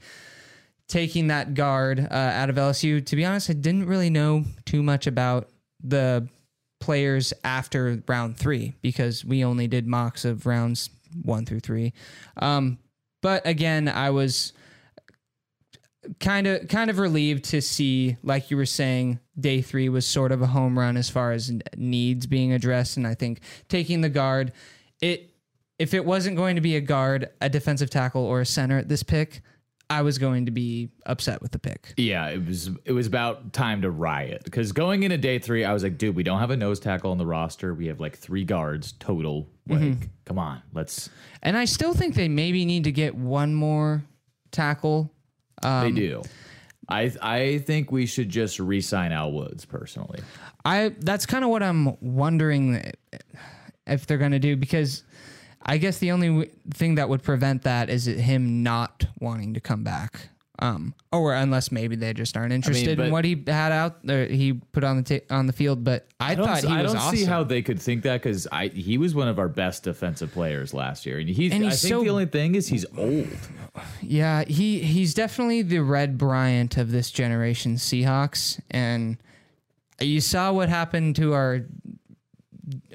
taking 0.89 1.29
that 1.29 1.55
guard 1.55 1.99
uh, 1.99 2.15
out 2.15 2.51
of 2.51 2.57
LSU. 2.57 3.05
To 3.05 3.17
be 3.17 3.25
honest, 3.25 3.51
I 3.51 3.55
didn't 3.55 3.87
really 3.87 4.11
know 4.11 4.45
too 4.65 4.83
much 4.83 5.07
about 5.07 5.49
the 5.83 6.29
players 6.81 7.33
after 7.45 8.03
round 8.07 8.37
three 8.37 8.75
because 8.83 9.25
we 9.25 9.45
only 9.45 9.67
did 9.67 9.87
mocks 9.87 10.25
of 10.25 10.47
rounds 10.47 10.91
one 11.23 11.47
through 11.47 11.61
three. 11.61 11.93
Um, 12.37 12.79
but 13.23 13.47
again, 13.47 13.89
I 13.89 14.11
was 14.11 14.53
kind 16.21 16.47
of 16.47 16.69
kind 16.69 16.91
of 16.91 16.99
relieved 16.99 17.45
to 17.47 17.63
see, 17.63 18.17
like 18.23 18.51
you 18.51 18.57
were 18.57 18.67
saying, 18.67 19.19
day 19.39 19.63
three 19.63 19.89
was 19.89 20.07
sort 20.07 20.33
of 20.33 20.43
a 20.43 20.47
home 20.47 20.79
run 20.79 20.97
as 20.97 21.11
far 21.11 21.33
as 21.33 21.53
needs 21.77 22.27
being 22.27 22.53
addressed, 22.53 22.97
and 22.97 23.07
I 23.07 23.15
think 23.15 23.41
taking 23.69 24.01
the 24.01 24.09
guard, 24.09 24.53
it 25.01 25.31
if 25.79 25.93
it 25.93 26.05
wasn't 26.05 26.37
going 26.37 26.55
to 26.55 26.61
be 26.61 26.77
a 26.77 26.81
guard, 26.81 27.31
a 27.41 27.49
defensive 27.49 27.91
tackle, 27.91 28.25
or 28.25 28.41
a 28.41 28.47
center 28.47 28.79
at 28.79 28.89
this 28.89 29.03
pick, 29.03 29.43
I 29.91 30.03
was 30.03 30.19
going 30.19 30.47
to 30.47 30.53
be 30.53 30.91
upset 31.05 31.43
with 31.43 31.53
the 31.53 31.59
pick. 31.59 31.95
Yeah, 31.97 32.29
it 32.29 32.47
was 32.47 32.71
it 32.85 32.93
was 32.93 33.07
about 33.07 33.53
time 33.53 33.83
to 33.83 33.91
riot 33.91 34.43
because 34.45 34.73
going 34.73 35.03
into 35.03 35.19
day 35.19 35.39
three, 35.39 35.65
I 35.65 35.73
was 35.73 35.83
like, 35.83 35.99
dude, 35.99 36.17
we 36.17 36.23
don't 36.23 36.39
have 36.39 36.51
a 36.51 36.57
nose 36.57 36.81
tackle 36.81 37.11
on 37.11 37.19
the 37.19 37.27
roster. 37.27 37.75
We 37.75 37.87
have 37.89 38.01
like 38.01 38.17
three 38.17 38.45
guards 38.45 38.93
total. 38.93 39.49
Like, 39.69 39.81
mm-hmm. 39.81 40.05
come 40.25 40.39
on, 40.39 40.63
let's. 40.73 41.11
And 41.43 41.57
I 41.57 41.65
still 41.65 41.95
think 41.95 42.15
they 42.15 42.29
maybe 42.29 42.65
need 42.65 42.85
to 42.85 42.93
get 42.93 43.15
one 43.15 43.55
more 43.55 44.05
tackle. 44.51 45.13
they 45.63 45.69
um, 45.69 45.95
do. 45.95 46.23
I 46.89 47.13
I 47.23 47.59
think 47.59 47.91
we 47.93 48.07
should 48.07 48.29
just 48.29 48.59
re-sign 48.61 49.13
Al 49.13 49.33
Woods 49.33 49.65
personally. 49.65 50.21
I 50.65 50.95
that's 51.01 51.27
kind 51.27 51.45
of 51.45 51.51
what 51.51 51.63
I'm 51.63 51.97
wondering 52.01 52.83
if 53.87 54.07
they're 54.07 54.19
going 54.19 54.33
to 54.33 54.39
do 54.39 54.57
because 54.57 55.03
I 55.63 55.79
guess 55.79 55.99
the 55.99 56.11
only 56.11 56.29
w- 56.29 56.51
thing 56.71 56.97
that 56.97 57.09
would 57.09 57.23
prevent 57.23 57.63
that 57.63 57.89
is 57.91 58.07
him 58.07 58.63
not 58.63 59.07
wanting 59.21 59.55
to 59.55 59.61
come 59.61 59.83
back. 59.83 60.29
Um, 60.61 60.95
or 61.11 61.35
unless 61.35 61.73
maybe 61.73 61.97
they 61.97 62.13
just 62.13 62.37
aren't 62.37 62.53
interested 62.53 63.01
in 63.01 63.11
what 63.11 63.25
he 63.25 63.43
had 63.45 63.73
out 63.73 64.09
or 64.09 64.27
he 64.27 64.53
put 64.53 64.85
on 64.85 65.03
the 65.03 65.19
ta- 65.21 65.35
on 65.35 65.47
the 65.47 65.53
field. 65.53 65.83
But 65.83 66.07
I, 66.21 66.33
I 66.33 66.35
don't, 66.37 66.47
thought 66.47 66.61
he 66.61 66.67
was. 66.67 66.73
I 66.77 66.83
was 66.83 66.93
don't 66.93 67.03
awesome. 67.03 67.17
see 67.17 67.25
how 67.25 67.43
they 67.43 67.61
could 67.61 67.83
think 67.83 68.05
that 68.05 68.23
because 68.23 68.47
I 68.53 68.69
he 68.69 68.97
was 68.97 69.17
one 69.17 69.27
of 69.27 69.41
our 69.41 69.49
best 69.49 69.83
defensive 69.83 70.33
players 70.33 70.73
last 70.73 71.07
year, 71.07 71.19
and 71.19 71.29
he's. 71.29 71.53
And 71.53 71.65
I 71.65 71.71
he's 71.71 71.83
think 71.83 71.93
so- 71.95 72.05
the 72.05 72.11
only 72.11 72.27
thing 72.27 72.55
is 72.55 72.69
he's 72.69 72.87
old. 72.97 73.27
Yeah, 74.01 74.45
he 74.45 74.79
he's 74.79 75.13
definitely 75.13 75.63
the 75.63 75.81
Red 75.81 76.17
Bryant 76.17 76.77
of 76.77 76.93
this 76.93 77.11
generation 77.11 77.75
Seahawks, 77.75 78.61
and 78.71 79.17
you 80.01 80.21
saw 80.21 80.53
what 80.53 80.69
happened 80.69 81.17
to 81.17 81.33
our 81.33 81.67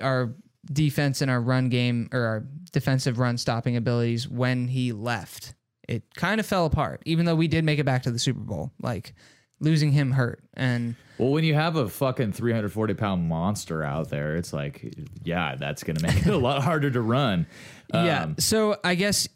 our 0.01 0.33
defense 0.71 1.21
and 1.21 1.29
our 1.29 1.41
run 1.41 1.67
game 1.67 2.07
or 2.13 2.21
our 2.21 2.45
defensive 2.71 3.19
run 3.19 3.37
stopping 3.37 3.75
abilities 3.75 4.29
when 4.29 4.69
he 4.69 4.93
left. 4.93 5.55
It 5.89 6.03
kind 6.15 6.39
of 6.39 6.45
fell 6.45 6.67
apart, 6.67 7.01
even 7.05 7.25
though 7.25 7.35
we 7.35 7.47
did 7.47 7.63
make 7.63 7.79
it 7.79 7.83
back 7.83 8.03
to 8.03 8.11
the 8.11 8.19
Super 8.19 8.41
Bowl. 8.41 8.71
Like 8.79 9.15
losing 9.59 9.91
him 9.91 10.11
hurt. 10.11 10.43
And 10.53 10.95
Well, 11.17 11.31
when 11.31 11.43
you 11.43 11.55
have 11.55 11.75
a 11.75 11.89
fucking 11.89 12.33
340 12.33 12.93
pound 12.93 13.27
monster 13.27 13.83
out 13.83 14.09
there, 14.09 14.35
it's 14.35 14.53
like, 14.53 14.93
yeah, 15.23 15.55
that's 15.55 15.83
going 15.83 15.97
to 15.97 16.03
make 16.07 16.27
it 16.27 16.33
a 16.33 16.37
lot 16.37 16.61
harder 16.63 16.91
to 16.91 17.01
run. 17.01 17.47
yeah, 17.93 18.23
Um, 18.23 18.35
so 18.37 18.77
I 18.83 18.93
guess 18.93 19.27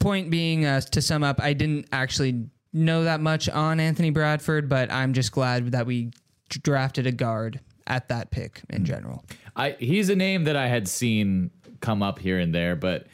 point 0.00 0.30
being 0.30 0.64
uh, 0.64 0.80
to 0.80 1.00
sum 1.00 1.22
up, 1.22 1.40
I 1.40 1.52
didn't 1.52 1.86
actually 1.92 2.46
know 2.72 3.04
that 3.04 3.20
much 3.20 3.48
on 3.48 3.78
Anthony 3.78 4.10
Bradford, 4.10 4.68
but 4.68 4.90
I'm 4.90 5.12
just 5.12 5.32
glad 5.32 5.72
that 5.72 5.86
we 5.86 6.10
drafted 6.48 7.06
a 7.06 7.12
guard 7.12 7.60
at 7.86 8.08
that 8.08 8.30
pick 8.32 8.62
in 8.68 8.84
general. 8.84 9.24
I 9.56 9.76
he's 9.78 10.08
a 10.10 10.16
name 10.16 10.44
that 10.44 10.56
I 10.56 10.66
had 10.68 10.86
seen 10.88 11.50
come 11.80 12.02
up 12.02 12.18
here 12.18 12.38
and 12.38 12.54
there, 12.54 12.76
but 12.76 13.06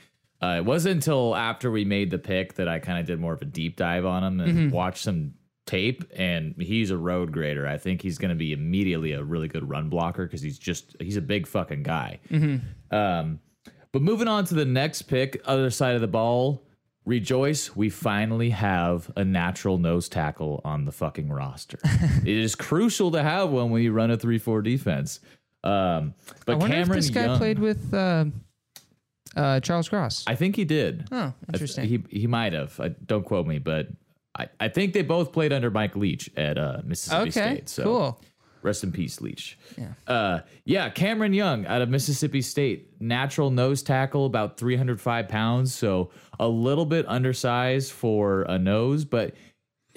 uh, 0.47 0.57
it 0.59 0.65
wasn't 0.65 0.95
until 0.95 1.35
after 1.35 1.71
we 1.71 1.85
made 1.85 2.11
the 2.11 2.19
pick 2.19 2.55
that 2.55 2.69
I 2.69 2.79
kind 2.79 2.99
of 2.99 3.07
did 3.07 3.19
more 3.19 3.33
of 3.33 3.43
a 3.43 3.47
deep 3.47 3.77
dive 3.77 4.05
on 4.05 4.23
him 4.23 4.41
and 4.41 4.71
watched 4.73 5.03
some 5.03 5.35
tape. 5.67 6.05
And 6.15 6.55
he's 6.59 6.91
a 6.91 6.97
road 6.97 7.33
grader. 7.33 7.67
I 7.67 7.79
think 7.79 8.03
he's 8.03 8.19
going 8.19 8.29
to 8.29 8.37
be 8.37 8.53
immediately 8.53 9.13
a 9.13 9.23
really 9.23 9.49
good 9.49 9.69
run 9.69 9.89
blocker 9.89 10.25
because 10.25 10.43
he's 10.43 10.59
just 10.59 10.97
he's 11.01 11.17
a 11.17 11.23
big 11.23 11.47
fucking 11.47 11.83
guy. 11.83 12.21
Um, 12.91 13.41
but 13.93 14.03
moving 14.03 14.29
on 14.29 14.45
to 14.47 14.55
the 14.55 14.65
next 14.65 15.03
pick, 15.03 15.41
other 15.45 15.71
side 15.71 15.95
of 15.95 16.01
the 16.01 16.07
ball. 16.07 16.63
Rejoice, 17.05 17.77
we 17.77 17.89
finally 17.89 18.51
have 18.51 19.13
a 19.15 19.25
natural 19.25 19.79
nose 19.79 20.09
tackle 20.09 20.61
on 20.65 20.87
the 20.87 20.93
fucking 20.93 21.29
roster. 21.29 21.79
it 21.85 22.27
is 22.27 22.57
crucial 22.57 23.13
to 23.13 23.23
have 23.23 23.51
one 23.51 23.71
when 23.71 23.81
you 23.83 23.93
run 23.93 24.11
a 24.11 24.17
3 24.17 24.39
4 24.39 24.61
defense. 24.63 25.21
Um, 25.63 26.15
but 26.45 26.55
I 26.55 26.57
wonder 26.57 26.77
Cameron 26.77 26.99
if 26.99 27.05
this 27.05 27.11
guy 27.11 27.27
Young, 27.27 27.39
played 27.39 27.59
with 27.61 27.95
uh, 27.95 28.27
uh, 29.35 29.61
Charles 29.61 29.89
Cross. 29.89 30.25
I 30.27 30.35
think 30.35 30.57
he 30.57 30.65
did. 30.65 31.07
oh, 31.12 31.17
I 31.17 31.35
interesting. 31.53 31.87
He 31.89 32.05
he 32.11 32.27
might 32.27 32.53
have. 32.53 32.79
I, 32.81 32.89
don't 32.89 33.25
quote 33.25 33.47
me, 33.47 33.59
but 33.59 33.89
I, 34.39 34.49
I 34.61 34.69
think 34.69 34.93
they 34.93 35.03
both 35.03 35.33
played 35.33 35.53
under 35.53 35.71
Mike 35.71 35.97
Leach 35.97 36.31
at 36.37 36.59
uh, 36.59 36.83
Mississippi 36.85 37.21
okay, 37.31 37.31
State. 37.55 37.69
So 37.69 37.83
cool. 37.85 38.21
rest 38.62 38.85
in 38.85 38.93
peace, 38.93 39.21
Leach. 39.21 39.59
Yeah. 39.77 39.93
Uh, 40.07 40.41
yeah, 40.65 40.91
Cameron 40.91 41.33
Young 41.33 41.67
out 41.67 41.83
of 41.83 41.89
Mississippi 41.89 42.43
State, 42.43 42.91
natural 43.01 43.51
nose 43.51 43.83
tackle, 43.83 44.27
about 44.27 44.59
305 44.59 45.29
pounds, 45.29 45.75
so 45.75 46.11
a 46.39 46.49
little 46.49 46.85
bit 46.87 47.07
undersized 47.09 47.93
for 47.93 48.43
a 48.43 48.59
nose, 48.59 49.05
but 49.05 49.35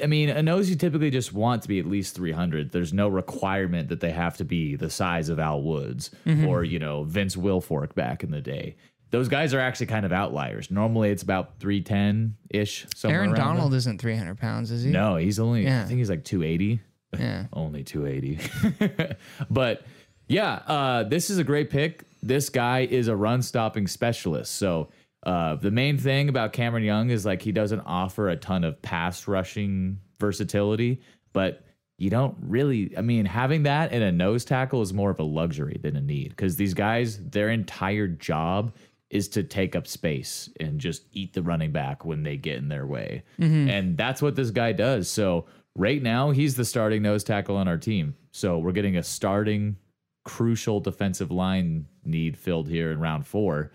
I 0.02 0.08
mean, 0.08 0.30
a 0.30 0.42
nose 0.42 0.70
you 0.70 0.78
typically 0.78 1.10
just 1.12 1.34
want 1.34 1.62
to 1.64 1.68
be 1.68 1.78
at 1.78 1.86
least 1.86 2.16
300. 2.16 2.72
There's 2.72 2.94
no 2.94 3.10
requirement 3.10 3.90
that 3.90 4.00
they 4.00 4.12
have 4.12 4.38
to 4.38 4.46
be 4.46 4.78
the 4.78 4.90
size 4.90 5.28
of 5.28 5.40
Al 5.40 5.62
Woods 5.62 6.12
Mm-hmm. 6.26 6.48
or, 6.48 6.64
you 6.64 6.80
know, 6.80 7.04
Vince 7.04 7.36
Wilfork 7.36 7.96
back 7.96 8.24
in 8.24 8.32
the 8.32 8.40
day. 8.40 8.78
Those 9.12 9.28
guys 9.28 9.54
are 9.54 9.60
actually 9.60 9.88
kind 9.88 10.06
of 10.06 10.12
outliers. 10.12 10.70
Normally 10.70 11.10
it's 11.10 11.24
about 11.24 11.60
310 11.60 12.36
ish. 12.52 12.86
Aaron 13.04 13.34
Donald 13.34 13.74
isn't 13.74 14.00
300 14.00 14.38
pounds, 14.38 14.70
is 14.72 14.84
he? 14.84 14.92
No, 14.92 15.16
he's 15.16 15.40
only, 15.40 15.64
Yeah. 15.64 15.82
I 15.82 15.86
think 15.86 15.98
he's 15.98 16.10
like 16.10 16.24
280 16.24 16.80
Yeah. 17.18 17.48
only 17.54 17.84
280 17.84 19.16
but 19.50 19.82
yeah 20.28 20.54
uh, 20.68 21.04
this 21.06 21.32
is 21.32 21.40
a 21.40 21.44
great 21.44 21.72
pick 21.72 22.04
this 22.22 22.50
guy 22.50 22.82
is 22.82 23.08
a 23.08 23.16
run 23.16 23.42
stopping 23.42 23.88
specialist 23.88 24.54
so 24.56 24.90
uh, 25.24 25.56
the 25.56 25.72
main 25.72 25.98
thing 25.98 26.30
about 26.30 26.54
cameron 26.54 26.84
young 26.84 27.10
is 27.10 27.26
like 27.26 27.42
he 27.42 27.52
doesn't 27.52 27.80
offer 27.80 28.30
a 28.30 28.36
ton 28.36 28.64
of 28.64 28.80
pass 28.84 29.28
rushing 29.28 30.00
versatility 30.20 31.02
but 31.34 31.64
you 31.98 32.12
don't 32.12 32.38
really 32.42 32.96
i 32.96 33.02
mean 33.02 33.26
having 33.26 33.64
that 33.64 33.92
in 33.92 34.04
a 34.04 34.12
nose 34.12 34.46
tackle 34.46 34.84
is 34.84 34.94
more 34.94 35.10
of 35.10 35.20
a 35.20 35.24
luxury 35.24 35.80
than 35.82 35.96
a 35.96 36.02
need 36.02 36.30
because 36.30 36.58
these 36.58 36.76
guys 36.76 37.18
their 37.30 37.50
entire 37.50 38.08
job 38.08 38.72
is 39.10 39.28
to 39.30 39.44
take 39.44 39.76
up 39.76 39.88
space 39.88 40.50
and 40.60 40.80
just 40.80 41.04
eat 41.14 41.34
the 41.34 41.42
running 41.42 41.72
back 41.72 42.06
when 42.06 42.24
they 42.24 42.38
get 42.38 42.58
in 42.58 42.70
their 42.70 42.86
way. 42.86 43.24
And 43.70 43.98
that's 43.98 44.22
what 44.22 44.36
this 44.36 44.52
guy 44.52 44.72
does. 44.72 45.10
So 45.10 45.46
right 45.76 46.02
now 46.02 46.32
he's 46.32 46.56
the 46.56 46.66
starting 46.66 47.02
nose 47.02 47.24
tackle 47.24 47.58
on 47.58 47.68
our 47.68 47.78
team. 47.78 48.16
So 48.32 48.60
we're 48.60 48.72
getting 48.72 48.98
a 48.98 49.04
starting 49.04 49.78
crucial 50.26 50.80
defensive 50.80 51.32
line 51.32 51.86
need 52.06 52.38
filled 52.38 52.68
here 52.70 52.92
in 52.92 53.00
round 53.00 53.26
4. 53.26 53.72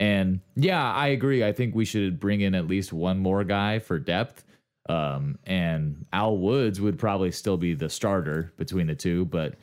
And 0.00 0.40
yeah, 0.56 0.92
I 0.92 1.08
agree. 1.08 1.44
I 1.44 1.52
think 1.52 1.74
we 1.74 1.84
should 1.84 2.18
bring 2.18 2.40
in 2.40 2.54
at 2.54 2.66
least 2.66 2.92
one 2.92 3.18
more 3.18 3.44
guy 3.44 3.78
for 3.78 3.98
depth. 3.98 4.44
Um, 4.88 5.38
and 5.44 6.06
Al 6.12 6.38
Woods 6.38 6.80
would 6.80 6.98
probably 6.98 7.30
still 7.30 7.56
be 7.56 7.74
the 7.74 7.88
starter 7.88 8.52
between 8.56 8.86
the 8.86 8.94
two, 8.94 9.26
but 9.26 9.54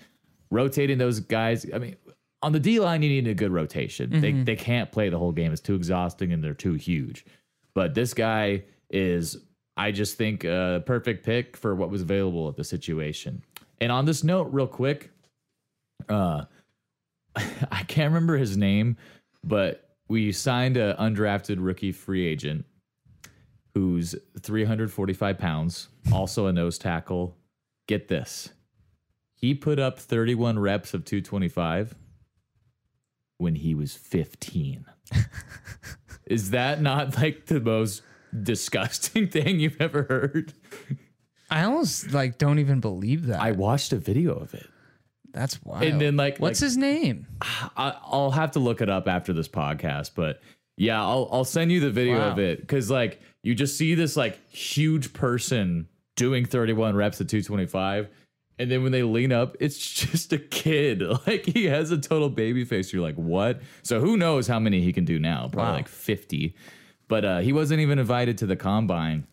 rotating 0.52 0.98
those 0.98 1.19
guys, 1.19 1.65
I 1.74 1.78
mean, 1.78 1.95
on 2.41 2.52
the 2.52 2.60
D 2.60 2.80
line, 2.80 3.02
you 3.02 3.10
need 3.10 3.28
a 3.28 3.34
good 3.34 3.52
rotation. 3.52 4.21
They 4.21 4.32
they 4.32 4.56
can't 4.56 4.91
play 4.91 5.10
the 5.10 5.17
whole 5.17 5.32
game; 5.32 5.52
it's 5.52 5.62
too 5.62 5.75
exhausting 5.75 6.32
and 6.32 6.43
they're 6.43 6.54
too 6.54 6.73
huge. 6.73 7.25
But 7.73 7.93
this 7.93 8.13
guy 8.13 8.63
is, 8.89 9.38
I 9.78 9.91
just 9.91 10.17
think, 10.17 10.43
a 10.43 10.84
perfect 10.86 11.25
pick 11.25 11.58
for 11.58 11.75
what 11.75 11.89
was 11.89 12.02
available 12.02 12.47
at 12.47 12.56
the 12.56 12.63
situation. 12.63 13.43
And 13.82 13.91
on 13.91 14.06
this 14.06 14.23
note, 14.23 14.49
real 14.52 14.67
quick, 14.67 15.12
uh, 16.08 16.45
I 17.36 17.84
can't 17.88 18.13
remember 18.13 18.38
his 18.38 18.58
name, 18.58 18.97
but 19.43 19.89
we 20.08 20.32
signed 20.32 20.78
a 20.78 20.95
undrafted 20.95 21.58
rookie 21.60 21.91
free 21.91 22.25
agent 22.25 22.65
who's 23.73 24.15
345 24.39 25.38
pounds, 25.38 25.89
also 26.12 26.47
a 26.47 26.54
nose 26.54 26.78
tackle. 26.78 27.38
Get 27.88 28.08
this. 28.08 28.49
He 29.36 29.54
put 29.54 29.80
up 29.80 29.99
31 29.99 30.60
reps 30.60 30.93
of 30.93 31.06
225 31.06 31.95
when 33.39 33.56
he 33.56 33.73
was 33.73 33.95
15. 33.95 34.86
Is 36.28 36.52
that 36.52 36.80
not 36.82 37.17
like 37.17 37.47
the 37.47 37.60
most 37.60 38.04
disgusting 38.43 39.28
thing 39.32 39.60
you've 39.60 39.82
ever 39.82 40.04
heard? 40.04 40.54
I 41.49 41.63
almost 41.63 42.12
like 42.12 42.38
don't 42.38 42.60
even 42.60 42.80
believe 42.80 43.25
that. 43.28 43.41
I 43.41 43.52
watched 43.54 43.91
a 43.91 43.97
video 43.97 44.36
of 44.36 44.54
it. 44.54 44.67
That's 45.32 45.63
wild. 45.63 45.84
And 45.84 45.99
then, 45.99 46.15
like- 46.17 46.38
what's 46.38 46.62
like- 46.62 46.67
his 46.67 46.78
name? 46.78 47.25
I, 47.41 47.95
I'll 48.06 48.32
have 48.32 48.52
to 48.52 48.60
look 48.60 48.82
it 48.82 48.89
up 48.89 49.08
after 49.08 49.34
this 49.34 49.47
podcast, 49.47 50.12
but 50.15 50.41
yeah, 50.78 51.02
I'll 51.02 51.28
I'll 51.32 51.43
send 51.45 51.71
you 51.71 51.80
the 51.80 51.89
video 51.89 52.19
Wow. 52.19 52.32
of 52.32 52.39
it 52.39 52.60
because 52.62 52.91
like 52.91 53.19
you 53.43 53.56
just 53.56 53.78
see 53.78 53.95
this 53.95 54.15
like 54.15 54.39
huge 54.49 55.12
person 55.13 55.88
doing 56.15 56.45
31 56.45 56.95
reps 56.95 57.19
at 57.21 57.30
225, 57.30 58.10
and 58.60 58.69
then 58.69 58.84
when 58.84 58.91
they 58.91 59.02
lean 59.04 59.32
up, 59.32 59.56
it's 59.60 59.78
just 59.93 60.32
a 60.34 60.38
kid. 60.38 61.02
Like 61.26 61.45
he 61.45 61.65
has 61.65 61.91
a 61.91 61.98
total 61.98 62.30
baby 62.30 62.63
face. 62.65 62.91
You're 62.93 63.02
like, 63.02 63.15
what? 63.15 63.62
So 63.84 64.00
who 64.00 64.17
knows 64.17 64.48
how 64.48 64.60
many 64.60 64.82
he 64.82 64.93
can 64.93 65.06
do 65.06 65.17
now? 65.19 65.50
Probably 65.52 65.72
Wow. 65.72 65.78
like 65.78 65.88
50. 65.88 66.56
But 67.08 67.26
uh, 67.26 67.39
he 67.39 67.54
wasn't 67.54 67.80
even 67.82 67.98
invited 68.00 68.38
to 68.39 68.45
the 68.45 68.56
combine. 68.56 69.26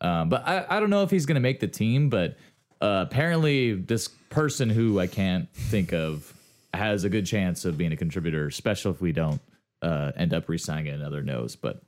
Um, 0.00 0.28
but 0.30 0.46
I, 0.48 0.66
I 0.68 0.80
don't 0.80 0.90
know 0.90 1.02
if 1.02 1.10
he's 1.10 1.26
going 1.26 1.34
to 1.36 1.40
make 1.40 1.60
the 1.60 1.68
team, 1.68 2.08
but 2.08 2.36
uh, 2.80 3.04
apparently 3.06 3.74
this 3.74 4.08
person 4.08 4.70
who 4.70 4.98
I 4.98 5.06
can't 5.06 5.52
think 5.54 5.92
of 5.92 6.32
has 6.72 7.04
a 7.04 7.08
good 7.10 7.26
chance 7.26 7.64
of 7.64 7.76
being 7.76 7.92
a 7.92 7.96
contributor, 7.96 8.46
especially 8.46 8.92
if 8.92 9.00
we 9.00 9.12
don't 9.12 9.40
uh, 9.82 10.12
end 10.16 10.32
up 10.32 10.48
re-signing 10.48 10.88
another 10.92 11.22
nose. 11.22 11.54
But 11.56 11.82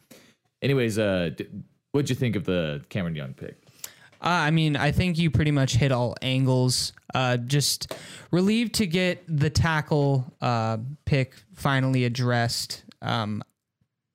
anyways, 0.60 0.98
uh, 0.98 1.30
d- 1.36 1.46
what'd 1.92 2.10
you 2.10 2.16
think 2.16 2.36
of 2.36 2.44
the 2.44 2.84
Cameron 2.90 3.14
Young 3.16 3.32
pick? 3.32 3.61
Uh, 4.22 4.28
I 4.28 4.50
mean, 4.52 4.76
I 4.76 4.92
think 4.92 5.18
you 5.18 5.30
pretty 5.30 5.50
much 5.50 5.74
hit 5.74 5.90
all 5.90 6.14
angles. 6.22 6.92
Uh, 7.12 7.36
just 7.36 7.92
relieved 8.30 8.74
to 8.74 8.86
get 8.86 9.24
the 9.26 9.50
tackle 9.50 10.32
uh, 10.40 10.78
pick 11.04 11.34
finally 11.54 12.04
addressed. 12.04 12.84
Um, 13.02 13.42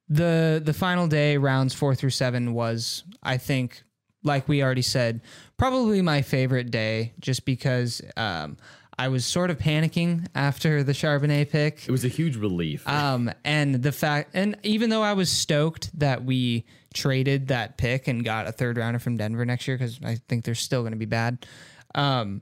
the 0.07 0.61
the 0.63 0.73
final 0.73 1.07
day, 1.07 1.35
rounds 1.37 1.73
four 1.73 1.93
through 1.93 2.11
seven, 2.11 2.53
was 2.53 3.03
I 3.21 3.37
think, 3.37 3.83
like 4.23 4.47
we 4.47 4.63
already 4.63 4.81
said, 4.81 5.21
probably 5.57 6.01
my 6.01 6.21
favorite 6.21 6.71
day, 6.71 7.13
just 7.19 7.43
because 7.43 8.01
um, 8.15 8.55
I 8.99 9.09
was 9.09 9.25
sort 9.25 9.51
of 9.51 9.59
panicking 9.59 10.25
after 10.33 10.83
the 10.83 10.91
Charbonnet 10.91 11.51
pick. 11.51 11.87
It 11.87 11.91
was 11.91 12.03
a 12.03 12.07
huge 12.07 12.35
relief. 12.35 12.87
Um, 12.87 13.31
and 13.43 13.75
the 13.75 13.91
fact, 13.91 14.31
and 14.33 14.57
even 14.63 14.89
though 14.89 15.03
I 15.03 15.13
was 15.13 15.31
stoked 15.31 15.97
that 15.99 16.23
we 16.23 16.65
traded 16.93 17.49
that 17.49 17.77
pick 17.77 18.07
and 18.07 18.25
got 18.25 18.47
a 18.47 18.51
third 18.51 18.77
rounder 18.77 18.97
from 18.97 19.17
Denver 19.17 19.45
next 19.45 19.67
year, 19.67 19.77
because 19.77 19.99
I 20.03 20.15
think 20.27 20.45
they're 20.45 20.55
still 20.55 20.81
going 20.81 20.93
to 20.93 20.97
be 20.97 21.05
bad. 21.05 21.45
Um, 21.93 22.41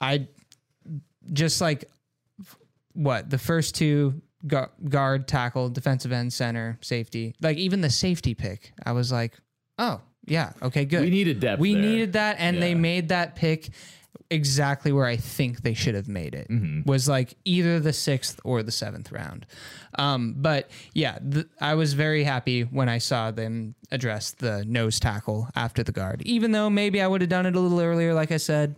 I 0.00 0.28
just 1.32 1.60
like 1.60 1.84
what 2.92 3.28
the 3.28 3.38
first 3.38 3.74
two 3.74 4.22
gu- 4.46 4.70
guard, 4.88 5.26
tackle, 5.26 5.68
defensive 5.68 6.12
end, 6.12 6.32
center, 6.32 6.78
safety, 6.80 7.34
like 7.40 7.56
even 7.56 7.80
the 7.80 7.90
safety 7.90 8.34
pick, 8.34 8.72
I 8.86 8.92
was 8.92 9.10
like, 9.10 9.36
oh 9.78 10.00
yeah, 10.26 10.52
okay, 10.62 10.84
good. 10.84 11.00
we 11.00 11.10
needed 11.10 11.40
depth. 11.40 11.60
We 11.60 11.74
there. 11.74 11.82
needed 11.82 12.12
that, 12.12 12.36
and 12.38 12.62
they 12.62 12.74
made 12.74 13.08
that 13.08 13.34
pick 13.34 13.70
exactly 14.30 14.92
where 14.92 15.06
I 15.06 15.16
think 15.16 15.62
they 15.62 15.74
should 15.74 15.94
have 15.94 16.08
made 16.08 16.34
it. 16.34 16.48
Mm-hmm. 16.48 16.88
Was 16.88 17.08
like 17.08 17.34
either 17.44 17.80
the 17.80 17.92
sixth 17.92 18.40
or 18.44 18.62
the 18.62 18.72
seventh 18.72 19.10
round. 19.12 19.46
Um, 19.98 20.34
but 20.36 20.70
yeah, 20.94 21.18
th- 21.18 21.46
I 21.60 21.74
was 21.74 21.94
very 21.94 22.24
happy 22.24 22.62
when 22.62 22.88
I 22.88 22.98
saw 22.98 23.30
them 23.30 23.74
address 23.90 24.32
the 24.32 24.64
nose 24.66 25.00
tackle 25.00 25.48
after 25.56 25.82
the 25.82 25.92
guard. 25.92 26.22
Even 26.22 26.52
though 26.52 26.70
maybe 26.70 27.00
I 27.00 27.06
would 27.06 27.20
have 27.20 27.30
done 27.30 27.46
it 27.46 27.56
a 27.56 27.60
little 27.60 27.80
earlier, 27.80 28.14
like 28.14 28.32
I 28.32 28.38
said. 28.38 28.76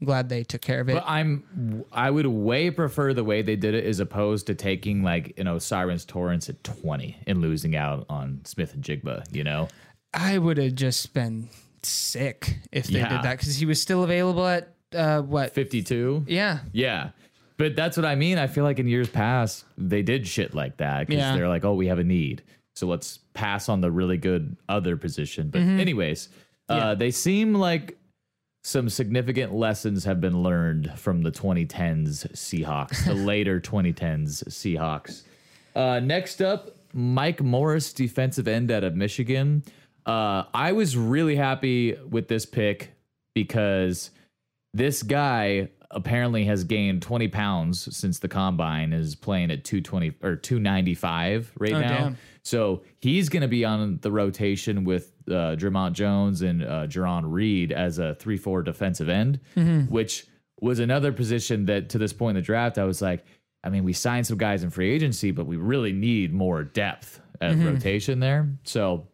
I'm 0.00 0.06
glad 0.06 0.30
they 0.30 0.44
took 0.44 0.62
care 0.62 0.80
of 0.80 0.88
it. 0.88 0.94
But 0.94 1.04
I'm 1.06 1.84
I 1.92 2.10
would 2.10 2.26
way 2.26 2.70
prefer 2.70 3.12
the 3.12 3.22
way 3.22 3.42
they 3.42 3.56
did 3.56 3.74
it 3.74 3.84
as 3.84 4.00
opposed 4.00 4.46
to 4.46 4.54
taking 4.54 5.02
like 5.02 5.36
you 5.36 5.44
know 5.44 5.56
O'Cyrus 5.56 6.06
Torrence 6.06 6.48
at 6.48 6.64
20 6.64 7.18
and 7.26 7.42
losing 7.42 7.76
out 7.76 8.06
on 8.08 8.40
Smith-Njigba. 8.46 9.26
You 9.30 9.44
know, 9.44 9.68
I 10.14 10.38
would 10.38 10.56
have 10.56 10.74
just 10.74 11.12
been 11.12 11.50
sick 11.84 12.58
if 12.72 12.86
they 12.86 12.98
Yeah. 13.00 13.08
did 13.08 13.22
that 13.24 13.38
because 13.38 13.56
he 13.56 13.66
was 13.66 13.80
still 13.80 14.02
available 14.04 14.46
at 14.46 14.74
uh, 14.94 15.22
what? 15.22 15.52
52. 15.54 16.24
Yeah, 16.28 16.60
Yeah. 16.72 17.10
But 17.56 17.76
that's 17.76 17.96
what 17.98 18.06
I 18.06 18.14
mean. 18.14 18.38
I 18.38 18.46
feel 18.46 18.64
like 18.64 18.78
in 18.78 18.88
years 18.88 19.08
past, 19.10 19.64
they 19.76 20.00
did 20.02 20.26
shit 20.26 20.54
like 20.54 20.78
that 20.78 21.06
because 21.06 21.20
Yeah. 21.20 21.36
they're 21.36 21.48
like, 21.48 21.64
oh, 21.64 21.74
we 21.74 21.88
have 21.88 21.98
a 21.98 22.04
need. 22.04 22.42
So 22.74 22.86
let's 22.86 23.18
pass 23.34 23.68
on 23.68 23.82
the 23.82 23.90
really 23.90 24.16
good 24.16 24.56
other 24.68 24.96
position. 24.96 25.50
But, 25.50 25.60
Mm-hmm. 25.60 25.78
anyways, 25.80 26.28
uh, 26.70 26.94
they 26.94 27.10
seem 27.10 27.54
like 27.54 27.98
some 28.64 28.88
significant 28.88 29.52
lessons 29.54 30.04
have 30.04 30.20
been 30.22 30.42
learned 30.42 30.90
from 30.98 31.22
the 31.22 31.30
2010s 31.30 32.26
Seahawks, 32.32 33.04
the 33.04 33.14
later 33.32 33.60
2010s 33.60 34.42
Seahawks. 34.48 35.22
Uh, 35.76 36.00
next 36.00 36.40
up, 36.40 36.76
Mike 36.94 37.42
Morris, 37.42 37.92
defensive 37.92 38.48
end 38.48 38.70
out 38.70 38.84
of 38.84 38.96
Michigan. 38.96 39.62
Uh, 40.06 40.44
I 40.54 40.72
was 40.72 40.96
really 40.96 41.36
happy 41.36 41.94
with 42.08 42.28
this 42.28 42.46
pick 42.46 42.92
because 43.34 44.10
this 44.74 45.02
guy 45.02 45.68
apparently 45.92 46.44
has 46.44 46.62
gained 46.64 47.02
20 47.02 47.28
pounds 47.28 47.96
since 47.96 48.20
the 48.20 48.28
combine 48.28 48.92
is 48.92 49.14
playing 49.16 49.50
at 49.50 49.64
220 49.64 50.12
or 50.22 50.36
295 50.36 51.52
right 51.58 51.72
Oh, 51.72 51.80
now 51.80 51.88
damn. 51.98 52.16
so 52.44 52.82
he's 53.00 53.28
going 53.28 53.42
to 53.42 53.48
be 53.48 53.64
on 53.64 53.98
the 54.00 54.12
rotation 54.12 54.84
with 54.84 55.12
uh, 55.28 55.56
Dre'Mont 55.56 55.92
Jones 55.94 56.42
and 56.42 56.62
uh, 56.62 56.86
Jarran 56.86 57.22
Reed 57.26 57.72
as 57.72 57.98
a 57.98 58.16
3-4 58.20 58.64
defensive 58.64 59.08
end 59.08 59.40
Mm-hmm. 59.56 59.92
which 59.92 60.26
was 60.60 60.78
another 60.78 61.10
position 61.12 61.66
that 61.66 61.88
to 61.88 61.98
this 61.98 62.12
point 62.12 62.36
in 62.36 62.42
the 62.42 62.46
draft 62.46 62.78
I 62.78 62.84
was 62.84 63.02
like 63.02 63.24
I 63.64 63.68
mean 63.70 63.82
we 63.82 63.92
signed 63.92 64.26
some 64.28 64.38
guys 64.38 64.62
in 64.62 64.70
free 64.70 64.92
agency 64.92 65.32
but 65.32 65.46
we 65.46 65.56
really 65.56 65.92
need 65.92 66.32
more 66.32 66.62
depth 66.62 67.20
at 67.40 67.52
Mm-hmm. 67.52 67.66
rotation 67.66 68.20
there 68.20 68.48
so 68.62 69.08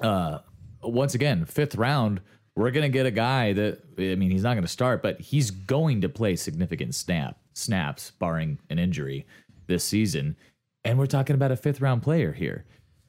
uh, 0.00 0.38
once 0.82 1.14
again, 1.14 1.44
fifth 1.44 1.74
round, 1.74 2.20
we're 2.56 2.70
gonna 2.70 2.88
get 2.88 3.06
a 3.06 3.10
guy 3.10 3.52
that 3.52 3.82
I 3.98 4.14
mean, 4.14 4.30
he's 4.30 4.42
not 4.42 4.54
gonna 4.54 4.68
start, 4.68 5.02
but 5.02 5.20
he's 5.20 5.50
going 5.50 6.00
to 6.02 6.08
play 6.08 6.36
significant 6.36 6.94
snap 6.94 7.38
snaps, 7.52 8.12
barring 8.12 8.58
an 8.70 8.78
injury 8.78 9.26
this 9.66 9.84
season. 9.84 10.36
And 10.84 10.98
we're 10.98 11.06
talking 11.06 11.34
about 11.34 11.52
a 11.52 11.56
fifth 11.56 11.80
round 11.80 12.02
player 12.02 12.32
here. 12.32 12.64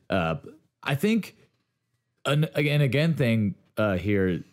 Uh, 0.09 0.35
I 0.83 0.95
think 0.95 1.35
an 2.25 2.47
again 2.55 2.81
again 2.81 3.13
thing 3.13 3.55
uh, 3.77 3.97
here. 3.97 4.43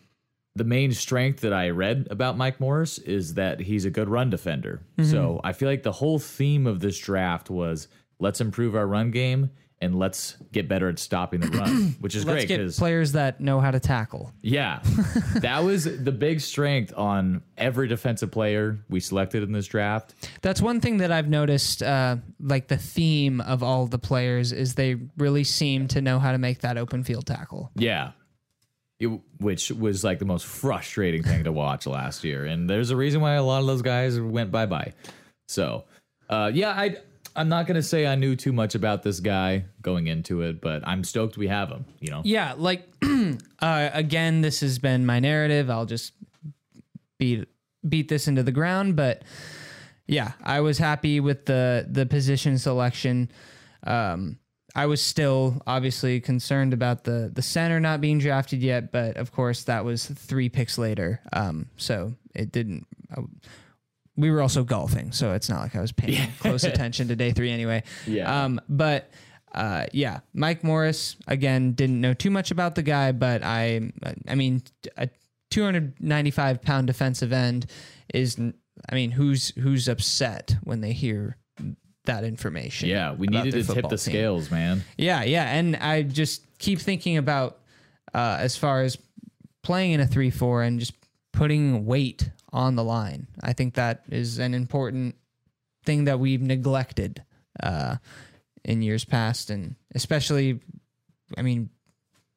The 0.55 0.63
main 0.65 0.91
strength 0.91 1.41
that 1.41 1.53
I 1.53 1.69
read 1.69 2.07
about 2.11 2.35
Mike 2.35 2.59
Morris 2.59 2.97
is 2.97 3.35
that 3.35 3.61
he's 3.61 3.85
a 3.85 3.89
good 3.89 4.09
run 4.09 4.29
defender. 4.29 4.81
So 5.03 5.39
I 5.43 5.53
feel 5.53 5.69
like 5.69 5.83
the 5.83 5.91
whole 5.91 6.19
theme 6.19 6.67
of 6.67 6.81
this 6.81 6.97
draft 6.97 7.49
was 7.49 7.87
let's 8.19 8.41
improve 8.41 8.75
our 8.75 8.85
run 8.87 9.11
game 9.11 9.51
and 9.81 9.97
let's 9.97 10.35
get 10.51 10.67
better 10.67 10.89
at 10.89 10.99
stopping 10.99 11.39
the 11.39 11.47
run, 11.47 11.95
which 11.99 12.15
is 12.15 12.25
let's 12.25 12.45
great 12.45 12.57
because 12.57 12.77
players 12.77 13.13
that 13.13 13.39
know 13.39 13.59
how 13.59 13.71
to 13.71 13.79
tackle. 13.79 14.31
yeah, 14.41 14.81
that 15.35 15.63
was 15.63 15.85
the 15.85 16.11
big 16.11 16.41
strength 16.41 16.93
on 16.95 17.41
every 17.57 17.87
defensive 17.87 18.31
player 18.31 18.77
we 18.89 18.99
selected 18.99 19.43
in 19.43 19.51
this 19.51 19.67
draft. 19.67 20.13
That's 20.41 20.61
one 20.61 20.81
thing 20.81 20.97
that 20.97 21.11
I've 21.11 21.29
noticed. 21.29 21.81
Uh, 21.81 22.17
like 22.41 22.67
the 22.67 22.77
theme 22.77 23.41
of 23.41 23.63
all 23.63 23.85
the 23.85 23.99
players 23.99 24.51
is 24.51 24.75
they 24.75 24.95
really 25.17 25.43
seem 25.43 25.87
to 25.89 26.01
know 26.01 26.19
how 26.19 26.31
to 26.31 26.37
make 26.37 26.59
that 26.59 26.77
open 26.77 27.03
field 27.03 27.25
tackle. 27.25 27.71
Yeah. 27.75 28.11
It, 28.99 29.07
which 29.39 29.71
was 29.71 30.03
like 30.03 30.19
the 30.19 30.25
most 30.25 30.45
frustrating 30.45 31.23
thing 31.23 31.45
to 31.45 31.53
watch 31.53 31.87
last 31.87 32.25
year. 32.25 32.45
And 32.45 32.69
there's 32.69 32.89
a 32.89 32.97
reason 32.97 33.21
why 33.21 33.35
a 33.35 33.43
lot 33.43 33.61
of 33.61 33.67
those 33.67 33.81
guys 33.81 34.19
went 34.19 34.51
bye 34.51 34.65
bye. 34.65 34.93
So, 35.47 35.85
uh, 36.29 36.51
yeah, 36.53 36.71
I, 36.71 36.97
I'm 37.39 37.47
not 37.47 37.67
to 37.75 37.83
say 37.83 38.05
I 38.05 38.15
knew 38.15 38.35
too 38.35 38.51
much 38.51 38.75
about 38.75 39.01
this 39.01 39.21
guy 39.21 39.63
going 39.81 40.07
into 40.07 40.41
it, 40.41 40.59
but 40.59 40.85
I'm 40.85 41.05
stoked 41.05 41.37
we 41.37 41.47
have 41.47 41.69
him, 41.69 41.85
you 42.01 42.11
know? 42.11 42.21
Yeah, 42.25 42.53
like 42.57 42.85
uh, 43.61 43.89
again, 43.93 44.41
this 44.41 44.59
has 44.59 44.77
been 44.77 45.05
my 45.05 45.21
narrative. 45.21 45.69
I'll 45.69 45.85
just 45.85 46.11
beat 47.17 47.47
beat 47.87 48.09
this 48.09 48.27
into 48.27 48.43
the 48.43 48.51
ground, 48.51 48.97
but 48.97 49.23
yeah, 50.05 50.33
I 50.43 50.59
was 50.59 50.79
happy 50.79 51.21
with 51.21 51.45
the 51.45 51.87
the 51.89 52.05
position 52.05 52.57
selection. 52.57 53.31
Um, 53.87 54.37
I 54.75 54.87
was 54.87 55.01
still 55.01 55.61
obviously 55.65 56.19
concerned 56.19 56.73
about 56.73 57.05
the 57.05 57.31
the 57.33 57.41
center 57.41 57.79
not 57.79 58.01
being 58.01 58.19
drafted 58.19 58.61
yet, 58.61 58.91
but 58.91 59.15
of 59.15 59.31
course 59.31 59.63
that 59.63 59.85
was 59.85 60.05
three 60.05 60.49
picks 60.49 60.77
later. 60.77 61.21
Um, 61.31 61.69
so 61.77 62.15
it 62.35 62.51
didn't. 62.51 62.85
I, 63.15 63.21
we 64.19 64.31
were 64.31 64.41
also 64.41 64.63
golfing, 64.63 65.11
so 65.11 65.33
it's 65.33 65.49
not 65.49 65.61
like 65.61 65.75
I 65.75 65.81
was 65.81 65.91
paying 65.91 66.29
close 66.39 66.63
attention 66.65 67.07
to 67.07 67.15
day 67.15 67.31
three 67.31 67.51
anyway. 67.51 67.83
Yeah. 68.05 68.43
Um, 68.43 68.59
but 68.67 69.09
uh, 69.53 69.85
yeah, 69.93 70.19
Mike 70.33 70.63
Morris 70.63 71.15
again 71.27 71.71
didn't 71.71 72.01
know 72.01 72.13
too 72.13 72.29
much 72.29 72.51
about 72.51 72.75
the 72.75 72.83
guy, 72.83 73.13
but 73.13 73.43
I, 73.43 73.91
I 74.27 74.35
mean, 74.35 74.61
a 74.97 75.09
295 75.51 76.61
pound 76.61 76.87
defensive 76.87 77.31
end 77.31 77.65
is, 78.13 78.37
I 78.89 78.95
mean, 78.95 79.11
who's 79.11 79.49
who's 79.55 79.87
upset 79.87 80.55
when 80.63 80.81
they 80.81 80.91
hear 80.91 81.37
that 82.05 82.23
information? 82.23 82.89
Yeah, 82.89 83.13
we 83.13 83.27
needed 83.27 83.53
to 83.53 83.73
tip 83.73 83.83
the 83.83 83.97
team? 83.97 83.97
scales, 83.97 84.51
man. 84.51 84.83
Yeah, 84.97 85.23
yeah, 85.23 85.45
and 85.45 85.75
I 85.77 86.03
just 86.03 86.45
keep 86.59 86.79
thinking 86.79 87.17
about 87.17 87.59
uh, 88.13 88.37
as 88.39 88.57
far 88.57 88.81
as 88.81 88.97
playing 89.63 89.93
in 89.93 89.99
a 90.01 90.07
three-four 90.07 90.61
and 90.63 90.79
just 90.79 90.93
putting 91.31 91.85
weight 91.85 92.29
on 92.51 92.75
the 92.75 92.83
line. 92.83 93.27
I 93.41 93.53
think 93.53 93.75
that 93.75 94.03
is 94.09 94.39
an 94.39 94.53
important 94.53 95.15
thing 95.85 96.05
that 96.05 96.19
we've 96.19 96.41
neglected 96.41 97.23
uh, 97.61 97.97
in 98.63 98.81
years 98.81 99.05
past, 99.05 99.49
and 99.49 99.75
especially, 99.95 100.59
I 101.37 101.41
mean, 101.41 101.69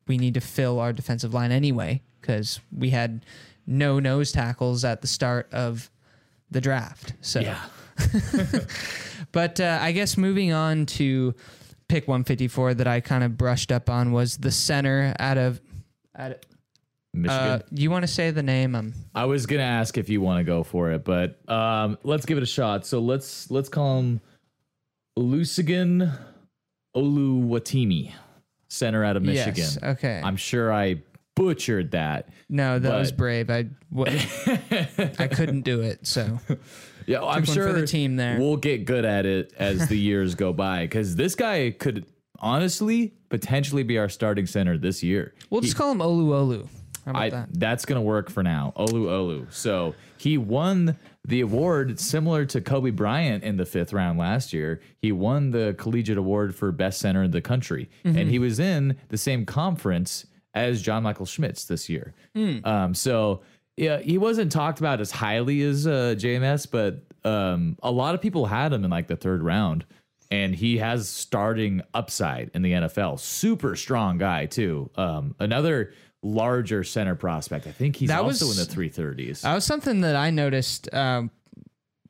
we 0.06 0.18
need 0.18 0.34
to 0.34 0.40
fill 0.40 0.80
our 0.80 0.92
defensive 0.92 1.32
line 1.34 1.52
anyway 1.52 2.02
because 2.20 2.60
we 2.76 2.90
had 2.90 3.24
no 3.66 4.00
nose 4.00 4.32
tackles 4.32 4.84
at 4.84 5.00
the 5.00 5.06
start 5.06 5.52
of 5.52 5.90
the 6.50 6.60
draft. 6.60 7.14
So. 7.20 7.40
Yeah. 7.40 7.60
But 9.32 9.60
uh, 9.60 9.78
I 9.80 9.92
guess 9.92 10.16
moving 10.16 10.52
on 10.52 10.86
to 10.86 11.34
pick 11.88 12.06
154 12.06 12.74
that 12.74 12.86
I 12.86 13.00
kind 13.00 13.24
of 13.24 13.36
brushed 13.36 13.72
up 13.72 13.90
on 13.90 14.12
was 14.12 14.36
the 14.36 14.50
center 14.50 15.14
out 15.18 15.38
of. 15.38 15.60
Out 16.16 16.32
of 16.32 16.38
Michigan. 17.14 17.36
uh, 17.36 17.60
you 17.72 17.90
want 17.90 18.04
to 18.04 18.06
say 18.08 18.30
the 18.30 18.42
name? 18.42 18.74
Um, 18.74 18.94
I 19.14 19.26
was 19.26 19.44
gonna 19.46 19.62
ask 19.62 19.98
if 19.98 20.08
you 20.08 20.20
want 20.20 20.38
to 20.40 20.44
go 20.44 20.62
for 20.62 20.92
it, 20.92 21.04
but 21.04 21.38
um, 21.50 21.98
let's 22.04 22.24
give 22.24 22.38
it 22.38 22.42
a 22.42 22.46
shot. 22.46 22.86
So 22.86 23.00
let's 23.00 23.50
let's 23.50 23.68
call 23.68 23.98
him 23.98 24.20
Olusegun 25.18 26.16
Oluwatimi, 26.96 28.12
center 28.68 29.04
out 29.04 29.16
of 29.16 29.22
Michigan. 29.22 29.54
Yes. 29.56 29.78
Okay. 29.82 30.20
I'm 30.24 30.36
sure 30.36 30.72
I 30.72 31.02
butchered 31.34 31.90
that. 31.92 32.28
no, 32.48 32.78
that 32.78 32.98
was 32.98 33.10
but- 33.12 33.18
brave. 33.18 33.50
I 33.50 33.66
w- 33.92 34.18
I 35.18 35.28
couldn't 35.28 35.62
do 35.62 35.80
it. 35.82 36.06
So 36.06 36.38
Yeah, 37.06 37.22
I'm 37.22 37.44
sure 37.44 37.72
the 37.72 37.86
team 37.86 38.16
there. 38.16 38.38
We'll 38.38 38.56
get 38.56 38.84
good 38.86 39.04
at 39.04 39.26
it 39.26 39.52
as 39.58 39.88
the 39.88 39.98
years 39.98 40.34
go 40.34 40.52
by 40.54 40.84
because 40.84 41.16
this 41.16 41.34
guy 41.34 41.70
could 41.70 42.06
honestly 42.38 43.12
potentially 43.28 43.82
be 43.82 43.98
our 43.98 44.08
starting 44.08 44.46
center 44.46 44.76
this 44.78 45.02
year. 45.02 45.34
we'll 45.50 45.60
just 45.60 45.76
call 45.76 45.90
him 45.92 45.98
Olu 45.98 46.28
Olu. 46.28 46.68
I, 47.07 47.30
that? 47.30 47.48
that's 47.53 47.84
gonna 47.84 48.03
work 48.03 48.30
for 48.30 48.42
now. 48.42 48.72
Olu 48.76 49.07
Olu. 49.07 49.53
So 49.53 49.94
he 50.18 50.38
won 50.38 50.96
the 51.26 51.40
award 51.40 51.98
similar 52.00 52.44
to 52.46 52.61
Coby 52.61 52.94
Bryant 52.94 53.44
in 53.44 53.57
the 53.57 53.66
fifth 53.66 53.92
round 53.92 54.18
last 54.18 54.53
year. 54.53 54.80
He 55.00 55.12
won 55.12 55.50
the 55.50 55.74
collegiate 55.78 56.18
award 56.18 56.55
for 56.55 56.70
best 56.72 57.00
center 57.00 57.22
in 57.22 57.30
the 57.30 57.40
country, 57.42 57.88
Mm-hmm. 58.05 58.18
and 58.18 58.30
he 58.30 58.38
was 58.38 58.59
in 58.59 58.96
the 59.09 59.18
same 59.18 59.44
conference 59.46 60.26
as 60.55 60.82
John 60.82 61.03
Michael 61.03 61.26
Schmitz 61.26 61.64
this 61.64 61.88
year. 61.88 62.14
Hmm. 62.34 62.59
Um, 62.64 62.94
so 62.94 63.42
yeah, 63.76 63.98
he 63.98 64.18
wasn't 64.18 64.53
talked 64.53 64.80
about 64.80 65.00
as 65.00 65.11
highly 65.11 65.62
as 65.62 65.86
uh, 65.86 66.14
JMS, 66.18 66.68
but 66.70 67.03
um, 67.28 67.78
a 67.82 67.90
lot 67.90 68.14
of 68.14 68.20
people 68.20 68.46
had 68.46 68.72
him 68.72 68.84
in 68.84 68.90
like 68.90 69.07
the 69.07 69.16
third 69.16 69.42
round. 69.42 69.84
And 70.30 70.55
he 70.55 70.78
has 70.78 71.11
starting 71.11 71.82
upside 71.92 72.50
in 72.55 72.62
the 72.62 72.72
NFL. 72.72 73.20
Super 73.20 73.76
strong 73.76 74.16
guy 74.16 74.46
too. 74.46 74.88
Um, 74.96 75.34
another 75.38 75.92
larger 76.23 76.85
center 76.85 77.14
prospect. 77.14 77.66
I 77.66 77.73
think 77.73 77.97
he's 77.97 78.09
That 78.09 78.20
also 78.23 78.47
was- 78.47 78.59
in 78.59 78.64
the 78.66 78.70
three 78.73 78.89
thirties. 78.89 79.43
That 79.43 79.55
was 79.55 79.64
something 79.64 80.03
that 80.03 80.16
I 80.16 80.31
noticed 80.31 80.93
um, 80.95 81.31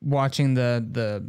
watching 0.01 0.55
the 0.55 0.85
the 0.91 1.25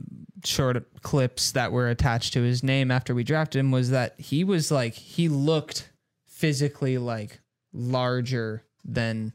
short 0.46 1.02
clips 1.02 1.54
that 1.54 1.72
were 1.72 1.88
attached 1.88 2.34
to 2.34 2.42
his 2.42 2.64
name 2.64 2.92
after 2.92 3.16
we 3.16 3.24
drafted 3.24 3.60
him 3.60 3.72
was 3.72 3.92
that 3.92 4.20
he 4.20 4.44
was 4.44 4.70
like 4.72 4.94
he 4.94 5.30
looked 5.30 5.90
physically 6.26 6.98
like 6.98 7.40
larger 7.72 8.64
than 8.84 9.32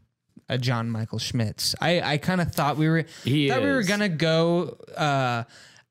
a 0.51 0.59
John 0.59 0.91
Michael 0.91 1.19
Schmitz. 1.19 1.75
I 1.81 2.01
I 2.03 2.19
kind 2.19 2.41
of 2.43 2.53
thought 2.53 2.77
we 2.77 2.89
were 2.89 3.05
He 3.25 3.49
thought 3.49 3.63
we 3.63 3.71
were 3.73 3.83
gonna 3.83 4.09
go 4.11 4.77
uh, 4.97 5.45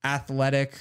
athletic. 0.04 0.78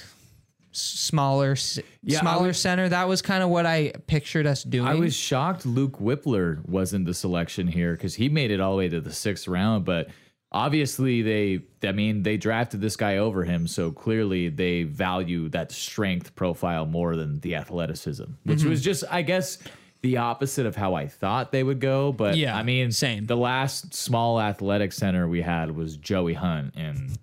Smaller, 0.77 1.55
Yeah, 2.03 2.19
smaller 2.19 2.47
was- 2.47 2.59
center. 2.59 2.87
That 2.89 3.07
was 3.07 3.21
kind 3.21 3.43
of 3.43 3.49
what 3.49 3.65
I 3.65 3.91
pictured 4.07 4.45
us 4.45 4.63
doing. 4.63 4.87
I 4.87 4.95
was 4.95 5.15
shocked 5.15 5.65
Luke 5.65 5.99
Wypler 5.99 6.63
wasn't 6.67 7.05
the 7.05 7.13
selection 7.13 7.67
here 7.67 7.93
because 7.93 8.15
he 8.15 8.29
made 8.29 8.51
it 8.51 8.59
all 8.59 8.71
the 8.73 8.77
way 8.77 8.89
to 8.89 9.01
the 9.01 9.11
sixth 9.13 9.47
round. 9.47 9.85
But 9.85 10.09
obviously, 10.51 11.21
they, 11.21 11.59
I 11.87 11.91
mean, 11.91 12.23
they 12.23 12.37
drafted 12.37 12.81
this 12.81 12.95
guy 12.95 13.17
over 13.17 13.43
him. 13.43 13.67
So 13.67 13.91
clearly, 13.91 14.49
they 14.49 14.83
value 14.83 15.49
that 15.49 15.71
strength 15.71 16.35
profile 16.35 16.85
more 16.85 17.15
than 17.15 17.39
the 17.41 17.55
athleticism, 17.55 18.23
which 18.43 18.59
Mm-hmm. 18.59 18.69
was 18.69 18.81
just, 18.81 19.03
I 19.09 19.21
guess, 19.23 19.57
the 20.03 20.17
opposite 20.17 20.65
of 20.67 20.75
how 20.75 20.93
I 20.93 21.07
thought 21.07 21.51
they 21.51 21.63
would 21.63 21.79
go. 21.79 22.11
But 22.11 22.37
Yeah, 22.37 22.55
I 22.55 22.63
mean, 22.63 22.91
same. 22.91 23.25
The 23.25 23.35
last 23.35 23.93
small 23.95 24.39
athletic 24.39 24.93
center 24.93 25.27
we 25.27 25.41
had 25.41 25.75
was 25.75 25.97
Joey 25.97 26.35
Hunt, 26.35 26.73
and 26.77 27.17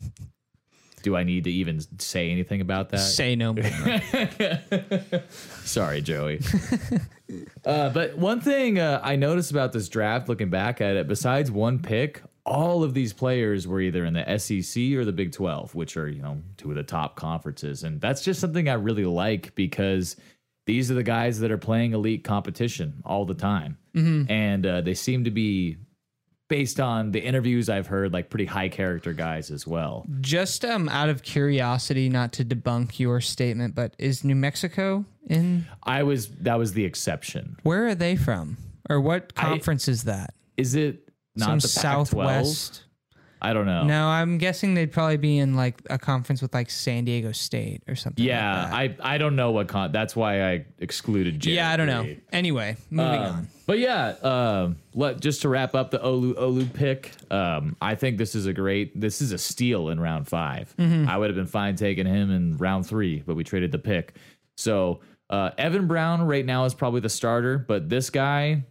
do 1.04 1.14
I 1.14 1.22
need 1.22 1.44
to 1.44 1.52
even 1.52 1.80
say 2.00 2.30
anything 2.30 2.60
about 2.60 2.88
that? 2.88 2.98
Say 2.98 3.36
no 3.36 3.52
more. 3.52 5.20
Sorry, 5.64 6.00
Joey. 6.00 6.40
uh, 7.64 7.90
but 7.90 8.16
one 8.16 8.40
thing 8.40 8.78
uh, 8.78 9.00
I 9.04 9.14
noticed 9.16 9.50
about 9.50 9.72
this 9.72 9.88
draft, 9.88 10.28
looking 10.28 10.48
back 10.48 10.80
at 10.80 10.96
it, 10.96 11.06
besides 11.06 11.50
one 11.50 11.78
pick, 11.78 12.22
all 12.46 12.82
of 12.82 12.94
these 12.94 13.12
players 13.12 13.68
were 13.68 13.80
either 13.80 14.04
in 14.06 14.14
the 14.14 14.38
SEC 14.38 14.82
or 14.94 15.04
the 15.04 15.12
Big 15.12 15.32
12, 15.32 15.74
which 15.74 15.96
are, 15.98 16.08
you 16.08 16.22
know, 16.22 16.42
two 16.56 16.70
of 16.70 16.76
the 16.76 16.82
top 16.82 17.16
conferences. 17.16 17.84
And 17.84 18.00
that's 18.00 18.22
just 18.22 18.40
something 18.40 18.68
I 18.68 18.74
really 18.74 19.04
like 19.04 19.54
because 19.54 20.16
these 20.66 20.90
are 20.90 20.94
the 20.94 21.02
guys 21.02 21.40
that 21.40 21.50
are 21.50 21.58
playing 21.58 21.92
elite 21.92 22.24
competition 22.24 23.02
all 23.04 23.26
the 23.26 23.34
time. 23.34 23.76
And 24.30 24.66
uh, 24.66 24.80
they 24.80 24.94
seem 24.94 25.24
to 25.24 25.30
be, 25.30 25.76
based 26.54 26.78
on 26.78 27.10
the 27.10 27.18
interviews 27.18 27.68
I've 27.68 27.88
heard, 27.88 28.12
like 28.12 28.30
pretty 28.30 28.44
high 28.44 28.68
character 28.68 29.12
guys 29.12 29.50
as 29.50 29.66
well. 29.66 30.06
Just 30.20 30.64
um, 30.64 30.88
out 30.88 31.08
of 31.08 31.24
curiosity, 31.24 32.08
not 32.08 32.32
to 32.34 32.44
debunk 32.44 33.00
your 33.00 33.20
statement, 33.20 33.74
but 33.74 33.92
is 33.98 34.22
New 34.22 34.36
Mexico 34.36 35.04
in? 35.26 35.66
I 35.82 36.04
was, 36.04 36.28
that 36.42 36.56
was 36.56 36.72
the 36.72 36.84
exception. 36.84 37.56
Where 37.64 37.88
are 37.88 37.96
they 37.96 38.14
from, 38.14 38.56
or 38.88 39.00
what 39.00 39.34
conference 39.34 39.88
is 39.88 40.04
that? 40.04 40.32
Is 40.56 40.76
it 40.76 41.08
not 41.34 41.46
Some 41.46 41.58
the 41.58 41.80
Pac-12? 41.80 42.06
Southwest. 42.06 42.84
I 43.44 43.52
don't 43.52 43.66
know. 43.66 43.84
No, 43.84 44.06
I'm 44.08 44.38
guessing 44.38 44.74
they'd 44.74 44.90
probably 44.92 45.16
be 45.18 45.38
in 45.38 45.54
like 45.54 45.80
a 45.90 45.98
conference 45.98 46.40
with 46.42 46.54
like 46.54 46.70
San 46.70 47.04
Diego 47.04 47.32
State 47.32 47.82
or 47.86 47.94
something. 47.94 48.24
Yeah, 48.24 48.68
like 48.72 48.96
that. 48.96 49.06
I 49.06 49.14
I 49.14 49.18
don't 49.18 49.36
know 49.36 49.50
what 49.50 49.68
con. 49.68 49.92
That's 49.92 50.16
why 50.16 50.42
I 50.42 50.64
excluded. 50.78 51.40
Jared 51.40 51.56
yeah, 51.56 51.70
I 51.70 51.76
don't 51.76 51.86
know. 51.86 52.14
Anyway, 52.32 52.76
moving 52.90 53.20
Um, 53.22 53.32
on. 53.34 53.48
But 53.66 53.78
yeah, 53.78 54.08
um, 54.22 54.76
let 54.94 55.20
just 55.20 55.42
to 55.42 55.48
wrap 55.48 55.74
up 55.74 55.90
the 55.90 55.98
Olu 55.98 56.34
Olu 56.34 56.72
pick. 56.72 57.12
Um, 57.30 57.76
I 57.80 57.94
think 57.94 58.18
this 58.18 58.34
is 58.34 58.46
a 58.46 58.52
great. 58.52 58.98
This 59.00 59.20
is 59.22 59.32
a 59.32 59.38
steal 59.38 59.88
in 59.88 59.98
round 60.00 60.26
5 60.28 60.74
Mm-hmm. 60.78 61.08
I 61.08 61.16
would 61.18 61.28
have 61.30 61.36
been 61.36 61.46
fine 61.46 61.76
taking 61.76 62.06
him 62.06 62.30
in 62.30 62.56
round 62.58 62.86
three, 62.86 63.22
but 63.26 63.36
we 63.36 63.44
traded 63.44 63.72
the 63.72 63.78
pick. 63.78 64.16
So 64.56 65.00
uh, 65.30 65.50
Evan 65.58 65.86
Brown 65.86 66.22
right 66.26 66.44
now 66.44 66.64
is 66.66 66.74
probably 66.74 67.00
the 67.00 67.08
starter, 67.08 67.58
but 67.58 67.88
this 67.88 68.10
guy 68.10 68.64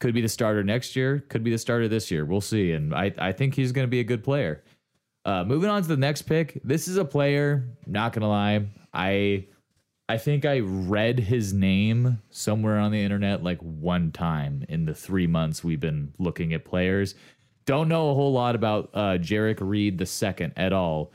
could 0.00 0.14
be 0.14 0.20
the 0.20 0.28
starter 0.28 0.62
next 0.62 0.96
year. 0.96 1.24
Could 1.28 1.44
be 1.44 1.50
the 1.50 1.58
starter 1.58 1.88
this 1.88 2.10
year. 2.10 2.24
We'll 2.24 2.40
see. 2.40 2.72
And 2.72 2.94
I 2.94 3.12
I 3.18 3.32
think 3.32 3.54
he's 3.54 3.72
going 3.72 3.86
to 3.86 3.90
be 3.90 4.00
a 4.00 4.04
good 4.04 4.24
player. 4.24 4.62
Uh, 5.24 5.42
moving 5.42 5.70
on 5.70 5.80
to 5.82 5.88
the 5.88 5.96
next 5.96 6.22
pick. 6.22 6.60
This 6.64 6.86
is 6.86 6.98
a 6.98 7.04
player. 7.04 7.66
Not 7.86 8.12
gonna 8.12 8.28
lie, 8.28 8.66
I 8.92 9.46
I 10.08 10.18
think 10.18 10.44
I 10.44 10.58
read 10.60 11.18
his 11.18 11.54
name 11.54 12.20
somewhere 12.28 12.78
on 12.78 12.92
the 12.92 13.02
internet 13.02 13.42
like 13.42 13.58
one 13.60 14.12
time 14.12 14.66
in 14.68 14.84
the 14.84 14.94
three 14.94 15.26
months 15.26 15.64
we've 15.64 15.80
been 15.80 16.12
looking 16.18 16.52
at 16.52 16.66
players. 16.66 17.14
Don't 17.64 17.88
know 17.88 18.10
a 18.10 18.14
whole 18.14 18.32
lot 18.32 18.54
about 18.54 18.90
uh, 18.92 19.16
Jerrick 19.16 19.58
Reed 19.62 19.96
the 19.96 20.04
second 20.04 20.52
at 20.58 20.74
all. 20.74 21.10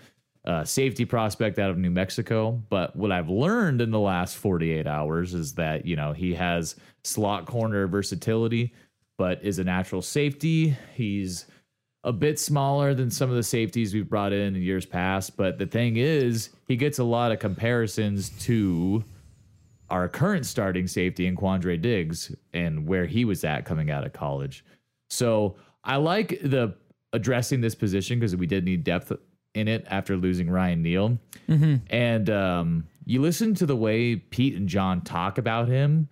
Uh, 0.46 0.64
safety 0.64 1.04
prospect 1.04 1.60
out 1.60 1.70
of 1.70 1.78
New 1.78 1.92
Mexico, 1.92 2.62
but 2.70 2.96
what 2.96 3.12
I've 3.12 3.30
learned 3.30 3.82
in 3.82 3.92
the 3.92 4.00
last 4.00 4.38
48 4.38 4.88
hours 4.88 5.34
is 5.34 5.54
that 5.56 5.86
you 5.86 5.98
know 5.98 6.14
he 6.14 6.34
has 6.34 6.78
slot 7.04 7.46
corner 7.46 7.88
versatility, 7.88 8.74
but 9.18 9.44
is 9.44 9.60
a 9.60 9.66
natural 9.66 10.02
safety. 10.02 10.78
He's 10.96 11.46
a 12.04 12.14
bit 12.14 12.40
smaller 12.40 12.94
than 12.94 13.12
some 13.12 13.30
of 13.30 13.36
the 13.36 13.44
safeties 13.44 13.94
we've 13.94 14.10
brought 14.10 14.32
in 14.32 14.56
in 14.56 14.62
years 14.62 14.86
past. 14.86 15.36
But 15.36 15.60
the 15.60 15.66
thing 15.66 15.98
is, 15.98 16.52
he 16.68 16.78
gets 16.78 17.00
a 17.00 17.04
lot 17.04 17.32
of 17.32 17.40
comparisons 17.40 18.30
to 18.46 19.04
our 19.90 20.08
current 20.08 20.46
starting 20.46 20.88
safety 20.88 21.26
in 21.26 21.36
Quandre 21.36 21.82
Diggs 21.82 22.34
and 22.54 22.88
where 22.88 23.06
he 23.06 23.26
was 23.26 23.44
at 23.44 23.66
coming 23.66 23.92
out 23.92 24.06
of 24.06 24.14
college. 24.14 24.64
So 25.10 25.56
I 25.84 25.98
like 25.98 26.40
the 26.42 26.76
addressing 27.12 27.62
this 27.62 27.76
position 27.76 28.20
because 28.20 28.36
we 28.36 28.46
did 28.46 28.64
need 28.64 28.84
depth 28.84 29.12
in 29.54 29.68
it 29.68 29.86
after 29.90 30.16
losing 30.18 30.50
Ryan 30.50 30.82
Neal. 30.82 31.18
And 31.90 32.30
um, 32.30 32.88
you 33.06 33.22
listen 33.22 33.56
to 33.56 33.66
the 33.66 33.76
way 33.76 34.16
Pete 34.16 34.56
and 34.56 34.68
John 34.68 35.02
talk 35.02 35.38
about 35.38 35.68
him. 35.68 36.10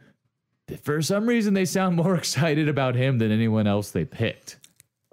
For 0.84 1.02
some 1.02 1.28
reason, 1.28 1.54
they 1.54 1.66
sound 1.66 1.96
more 2.04 2.16
excited 2.16 2.68
about 2.70 2.96
him 2.96 3.20
than 3.20 3.32
anyone 3.32 3.68
else 3.68 3.92
they 3.92 4.06
picked. 4.06 4.58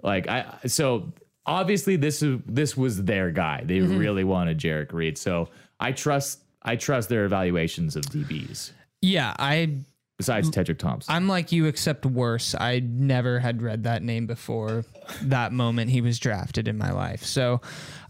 Like 0.01 0.27
I, 0.27 0.45
so 0.67 1.13
obviously 1.45 1.95
this 1.95 2.21
is 2.21 2.39
this 2.45 2.75
was 2.75 3.03
their 3.03 3.31
guy. 3.31 3.63
They 3.65 3.79
really 3.79 4.23
wanted 4.23 4.57
Jerrick 4.59 4.93
Reed. 4.93 5.17
So 5.17 5.49
I 5.79 5.91
trust 5.91 6.41
I 6.61 6.75
trust 6.75 7.09
their 7.09 7.25
evaluations 7.25 7.95
of 7.95 8.03
DBs. 8.05 8.71
Yeah, 9.01 9.33
I 9.37 9.77
Besides 10.17 10.49
Tedric 10.49 10.77
Thompson, 10.77 11.13
I'm 11.13 11.27
like 11.27 11.51
you, 11.51 11.65
except 11.65 12.05
worse. 12.05 12.55
I 12.57 12.79
never 12.79 13.39
had 13.39 13.61
read 13.61 13.83
that 13.83 14.01
name 14.01 14.27
before 14.27 14.85
that 15.23 15.51
moment 15.51 15.91
he 15.91 15.99
was 15.99 16.19
drafted 16.19 16.69
in 16.69 16.77
my 16.77 16.91
life. 16.93 17.25
So, 17.25 17.59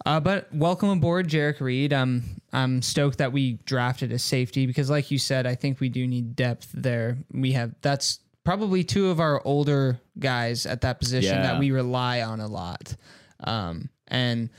uh, 0.05 0.19
but 0.19 0.47
welcome 0.53 0.89
aboard, 0.89 1.27
Jerrick 1.27 1.59
Reed. 1.59 1.93
I'm 1.93 2.41
I'm 2.53 2.81
stoked 2.81 3.17
that 3.17 3.31
we 3.31 3.53
drafted 3.65 4.11
a 4.11 4.19
safety 4.19 4.65
because, 4.65 4.89
like 4.89 5.11
you 5.11 5.17
said, 5.17 5.45
I 5.45 5.55
think 5.55 5.79
we 5.79 5.89
do 5.89 6.05
need 6.07 6.35
depth 6.35 6.69
there. 6.73 7.17
We 7.31 7.53
have 7.53 7.73
that's 7.81 8.19
probably 8.43 8.83
two 8.83 9.09
of 9.09 9.19
our 9.19 9.41
older 9.45 9.99
guys 10.19 10.65
at 10.65 10.81
that 10.81 10.99
position 10.99 11.35
Yeah. 11.35 11.43
that 11.43 11.59
we 11.59 11.71
rely 11.71 12.21
on 12.21 12.39
a 12.39 12.47
lot. 12.47 12.95
Um, 13.43 13.89
and 14.07 14.49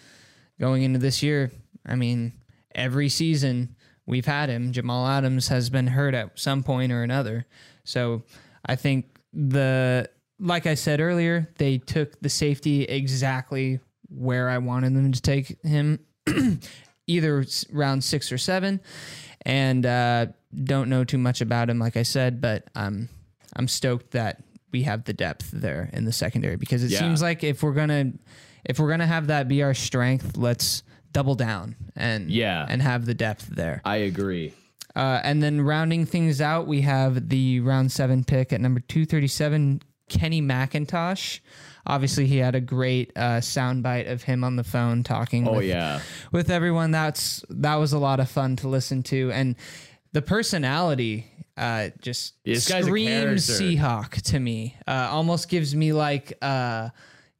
going 0.61 0.83
into 0.83 0.99
this 0.99 1.23
year, 1.23 1.53
I 1.87 1.95
mean, 1.95 2.33
every 2.75 3.09
season 3.09 3.77
we've 4.05 4.27
had 4.27 4.49
him. 4.49 4.73
Jamal 4.73 5.07
Adams 5.07 5.49
has 5.49 5.71
been 5.71 5.87
hurt 5.87 6.15
at 6.15 6.39
some 6.39 6.63
point 6.65 6.91
or 6.93 7.03
another. 7.05 7.47
So 7.85 8.25
I 8.65 8.75
think 8.75 9.07
the, 9.33 10.09
like 10.41 10.67
I 10.67 10.75
said 10.75 11.01
earlier, 11.01 11.49
they 11.59 11.79
took 11.79 12.21
the 12.21 12.29
safety 12.29 12.83
exactly 12.85 13.79
where 14.09 14.49
I 14.49 14.59
wanted 14.59 14.95
them 14.95 15.13
to 15.13 15.21
take 15.21 15.57
him, 15.63 16.01
either 17.07 17.45
round 17.71 18.05
six 18.05 18.33
or 18.33 18.39
seven. 18.39 18.81
And 19.43 19.87
uh, 19.87 20.27
don't 20.65 20.89
know 20.89 21.05
too 21.05 21.19
much 21.19 21.41
about 21.41 21.71
him, 21.71 21.79
like 21.79 21.97
I 21.97 22.03
said, 22.03 22.41
but 22.41 22.65
um, 22.75 23.09
I'm 23.55 23.69
stoked 23.69 24.11
that 24.13 24.43
we 24.73 24.83
have 24.83 25.05
the 25.05 25.13
depth 25.13 25.51
there 25.53 25.89
in 25.93 26.05
the 26.05 26.13
secondary 26.13 26.57
because 26.57 26.83
it 26.83 26.91
Yeah. 26.91 26.99
seems 26.99 27.23
like 27.23 27.45
if 27.45 27.63
we're 27.63 27.73
gonna 27.73 28.13
if 28.65 28.81
we're 28.81 28.91
gonna 28.91 29.07
have 29.07 29.29
that 29.29 29.47
be 29.47 29.63
our 29.63 29.75
strength, 29.75 30.37
let's 30.37 30.83
double 31.13 31.37
down 31.37 31.77
and 31.95 32.29
Yeah. 32.31 32.67
and 32.69 32.83
have 32.83 33.07
the 33.07 33.15
depth 33.15 33.47
there. 33.47 33.81
I 33.85 33.97
agree. 33.99 34.53
Uh, 34.97 35.21
and 35.23 35.41
then 35.43 35.61
rounding 35.61 36.07
things 36.07 36.41
out, 36.41 36.67
we 36.67 36.81
have 36.81 37.29
the 37.29 37.61
round 37.61 37.93
seven 37.93 38.25
pick 38.25 38.53
at 38.53 38.61
number 38.61 38.81
two 38.81 39.07
thirty 39.07 39.29
seven, 39.29 39.81
Kenny 40.09 40.43
McIntosh. 40.43 41.39
Obviously, 41.87 42.27
he 42.27 42.39
had 42.39 42.55
a 42.55 42.61
great 42.61 43.13
uh, 43.17 43.41
soundbite 43.41 44.11
of 44.11 44.23
him 44.23 44.45
on 44.45 44.57
the 44.57 44.65
phone 44.65 45.03
talking. 45.03 45.47
Oh 45.47 45.57
with, 45.57 45.65
yeah, 45.65 46.01
with 46.33 46.51
everyone. 46.51 46.91
That's 46.91 47.45
that 47.51 47.77
was 47.77 47.93
a 47.93 47.99
lot 47.99 48.21
of 48.21 48.29
fun 48.29 48.57
to 48.57 48.69
listen 48.69 49.03
to, 49.05 49.31
and 49.33 49.57
the 50.13 50.23
personality 50.23 51.31
uh, 51.57 51.91
just 52.01 52.35
This 52.45 52.67
screams. 52.67 53.47
Seahawk 53.47 54.21
to 54.23 54.39
me. 54.39 54.77
Uh, 54.87 55.09
almost 55.11 55.49
gives 55.49 55.75
me 55.75 55.93
like 55.93 56.37
uh, 56.43 56.91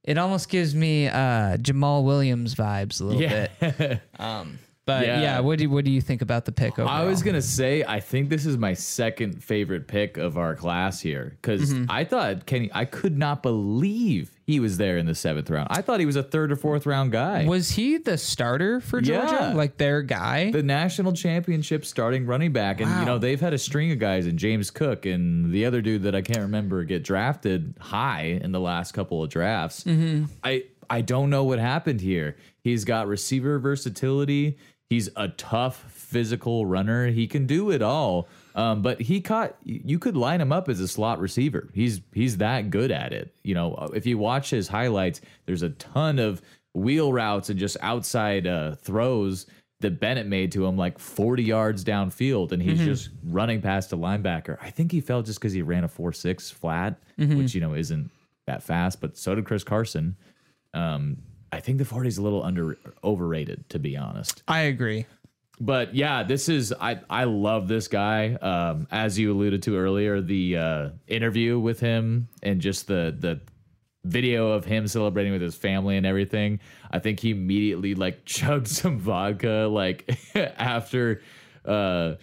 it 0.03 0.19
almost 0.19 0.49
gives 0.49 0.75
me 0.75 1.09
uh, 1.09 1.57
Jamaal 1.57 2.05
Williams 2.05 2.55
vibes 2.55 3.01
a 3.01 3.05
little 3.05 3.23
yeah. 3.23 3.49
bit. 3.61 4.01
Um, 4.19 4.59
but 4.87 5.05
Yeah. 5.07 5.21
yeah. 5.21 5.41
what 5.41 5.59
do 5.59 5.69
what 5.69 5.85
do 5.85 5.91
you 5.91 6.01
think 6.01 6.23
about 6.23 6.45
the 6.47 6.53
pick 6.53 6.79
overall? 6.79 6.89
I 6.89 7.05
was 7.05 7.23
gonna 7.23 7.43
say 7.43 7.85
I 7.87 8.01
think 8.01 8.29
this 8.31 8.47
is 8.47 8.57
my 8.57 8.73
second 8.75 9.43
favorite 9.45 9.89
pick 9.89 10.17
of 10.17 10.39
our 10.39 10.55
class 10.55 11.01
here 11.01 11.37
because 11.43 11.73
Mm-hmm. 11.73 11.91
I 11.91 12.05
thought 12.05 12.47
Kenny. 12.47 12.71
I 12.73 12.85
could 12.85 13.19
not 13.19 13.43
believe 13.43 14.31
he 14.47 14.61
was 14.61 14.77
there 14.77 14.97
in 14.97 15.07
the 15.07 15.15
seventh 15.15 15.51
round. 15.51 15.67
I 15.71 15.83
thought 15.83 15.99
he 15.99 16.07
was 16.07 16.15
a 16.17 16.23
third 16.23 16.53
or 16.53 16.57
fourth 16.57 16.87
round 16.87 17.11
guy. 17.13 17.45
Was 17.47 17.73
he 17.73 17.99
the 17.99 18.17
starter 18.17 18.81
for 18.81 19.01
Georgia? 19.01 19.37
Yeah. 19.41 19.53
Like 19.55 19.77
their 19.77 20.03
guy? 20.03 20.51
the 20.53 20.63
national 20.63 21.13
championship 21.15 21.85
starting 21.85 22.25
running 22.27 22.53
back, 22.53 22.81
and 22.81 22.91
you 23.01 23.05
know 23.05 23.19
they've 23.19 23.41
had 23.41 23.53
a 23.53 23.59
string 23.59 23.91
of 23.91 23.99
guys, 23.99 24.27
and 24.27 24.39
James 24.39 24.71
Cook 24.71 25.05
and 25.07 25.51
the 25.53 25.65
other 25.65 25.81
dude 25.83 26.05
that 26.05 26.15
I 26.15 26.23
can't 26.23 26.39
remember 26.41 26.85
get 26.85 27.03
drafted 27.03 27.75
high 27.81 28.39
in 28.43 28.53
the 28.53 28.61
last 28.61 28.93
couple 28.93 29.23
of 29.23 29.31
drafts. 29.31 29.83
Mm-hmm. 29.85 30.27
I 30.45 30.65
I 30.89 31.01
don't 31.01 31.31
know 31.31 31.43
what 31.43 31.59
happened 31.59 32.01
here. 32.01 32.37
He's 32.61 32.85
got 32.85 33.09
receiver 33.09 33.59
versatility. 33.59 34.59
He's 34.89 35.09
a 35.17 35.29
tough 35.29 35.85
physical 35.91 36.65
runner. 36.65 37.09
He 37.09 37.27
can 37.27 37.47
do 37.47 37.71
it 37.71 37.83
all. 37.83 38.29
Um, 38.55 38.83
but 38.83 39.01
he 39.01 39.21
caught. 39.21 39.57
You 39.65 39.99
could 39.99 40.17
line 40.17 40.41
him 40.41 40.53
up 40.53 40.69
as 40.69 40.81
a 40.81 40.89
slot 40.89 41.19
receiver. 41.19 41.69
He's 41.75 42.01
he's 42.15 42.39
that 42.39 42.71
good 42.71 42.91
at 42.91 43.13
it. 43.13 43.35
You 43.43 43.55
know, 43.55 43.91
if 43.95 44.07
you 44.07 44.17
watch 44.17 44.51
his 44.51 44.69
highlights, 44.69 45.21
there's 45.45 45.63
a 45.63 45.71
ton 45.71 46.19
of 46.19 46.41
wheel 46.73 47.13
routes 47.13 47.51
and 47.51 47.59
just 47.59 47.77
outside 47.81 48.47
uh, 48.47 48.77
throws 48.77 49.47
that 49.81 50.01
Bennett 50.01 50.27
made 50.27 50.53
to 50.53 50.65
him 50.65 50.77
like 50.79 50.99
40 50.99 51.43
yards 51.43 51.85
downfield, 51.85 52.53
and 52.53 52.63
he's 52.63 52.79
just 52.87 53.11
running 53.25 53.61
past 53.61 53.93
a 53.93 53.97
linebacker. 53.97 54.57
I 54.63 54.71
think 54.71 54.91
he 54.91 55.03
fell 55.03 55.23
just 55.23 55.39
because 55.39 55.53
he 55.53 55.61
ran 55.63 55.85
a 55.85 55.89
four 55.89 56.13
six 56.13 56.51
flat, 56.51 56.99
which 57.39 57.55
you 57.55 57.61
know 57.61 57.75
isn't 57.75 58.11
that 58.47 58.63
fast. 58.63 59.01
But 59.01 59.19
so 59.19 59.35
did 59.35 59.45
Chris 59.45 59.65
Carson. 59.65 60.17
Um, 60.73 61.19
I 61.57 61.61
think 61.61 61.79
the 61.79 61.85
40 61.87 62.09
is 62.09 62.19
a 62.19 62.23
little 62.23 62.43
under 62.45 62.77
overrated, 63.03 63.69
to 63.71 63.79
be 63.79 63.97
honest. 63.97 64.43
I 64.47 64.61
agree. 64.63 65.07
but 65.59 65.95
yeah, 65.95 66.23
this 66.23 66.51
is 66.51 66.75
I 66.79 67.01
I 67.09 67.25
love 67.25 67.67
this 67.67 67.89
guy. 67.89 68.35
Um, 68.35 68.87
as 68.91 69.19
you 69.19 69.33
alluded 69.33 69.63
to 69.63 69.77
earlier, 69.77 70.21
the 70.21 70.57
uh, 70.59 70.89
interview 71.07 71.59
with 71.59 71.81
him 71.81 72.29
and 72.43 72.61
just 72.61 72.87
the 72.89 73.17
the 73.19 73.41
video 74.05 74.51
of 74.53 74.65
him 74.67 74.87
celebrating 74.87 75.33
with 75.33 75.41
his 75.43 75.57
family 75.57 75.97
and 75.97 76.05
everything. 76.07 76.61
I 76.91 76.99
think 76.99 77.21
he 77.21 77.31
immediately 77.31 77.95
like 77.95 78.25
chugged 78.37 78.69
some 78.69 78.99
vodka 78.99 79.67
like 79.71 80.15
after 80.35 81.23
uh 81.65 82.15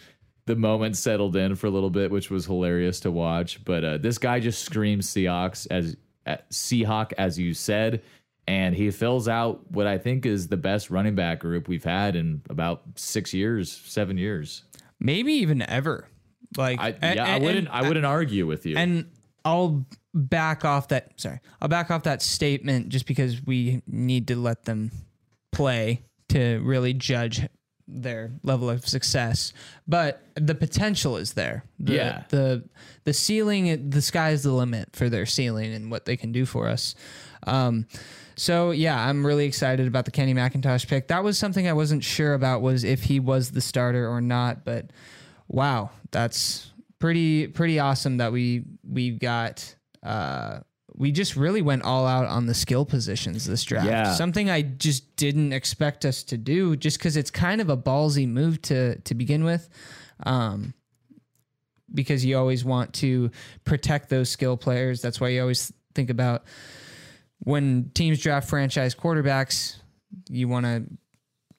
the 0.45 0.55
moment 0.55 0.95
settled 0.97 1.35
in 1.37 1.55
for 1.55 1.67
a 1.67 1.71
little 1.71 1.89
bit, 1.89 2.11
which 2.11 2.29
was 2.29 2.45
hilarious 2.45 2.99
to 2.99 3.09
watch. 3.11 3.63
But 3.65 3.83
uh, 3.83 3.97
this 3.97 4.17
guy 4.19 4.39
just 4.41 4.63
screams 4.63 5.07
Seahawks 5.09 5.65
as 5.71 5.95
uh, 6.27 6.37
Seahawk 6.51 7.13
as 7.17 7.39
you 7.39 7.53
said, 7.53 8.01
and 8.47 8.75
he 8.75 8.91
fills 8.91 9.27
out 9.27 9.71
what 9.71 9.87
I 9.87 9.97
think 9.97 10.25
is 10.25 10.47
the 10.47 10.57
best 10.57 10.89
running 10.89 11.15
back 11.15 11.39
group 11.39 11.67
we've 11.67 11.83
had 11.83 12.15
in 12.15 12.41
about 12.49 12.81
six 12.95 13.33
years, 13.33 13.71
seven 13.85 14.17
years. 14.17 14.63
Maybe 14.99 15.33
even 15.33 15.61
ever. 15.61 16.07
Like 16.57 16.79
I 16.79 16.95
and- 17.01 17.15
yeah, 17.15 17.25
I 17.35 17.39
wouldn't 17.39 17.67
and- 17.67 17.69
I 17.69 17.87
wouldn't 17.87 18.05
argue 18.05 18.45
with 18.45 18.65
you. 18.65 18.77
and 18.77 19.09
I'll 19.45 19.85
back 20.13 20.63
off 20.63 20.89
that. 20.89 21.19
Sorry, 21.19 21.39
I'll 21.61 21.67
back 21.67 21.91
off 21.91 22.03
that 22.03 22.21
statement 22.21 22.89
just 22.89 23.05
because 23.07 23.43
we 23.45 23.81
need 23.87 24.27
to 24.29 24.35
let 24.35 24.63
them 24.65 24.91
play 25.51 26.03
to 26.29 26.59
really 26.63 26.93
judge 26.93 27.41
their 27.87 28.31
level 28.43 28.69
of 28.69 28.87
success. 28.87 29.53
But 29.87 30.23
the 30.35 30.55
potential 30.55 31.17
is 31.17 31.33
there. 31.33 31.65
The, 31.79 31.93
Yeah. 31.93 32.23
the 32.29 32.63
the 33.03 33.13
ceiling, 33.13 33.89
the 33.89 34.01
sky's 34.01 34.43
the 34.43 34.51
limit 34.53 34.95
for 34.95 35.09
their 35.09 35.25
ceiling 35.25 35.73
and 35.73 35.91
what 35.91 36.05
they 36.05 36.15
can 36.17 36.31
do 36.31 36.45
for 36.45 36.67
us. 36.69 36.95
Um, 37.45 37.87
so 38.35 38.71
yeah, 38.71 38.97
I'm 38.97 39.25
really 39.25 39.45
excited 39.45 39.85
about 39.87 40.05
the 40.05 40.11
Kenny 40.11 40.33
McIntosh 40.33 40.87
pick. 40.87 41.09
That 41.09 41.23
was 41.23 41.37
something 41.37 41.67
I 41.67 41.73
wasn't 41.73 42.03
sure 42.03 42.33
about 42.33 42.61
was 42.61 42.83
if 42.83 43.03
he 43.03 43.19
was 43.19 43.51
the 43.51 43.61
starter 43.61 44.07
or 44.09 44.21
not, 44.21 44.63
but 44.65 44.91
wow, 45.47 45.91
that's 46.11 46.71
pretty 46.99 47.47
pretty 47.47 47.79
awesome 47.79 48.17
that 48.17 48.31
we 48.31 48.63
we've 48.89 49.19
got 49.19 49.75
uh 50.03 50.59
we 50.95 51.11
just 51.11 51.35
really 51.35 51.61
went 51.61 51.81
all 51.83 52.05
out 52.05 52.25
on 52.27 52.45
the 52.45 52.53
skill 52.53 52.85
positions 52.85 53.45
this 53.45 53.63
draft. 53.63 53.87
Yeah. 53.87 54.13
Something 54.13 54.49
I 54.49 54.61
just 54.61 55.15
didn't 55.15 55.51
expect 55.53 56.05
us 56.05 56.23
to 56.23 56.37
do 56.37 56.75
just 56.75 56.99
cuz 56.99 57.17
it's 57.17 57.31
kind 57.31 57.61
of 57.61 57.69
a 57.69 57.77
ballsy 57.77 58.27
move 58.27 58.61
to 58.63 58.99
to 58.99 59.15
begin 59.15 59.43
with. 59.43 59.69
Um 60.25 60.73
because 61.93 62.25
you 62.25 62.37
always 62.37 62.65
want 62.65 62.93
to 62.93 63.29
protect 63.65 64.09
those 64.09 64.29
skill 64.29 64.57
players. 64.57 65.01
That's 65.01 65.19
why 65.21 65.29
you 65.29 65.41
always 65.41 65.71
think 65.93 66.09
about 66.09 66.43
when 67.39 67.91
teams 67.93 68.19
draft 68.19 68.49
franchise 68.49 68.95
quarterbacks, 68.95 69.75
you 70.29 70.47
want 70.47 70.65
to 70.65 70.85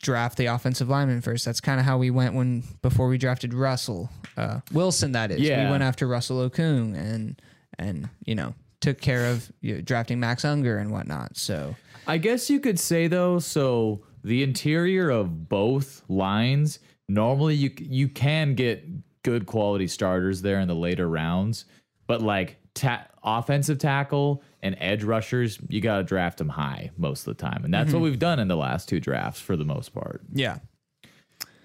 draft 0.03 0.37
the 0.37 0.47
offensive 0.47 0.89
lineman 0.89 1.20
first. 1.20 1.45
That's 1.45 1.61
kind 1.61 1.78
of 1.78 1.87
how 1.87 1.99
we 1.99 2.11
went 2.11 2.35
when 2.35 2.64
before 2.82 3.07
we 3.09 3.16
drafted 3.18 3.55
Russell 3.55 4.11
uh, 4.37 4.61
Wilson. 4.72 5.12
That 5.12 5.30
is, 5.30 5.41
Yeah. 5.41 5.64
we 5.66 5.70
went 5.70 5.82
after 5.82 6.07
Russell 6.09 6.49
Okung 6.51 6.97
and 6.97 7.41
and 7.78 8.09
you 8.24 8.35
know 8.35 8.55
took 8.85 9.01
care 9.01 9.26
of 9.30 9.51
you 9.61 9.76
know, 9.76 9.80
drafting 9.80 10.20
Max 10.20 10.45
Unger 10.45 10.78
and 10.78 10.91
whatnot. 10.91 11.37
So 11.37 11.74
I 12.07 12.18
guess 12.18 12.49
you 12.51 12.61
could 12.61 12.78
say 12.78 13.07
though. 13.09 13.39
So 13.39 14.05
the 14.22 14.43
interior 14.43 15.11
of 15.11 15.49
both 15.49 16.03
lines 16.09 16.78
normally 17.09 17.55
you 17.55 17.70
you 17.78 18.09
can 18.09 18.55
get 18.55 18.87
good 19.22 19.47
quality 19.47 19.87
starters 19.89 20.43
there 20.43 20.61
in 20.61 20.68
the 20.68 20.74
later 20.74 21.09
rounds, 21.09 21.64
but 22.07 22.20
like 22.22 22.59
ta- 22.74 23.07
offensive 23.22 23.78
tackle 23.78 24.43
and 24.62 24.76
edge 24.80 25.03
rushers, 25.03 25.59
you 25.68 25.80
got 25.80 25.99
to 25.99 26.03
draft 26.05 26.39
them 26.39 26.49
high 26.49 26.91
most 26.97 27.26
of 27.26 27.37
the 27.37 27.43
time, 27.43 27.64
and 27.64 27.72
that's 27.72 27.93
what 27.93 28.03
we've 28.03 28.18
done 28.18 28.39
in 28.39 28.49
the 28.49 28.57
last 28.57 28.89
two 28.89 29.01
drafts 29.01 29.41
for 29.41 29.57
the 29.57 29.64
most 29.64 29.95
part. 29.95 30.22
yeah, 30.32 30.59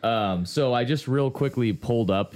Um, 0.03 0.45
so 0.45 0.73
I 0.73 0.85
just 0.85 1.07
real 1.07 1.29
quickly 1.31 1.73
pulled 1.73 2.11
up 2.11 2.35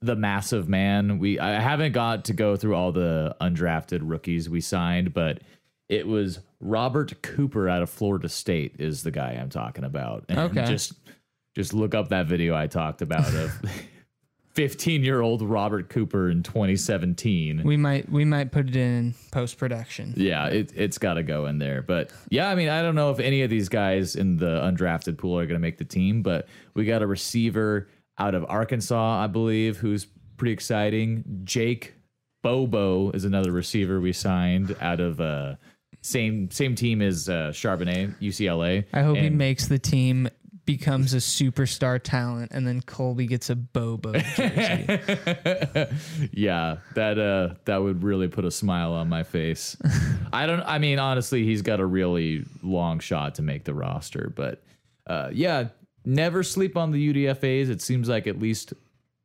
the 0.00 0.16
massive 0.16 0.68
man. 0.68 1.18
We 1.18 1.38
I 1.38 1.60
haven't 1.60 1.92
got 1.92 2.26
to 2.26 2.32
go 2.32 2.56
through 2.56 2.74
all 2.74 2.92
the 2.92 3.34
undrafted 3.40 4.00
rookies 4.02 4.48
we 4.48 4.60
signed, 4.60 5.12
but 5.12 5.40
it 5.88 6.06
was 6.06 6.40
Robert 6.60 7.22
Cooper 7.22 7.68
out 7.68 7.82
of 7.82 7.90
Florida 7.90 8.28
State 8.28 8.76
is 8.78 9.02
the 9.02 9.10
guy 9.10 9.38
I'm 9.40 9.50
talking 9.50 9.84
about. 9.84 10.24
And 10.28 10.38
Okay. 10.38 10.64
Just 10.66 10.92
just 11.56 11.74
look 11.74 11.94
up 11.94 12.10
that 12.10 12.26
video 12.26 12.54
I 12.54 12.66
talked 12.68 13.02
about 13.02 13.34
of 13.34 13.50
15 14.54 15.02
year 15.04 15.20
old 15.20 15.40
Robert 15.42 15.88
Cooper 15.88 16.28
in 16.30 16.42
2017. 16.42 17.62
we 17.64 17.76
might 17.76 18.08
we 18.10 18.24
might 18.24 18.50
put 18.50 18.68
it 18.68 18.76
in 18.76 19.14
post 19.30 19.56
production. 19.58 20.14
Yeah, 20.16 20.46
it, 20.46 20.72
it's 20.74 20.98
got 20.98 21.14
to 21.14 21.22
go 21.22 21.46
in 21.46 21.58
there. 21.58 21.82
But 21.82 22.10
yeah, 22.28 22.48
I 22.50 22.54
mean, 22.54 22.68
I 22.68 22.82
don't 22.82 22.94
know 22.94 23.10
if 23.10 23.20
any 23.20 23.42
of 23.42 23.50
these 23.50 23.68
guys 23.68 24.16
in 24.16 24.36
the 24.36 24.60
undrafted 24.62 25.16
pool 25.18 25.38
are 25.38 25.46
going 25.46 25.54
to 25.54 25.60
make 25.60 25.78
the 25.78 25.84
team, 25.84 26.22
but 26.22 26.48
we 26.74 26.84
got 26.84 27.02
a 27.02 27.06
receiver 27.06 27.88
out 28.18 28.34
of 28.34 28.44
Arkansas, 28.48 29.22
I 29.22 29.26
believe, 29.26 29.78
who's 29.78 30.06
pretty 30.36 30.52
exciting. 30.52 31.42
Jake 31.44 31.94
Bobo 32.42 33.10
is 33.10 33.24
another 33.24 33.52
receiver 33.52 34.00
we 34.00 34.12
signed 34.12 34.76
out 34.80 35.00
of 35.00 35.20
uh, 35.20 35.56
same 36.00 36.50
same 36.50 36.74
team 36.74 37.02
as 37.02 37.28
uh, 37.28 37.50
Charbonnet, 37.52 38.14
UCLA. 38.20 38.84
I 38.92 39.02
hope 39.02 39.16
he 39.18 39.30
makes 39.30 39.68
the 39.68 39.78
team. 39.78 40.28
Becomes 40.64 41.14
a 41.14 41.16
superstar 41.16 41.98
talent, 41.98 42.52
and 42.52 42.66
then 42.66 42.82
Colby 42.82 43.26
gets 43.26 43.48
a 43.48 43.56
Bobo 43.56 44.12
jersey. 44.12 44.98
yeah, 46.30 46.76
that 46.94 47.18
uh 47.18 47.54
that 47.64 47.78
would 47.78 48.02
really 48.02 48.28
put 48.28 48.44
a 48.44 48.50
smile 48.50 48.92
on 48.92 49.08
my 49.08 49.22
face. 49.22 49.78
I 50.30 50.44
don't 50.44 50.60
I 50.60 50.78
mean 50.78 50.98
honestly 50.98 51.42
he's 51.44 51.62
got 51.62 51.80
a 51.80 51.86
really 51.86 52.44
long 52.62 52.98
shot 52.98 53.36
to 53.36 53.42
make 53.42 53.64
the 53.64 53.72
roster, 53.72 54.30
but 54.36 54.62
uh 55.06 55.30
yeah, 55.32 55.68
never 56.04 56.42
sleep 56.42 56.76
on 56.76 56.90
the 56.90 57.12
UDFAs. 57.12 57.68
It 57.68 57.80
seems 57.80 58.08
like 58.08 58.26
at 58.26 58.38
least 58.38 58.72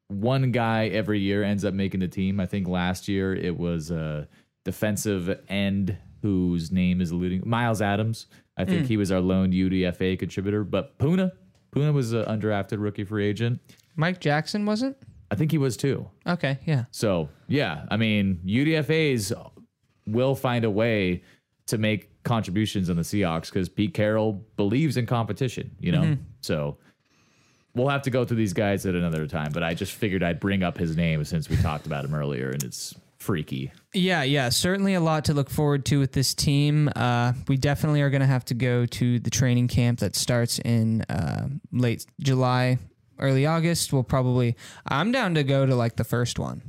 one 0.07 0.51
guy 0.51 0.87
every 0.87 1.19
year 1.19 1.43
ends 1.43 1.65
up 1.65 1.73
making 1.73 1.99
the 1.99 2.07
team. 2.07 2.39
I 2.39 2.45
think 2.45 2.67
last 2.67 3.07
year 3.07 3.33
it 3.33 3.57
was 3.57 3.91
a 3.91 4.27
defensive 4.65 5.39
end 5.49 5.97
whose 6.21 6.71
name 6.71 7.01
is 7.01 7.11
eluding 7.11 7.43
Myles 7.45 7.81
Adams. 7.81 8.27
I 8.57 8.65
think 8.65 8.83
mm. 8.83 8.87
he 8.87 8.97
was 8.97 9.11
our 9.11 9.19
lone 9.19 9.51
UDFA 9.51 10.17
contributor, 10.17 10.63
but 10.63 10.97
Puna 10.97 11.33
Puna 11.71 11.91
was 11.91 12.13
an 12.13 12.23
undrafted 12.25 12.81
rookie 12.81 13.03
free 13.03 13.25
agent. 13.25 13.59
Mike 13.95 14.19
Jackson 14.19 14.65
wasn't. 14.65 14.95
I 15.31 15.35
think 15.35 15.49
he 15.49 15.57
was 15.57 15.75
too. 15.75 16.07
Okay, 16.27 16.59
yeah. 16.65 16.85
So 16.91 17.29
yeah, 17.47 17.85
I 17.89 17.97
mean 17.97 18.39
UDFA's 18.45 19.33
will 20.05 20.35
find 20.35 20.65
a 20.65 20.69
way 20.69 21.23
to 21.67 21.77
make 21.77 22.11
contributions 22.23 22.89
on 22.89 22.95
the 22.95 23.03
Seahawks 23.03 23.45
because 23.45 23.69
Pete 23.69 23.93
Carroll 23.93 24.43
believes 24.57 24.97
in 24.97 25.05
competition. 25.05 25.71
You 25.79 25.91
know, 25.91 26.17
so 26.41 26.77
we'll 27.75 27.89
have 27.89 28.03
to 28.03 28.09
go 28.09 28.25
through 28.25 28.37
these 28.37 28.53
guys 28.53 28.85
at 28.85 28.95
another 28.95 29.27
time. 29.27 29.51
But 29.51 29.63
I 29.63 29.73
just 29.73 29.93
figured 29.93 30.23
I'd 30.23 30.39
bring 30.39 30.63
up 30.63 30.77
his 30.77 30.95
name 30.95 31.23
since 31.25 31.49
we 31.49 31.57
talked 31.57 31.85
about 31.85 32.05
him 32.05 32.13
earlier, 32.13 32.49
and 32.49 32.63
it's 32.63 32.95
freaky. 33.23 33.71
Yeah, 33.93 34.23
yeah, 34.23 34.49
certainly 34.49 34.93
a 34.93 34.99
lot 34.99 35.25
to 35.25 35.33
look 35.33 35.49
forward 35.49 35.85
to 35.85 35.99
with 35.99 36.11
this 36.11 36.33
team. 36.33 36.89
Uh, 36.95 37.33
we 37.47 37.57
definitely 37.57 38.01
are 38.01 38.09
going 38.09 38.21
to 38.21 38.27
have 38.27 38.45
to 38.45 38.53
go 38.53 38.85
to 38.85 39.19
the 39.19 39.29
training 39.29 39.69
camp 39.69 39.99
that 39.99 40.15
starts 40.15 40.59
in 40.59 41.01
uh, 41.03 41.47
late 41.71 42.05
July, 42.19 42.77
early 43.19 43.45
August. 43.45 43.93
We'll 43.93 44.03
probably. 44.03 44.55
I'm 44.85 45.11
down 45.11 45.35
to 45.35 45.43
go 45.43 45.65
to 45.65 45.75
like 45.75 45.95
the 45.95 46.03
first 46.03 46.37
one. 46.37 46.61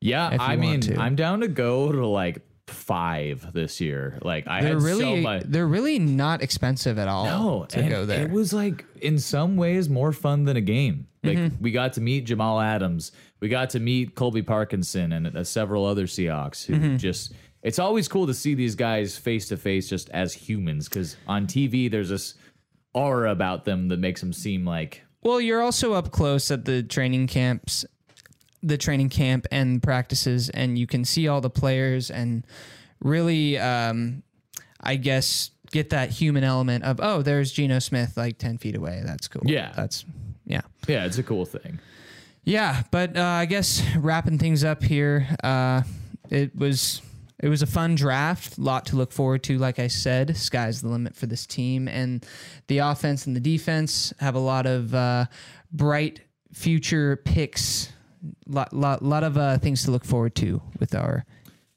Yeah, 0.00 0.36
I 0.40 0.56
mean. 0.56 0.98
I'm 0.98 1.16
down 1.16 1.40
to 1.40 1.48
go 1.48 1.92
to 1.92 2.06
like 2.06 2.40
five 2.68 3.52
this 3.52 3.80
year. 3.80 4.18
Like 4.22 4.46
I 4.46 4.60
They're 4.60 4.74
had 4.74 4.82
really, 4.82 5.00
so 5.00 5.16
much. 5.16 5.42
they're 5.46 5.66
really 5.66 5.98
not 5.98 6.42
expensive 6.42 6.98
at 6.98 7.08
all. 7.08 7.24
No, 7.24 7.64
to 7.70 7.82
go 7.88 8.06
there. 8.06 8.24
It 8.24 8.30
was 8.30 8.52
like 8.52 8.84
in 9.00 9.18
some 9.18 9.56
ways 9.56 9.88
more 9.88 10.12
fun 10.12 10.44
than 10.44 10.56
a 10.56 10.60
game. 10.60 11.06
Like 11.24 11.36
Mm-hmm. 11.38 11.62
we 11.62 11.72
got 11.72 11.94
to 11.94 12.00
meet 12.00 12.24
Jamal 12.26 12.60
Adams, 12.60 13.10
we 13.40 13.48
got 13.48 13.70
to 13.70 13.80
meet 13.80 14.14
Colby 14.14 14.42
Parkinson, 14.42 15.12
and 15.12 15.36
uh, 15.36 15.42
several 15.44 15.84
other 15.84 16.06
Seahawks 16.06 16.64
who 16.64 16.74
Mm-hmm. 16.74 16.96
just. 16.98 17.32
It's 17.60 17.80
always 17.80 18.06
cool 18.06 18.28
to 18.28 18.34
see 18.34 18.54
these 18.54 18.76
guys 18.76 19.18
face 19.18 19.48
to 19.48 19.56
face, 19.56 19.88
just 19.88 20.08
as 20.10 20.32
humans, 20.32 20.88
because 20.88 21.16
on 21.26 21.48
TV 21.48 21.90
there's 21.90 22.08
this 22.08 22.34
aura 22.94 23.32
about 23.32 23.64
them 23.64 23.88
that 23.88 23.98
makes 23.98 24.20
them 24.20 24.32
seem 24.32 24.64
like 24.64 25.02
Well, 25.22 25.40
you're 25.40 25.60
also 25.60 25.92
up 25.92 26.12
close 26.12 26.52
at 26.52 26.64
the 26.64 26.84
training 26.84 27.26
camps, 27.26 27.84
the 28.62 28.76
training 28.76 29.08
camp 29.08 29.46
and 29.52 29.82
practices, 29.82 30.48
and 30.50 30.78
you 30.78 30.86
can 30.86 31.04
see 31.04 31.28
all 31.28 31.40
the 31.40 31.50
players 31.50 32.10
and 32.10 32.46
really, 33.00 33.58
um, 33.58 34.22
I 34.80 34.96
guess, 34.96 35.50
get 35.70 35.90
that 35.90 36.10
human 36.10 36.44
element 36.44 36.84
of 36.84 36.98
oh, 37.02 37.22
there's 37.22 37.52
Geno 37.52 37.78
Smith 37.78 38.16
like 38.16 38.38
ten 38.38 38.58
feet 38.58 38.76
away. 38.76 39.02
That's 39.04 39.28
cool. 39.28 39.42
Yeah. 39.44 39.72
that's 39.76 40.04
yeah, 40.46 40.62
yeah, 40.86 41.04
it's 41.04 41.18
a 41.18 41.22
cool 41.22 41.44
thing. 41.44 41.78
yeah. 42.44 42.82
But 42.90 43.16
uh, 43.16 43.22
I 43.22 43.44
guess 43.44 43.82
wrapping 43.96 44.38
things 44.38 44.64
up 44.64 44.82
here, 44.82 45.28
uh, 45.42 45.82
it 46.30 46.56
was. 46.56 47.02
It 47.40 47.48
was 47.48 47.62
a 47.62 47.68
fun 47.68 47.94
draft, 47.94 48.58
lot 48.58 48.86
to 48.86 48.96
look 48.96 49.12
forward 49.12 49.44
to. 49.44 49.58
Like 49.58 49.78
I 49.78 49.86
said, 49.86 50.36
sky's 50.36 50.82
the 50.82 50.88
limit 50.88 51.14
for 51.14 51.26
this 51.26 51.46
team, 51.46 51.86
and 51.86 52.26
the 52.66 52.78
offense 52.78 53.28
and 53.28 53.36
the 53.36 53.40
defense 53.40 54.12
have 54.18 54.34
a 54.34 54.40
lot 54.40 54.66
of 54.66 54.92
uh, 54.92 55.26
bright 55.70 56.22
future 56.52 57.14
picks. 57.14 57.92
Lot, 58.46 58.72
lot, 58.72 59.02
lot 59.02 59.24
of 59.24 59.36
uh, 59.36 59.58
things 59.58 59.84
to 59.84 59.90
look 59.90 60.04
forward 60.04 60.34
to 60.36 60.62
with 60.78 60.94
our 60.94 61.24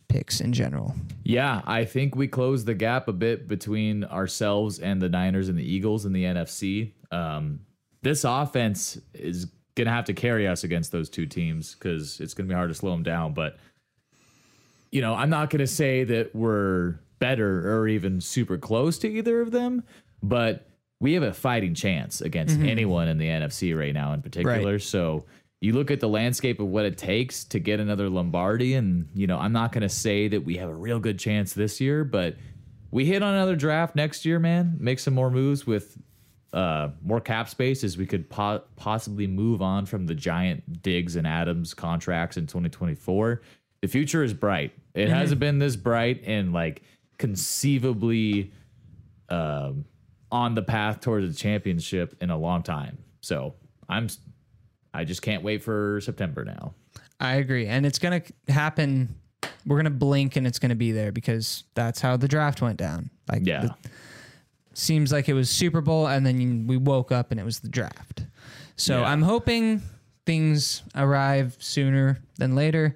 picks 0.08 0.42
in 0.42 0.54
general. 0.54 0.94
Yeah, 1.24 1.62
I 1.66 1.86
think 1.86 2.16
we 2.16 2.28
closed 2.28 2.66
the 2.66 2.74
gap 2.74 3.08
a 3.08 3.14
bit 3.14 3.48
between 3.48 4.04
ourselves 4.04 4.80
and 4.80 5.02
the 5.02 5.10
Niners 5.10 5.50
and 5.50 5.58
the 5.58 5.64
Eagles 5.64 6.06
in 6.06 6.14
the 6.14 6.24
NFC. 6.24 6.92
Um, 7.12 7.62
this 8.02 8.24
offense 8.24 9.00
is 9.14 9.46
going 9.76 9.86
to 9.86 9.92
have 9.92 10.06
to 10.06 10.14
carry 10.14 10.48
us 10.48 10.64
against 10.64 10.92
those 10.92 11.10
two 11.10 11.26
teams 11.26 11.76
because 11.76 12.20
it's 12.20 12.34
going 12.34 12.48
to 12.48 12.52
be 12.52 12.56
hard 12.56 12.70
to 12.70 12.76
slow 12.76 12.92
them 12.92 13.04
down. 13.04 13.34
But, 13.34 13.58
you 14.92 15.02
know, 15.02 15.14
I'm 15.14 15.30
not 15.30 15.50
going 15.50 15.60
to 15.60 15.68
say 15.68 16.04
that 16.04 16.36
we're 16.36 16.96
better 17.20 17.78
or 17.78 17.88
even 17.88 18.20
super 18.20 18.58
close 18.58 18.98
to 19.00 19.08
either 19.08 19.42
of 19.42 19.52
them, 19.52 19.84
but 20.22 20.68
we 21.00 21.14
have 21.14 21.24
a 21.24 21.34
fighting 21.34 21.74
chance 21.74 22.22
against 22.22 22.60
anyone 22.60 23.08
in 23.08 23.18
the 23.18 23.28
NFC 23.28 23.78
right 23.78 23.94
now 23.94 24.14
in 24.14 24.22
particular. 24.22 24.74
Right. 24.74 24.82
So 24.82 25.26
you 25.62 25.74
look 25.74 25.92
at 25.92 26.00
the 26.00 26.10
landscape 26.10 26.60
of 26.60 26.68
what 26.68 26.86
it 26.86 26.98
takes 26.98 27.44
to 27.46 27.60
get 27.60 27.80
another 27.80 28.10
Lombardi, 28.10 28.74
and 28.74 29.08
you 29.14 29.28
know, 29.28 29.38
I'm 29.38 29.54
not 29.54 29.72
going 29.72 29.84
to 29.84 29.90
say 29.90 30.28
that 30.28 30.44
we 30.44 30.58
have 30.58 30.70
a 30.70 30.76
real 30.76 31.00
good 31.00 31.20
chance 31.20 31.54
this 31.54 31.80
year, 31.80 32.04
but 32.04 32.36
we 32.90 33.06
hit 33.06 33.22
on 33.22 33.34
another 33.36 33.56
draft 33.56 33.96
next 33.96 34.26
year, 34.26 34.40
man. 34.40 34.76
Make 34.80 35.00
some 35.00 35.14
more 35.14 35.30
moves 35.30 35.66
with 35.66 35.98
uh, 36.52 36.90
more 37.04 37.22
cap 37.22 37.48
space 37.48 37.84
as 37.84 37.96
we 37.96 38.06
could 38.06 38.30
po- 38.30 38.64
possibly 38.76 39.28
move 39.28 39.62
on 39.62 39.86
from 39.86 40.08
the 40.08 40.16
giant 40.16 40.82
Diggs 40.82 41.16
and 41.16 41.26
Adams 41.26 41.74
contracts 41.74 42.38
in 42.38 42.48
2024. 42.48 43.42
The 43.82 43.88
future 43.88 44.24
is 44.24 44.34
bright. 44.34 44.74
It 44.94 45.10
hasn't 45.10 45.40
been 45.40 45.60
this 45.60 45.76
bright 45.76 46.24
and 46.26 46.52
like 46.52 46.82
conceivably 47.18 48.52
um, 49.30 49.86
on 50.32 50.56
the 50.56 50.62
path 50.62 51.00
towards 51.00 51.34
the 51.34 51.40
championship 51.40 52.16
in 52.20 52.30
a 52.30 52.38
long 52.38 52.64
time. 52.64 52.98
So 53.22 53.54
I'm, 53.88 54.10
I 54.94 55.04
just 55.06 55.22
can't 55.22 55.44
wait 55.44 55.64
for 55.64 56.00
September 56.02 56.44
now. 56.46 56.74
I 57.20 57.36
agree. 57.36 57.68
And 57.68 57.86
it's 57.86 58.00
going 58.00 58.22
to 58.22 58.52
happen. 58.54 59.16
We're 59.66 59.78
going 59.78 59.86
to 59.86 59.90
blink 59.92 60.36
and 60.36 60.46
it's 60.48 60.60
going 60.60 60.70
to 60.70 60.76
be 60.76 60.92
there 60.92 61.12
because 61.12 61.64
that's 61.76 62.02
how 62.02 62.18
the 62.18 62.28
draft 62.28 62.62
went 62.62 62.78
down. 62.78 63.10
Like, 63.32 63.46
Yeah. 63.46 63.62
the- 63.62 63.76
seems 64.74 65.12
like 65.12 65.28
it 65.30 65.34
was 65.34 65.50
Super 65.50 65.82
Bowl 65.82 66.08
and 66.08 66.26
then 66.26 66.66
we 66.68 66.78
woke 66.78 67.12
up 67.12 67.32
and 67.32 67.40
it 67.40 67.44
was 67.44 67.60
the 67.60 67.70
draft. 67.70 68.26
So 68.78 69.02
Yeah. 69.02 69.08
I'm 69.10 69.22
hoping 69.22 69.82
things 70.26 70.82
arrive 70.96 71.58
sooner 71.60 72.20
than 72.38 72.56
later. 72.56 72.96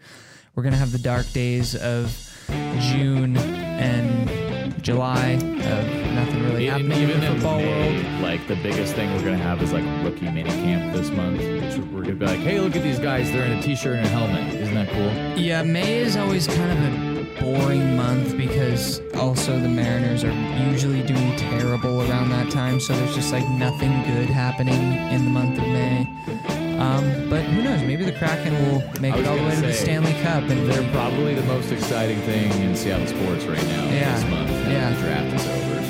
We're 0.56 0.64
going 0.64 0.74
to 0.74 0.80
have 0.80 0.91
the 0.93 1.00
dark 1.00 1.32
days 1.34 1.76
of 1.76 2.12
June 2.80 3.36
and 3.38 4.14
July 4.86 5.32
of 5.32 6.14
nothing 6.14 6.44
really 6.44 6.68
happening 6.68 6.92
in 6.92 7.10
even 7.10 7.20
the 7.20 7.26
in 7.26 7.34
football 7.34 7.58
May, 7.58 8.04
world. 8.04 8.22
like 8.22 8.48
the 8.48 8.56
biggest 8.58 8.94
thing 8.94 9.12
we're 9.16 9.24
gonna 9.24 9.36
have 9.36 9.60
is 9.64 9.74
like 9.74 9.84
rookie 10.04 10.30
mini 10.30 10.52
camp 10.52 10.94
this 10.96 11.10
month. 11.10 11.40
Which 11.40 11.78
we're 11.92 12.04
gonna 12.04 12.14
be 12.14 12.28
like, 12.28 12.40
hey, 12.42 12.60
look 12.60 12.76
at 12.76 12.84
these 12.84 13.00
guys. 13.00 13.32
They're 13.32 13.46
in 13.46 13.54
a 13.54 13.62
t-shirt 13.64 13.96
and 13.96 14.06
a 14.06 14.10
helmet. 14.10 14.54
Isn't 14.54 14.76
that 14.76 14.88
cool? 14.90 15.42
Yeah, 15.42 15.64
May 15.64 15.98
is 15.98 16.16
always 16.16 16.46
kind 16.46 16.72
of 16.72 16.78
a 16.78 17.42
boring 17.42 17.96
month 17.96 18.38
because 18.38 19.02
also 19.16 19.60
the 19.60 19.68
Mariners 19.68 20.24
are 20.24 20.32
usually 20.70 21.02
doing 21.02 21.36
terrible 21.36 22.08
around 22.08 22.30
that 22.30 22.52
time, 22.52 22.80
so 22.80 22.96
there's 22.96 23.16
just 23.16 23.32
like 23.32 23.50
nothing 23.50 23.90
good 24.04 24.30
happening 24.30 24.94
in 25.12 25.26
the 25.26 25.32
month 25.32 25.58
of 25.58 25.64
May. 25.64 26.64
Um, 26.80 27.30
but 27.30 27.41
who 27.43 27.61
knows? 27.63 27.82
Maybe 27.84 28.03
the 28.05 28.11
Kraken 28.11 28.53
will 28.65 28.80
make 28.99 29.15
it 29.15 29.26
all 29.28 29.38
the 29.38 29.43
way 29.43 29.55
to 29.55 29.61
the 29.61 29.73
Stanley 29.73 30.13
Cup, 30.21 30.43
and 30.49 30.69
They're 30.69 30.91
probably 30.91 31.34
the 31.34 31.43
most 31.43 31.71
exciting 31.71 32.19
thing 32.21 32.51
in 32.61 32.76
Seattle 32.76 33.07
sports 33.07 33.45
right 33.45 33.63
now 33.67 33.86
Yeah, 33.86 34.15
this 34.15 34.30
month. 34.30 34.49
yeah. 34.67 34.89
the 34.93 35.01
draft 35.01 35.36
is 35.36 35.47
over. 35.47 35.82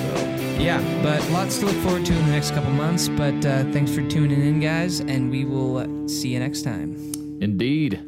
So 0.56 0.62
yeah. 0.62 1.02
But 1.04 1.28
lots 1.32 1.60
to 1.60 1.66
look 1.66 1.76
forward 1.78 2.06
to 2.06 2.14
in 2.14 2.26
the 2.26 2.32
next 2.32 2.52
couple 2.52 2.72
months. 2.72 3.08
But 3.10 3.46
uh, 3.46 3.64
thanks 3.72 3.94
for 3.94 4.08
tuning 4.08 4.42
in, 4.46 4.60
guys, 4.60 5.00
and 5.02 5.30
we 5.32 5.44
will 5.46 6.08
see 6.08 6.30
you 6.30 6.40
next 6.40 6.62
time. 6.64 6.96
indeed. 7.42 8.00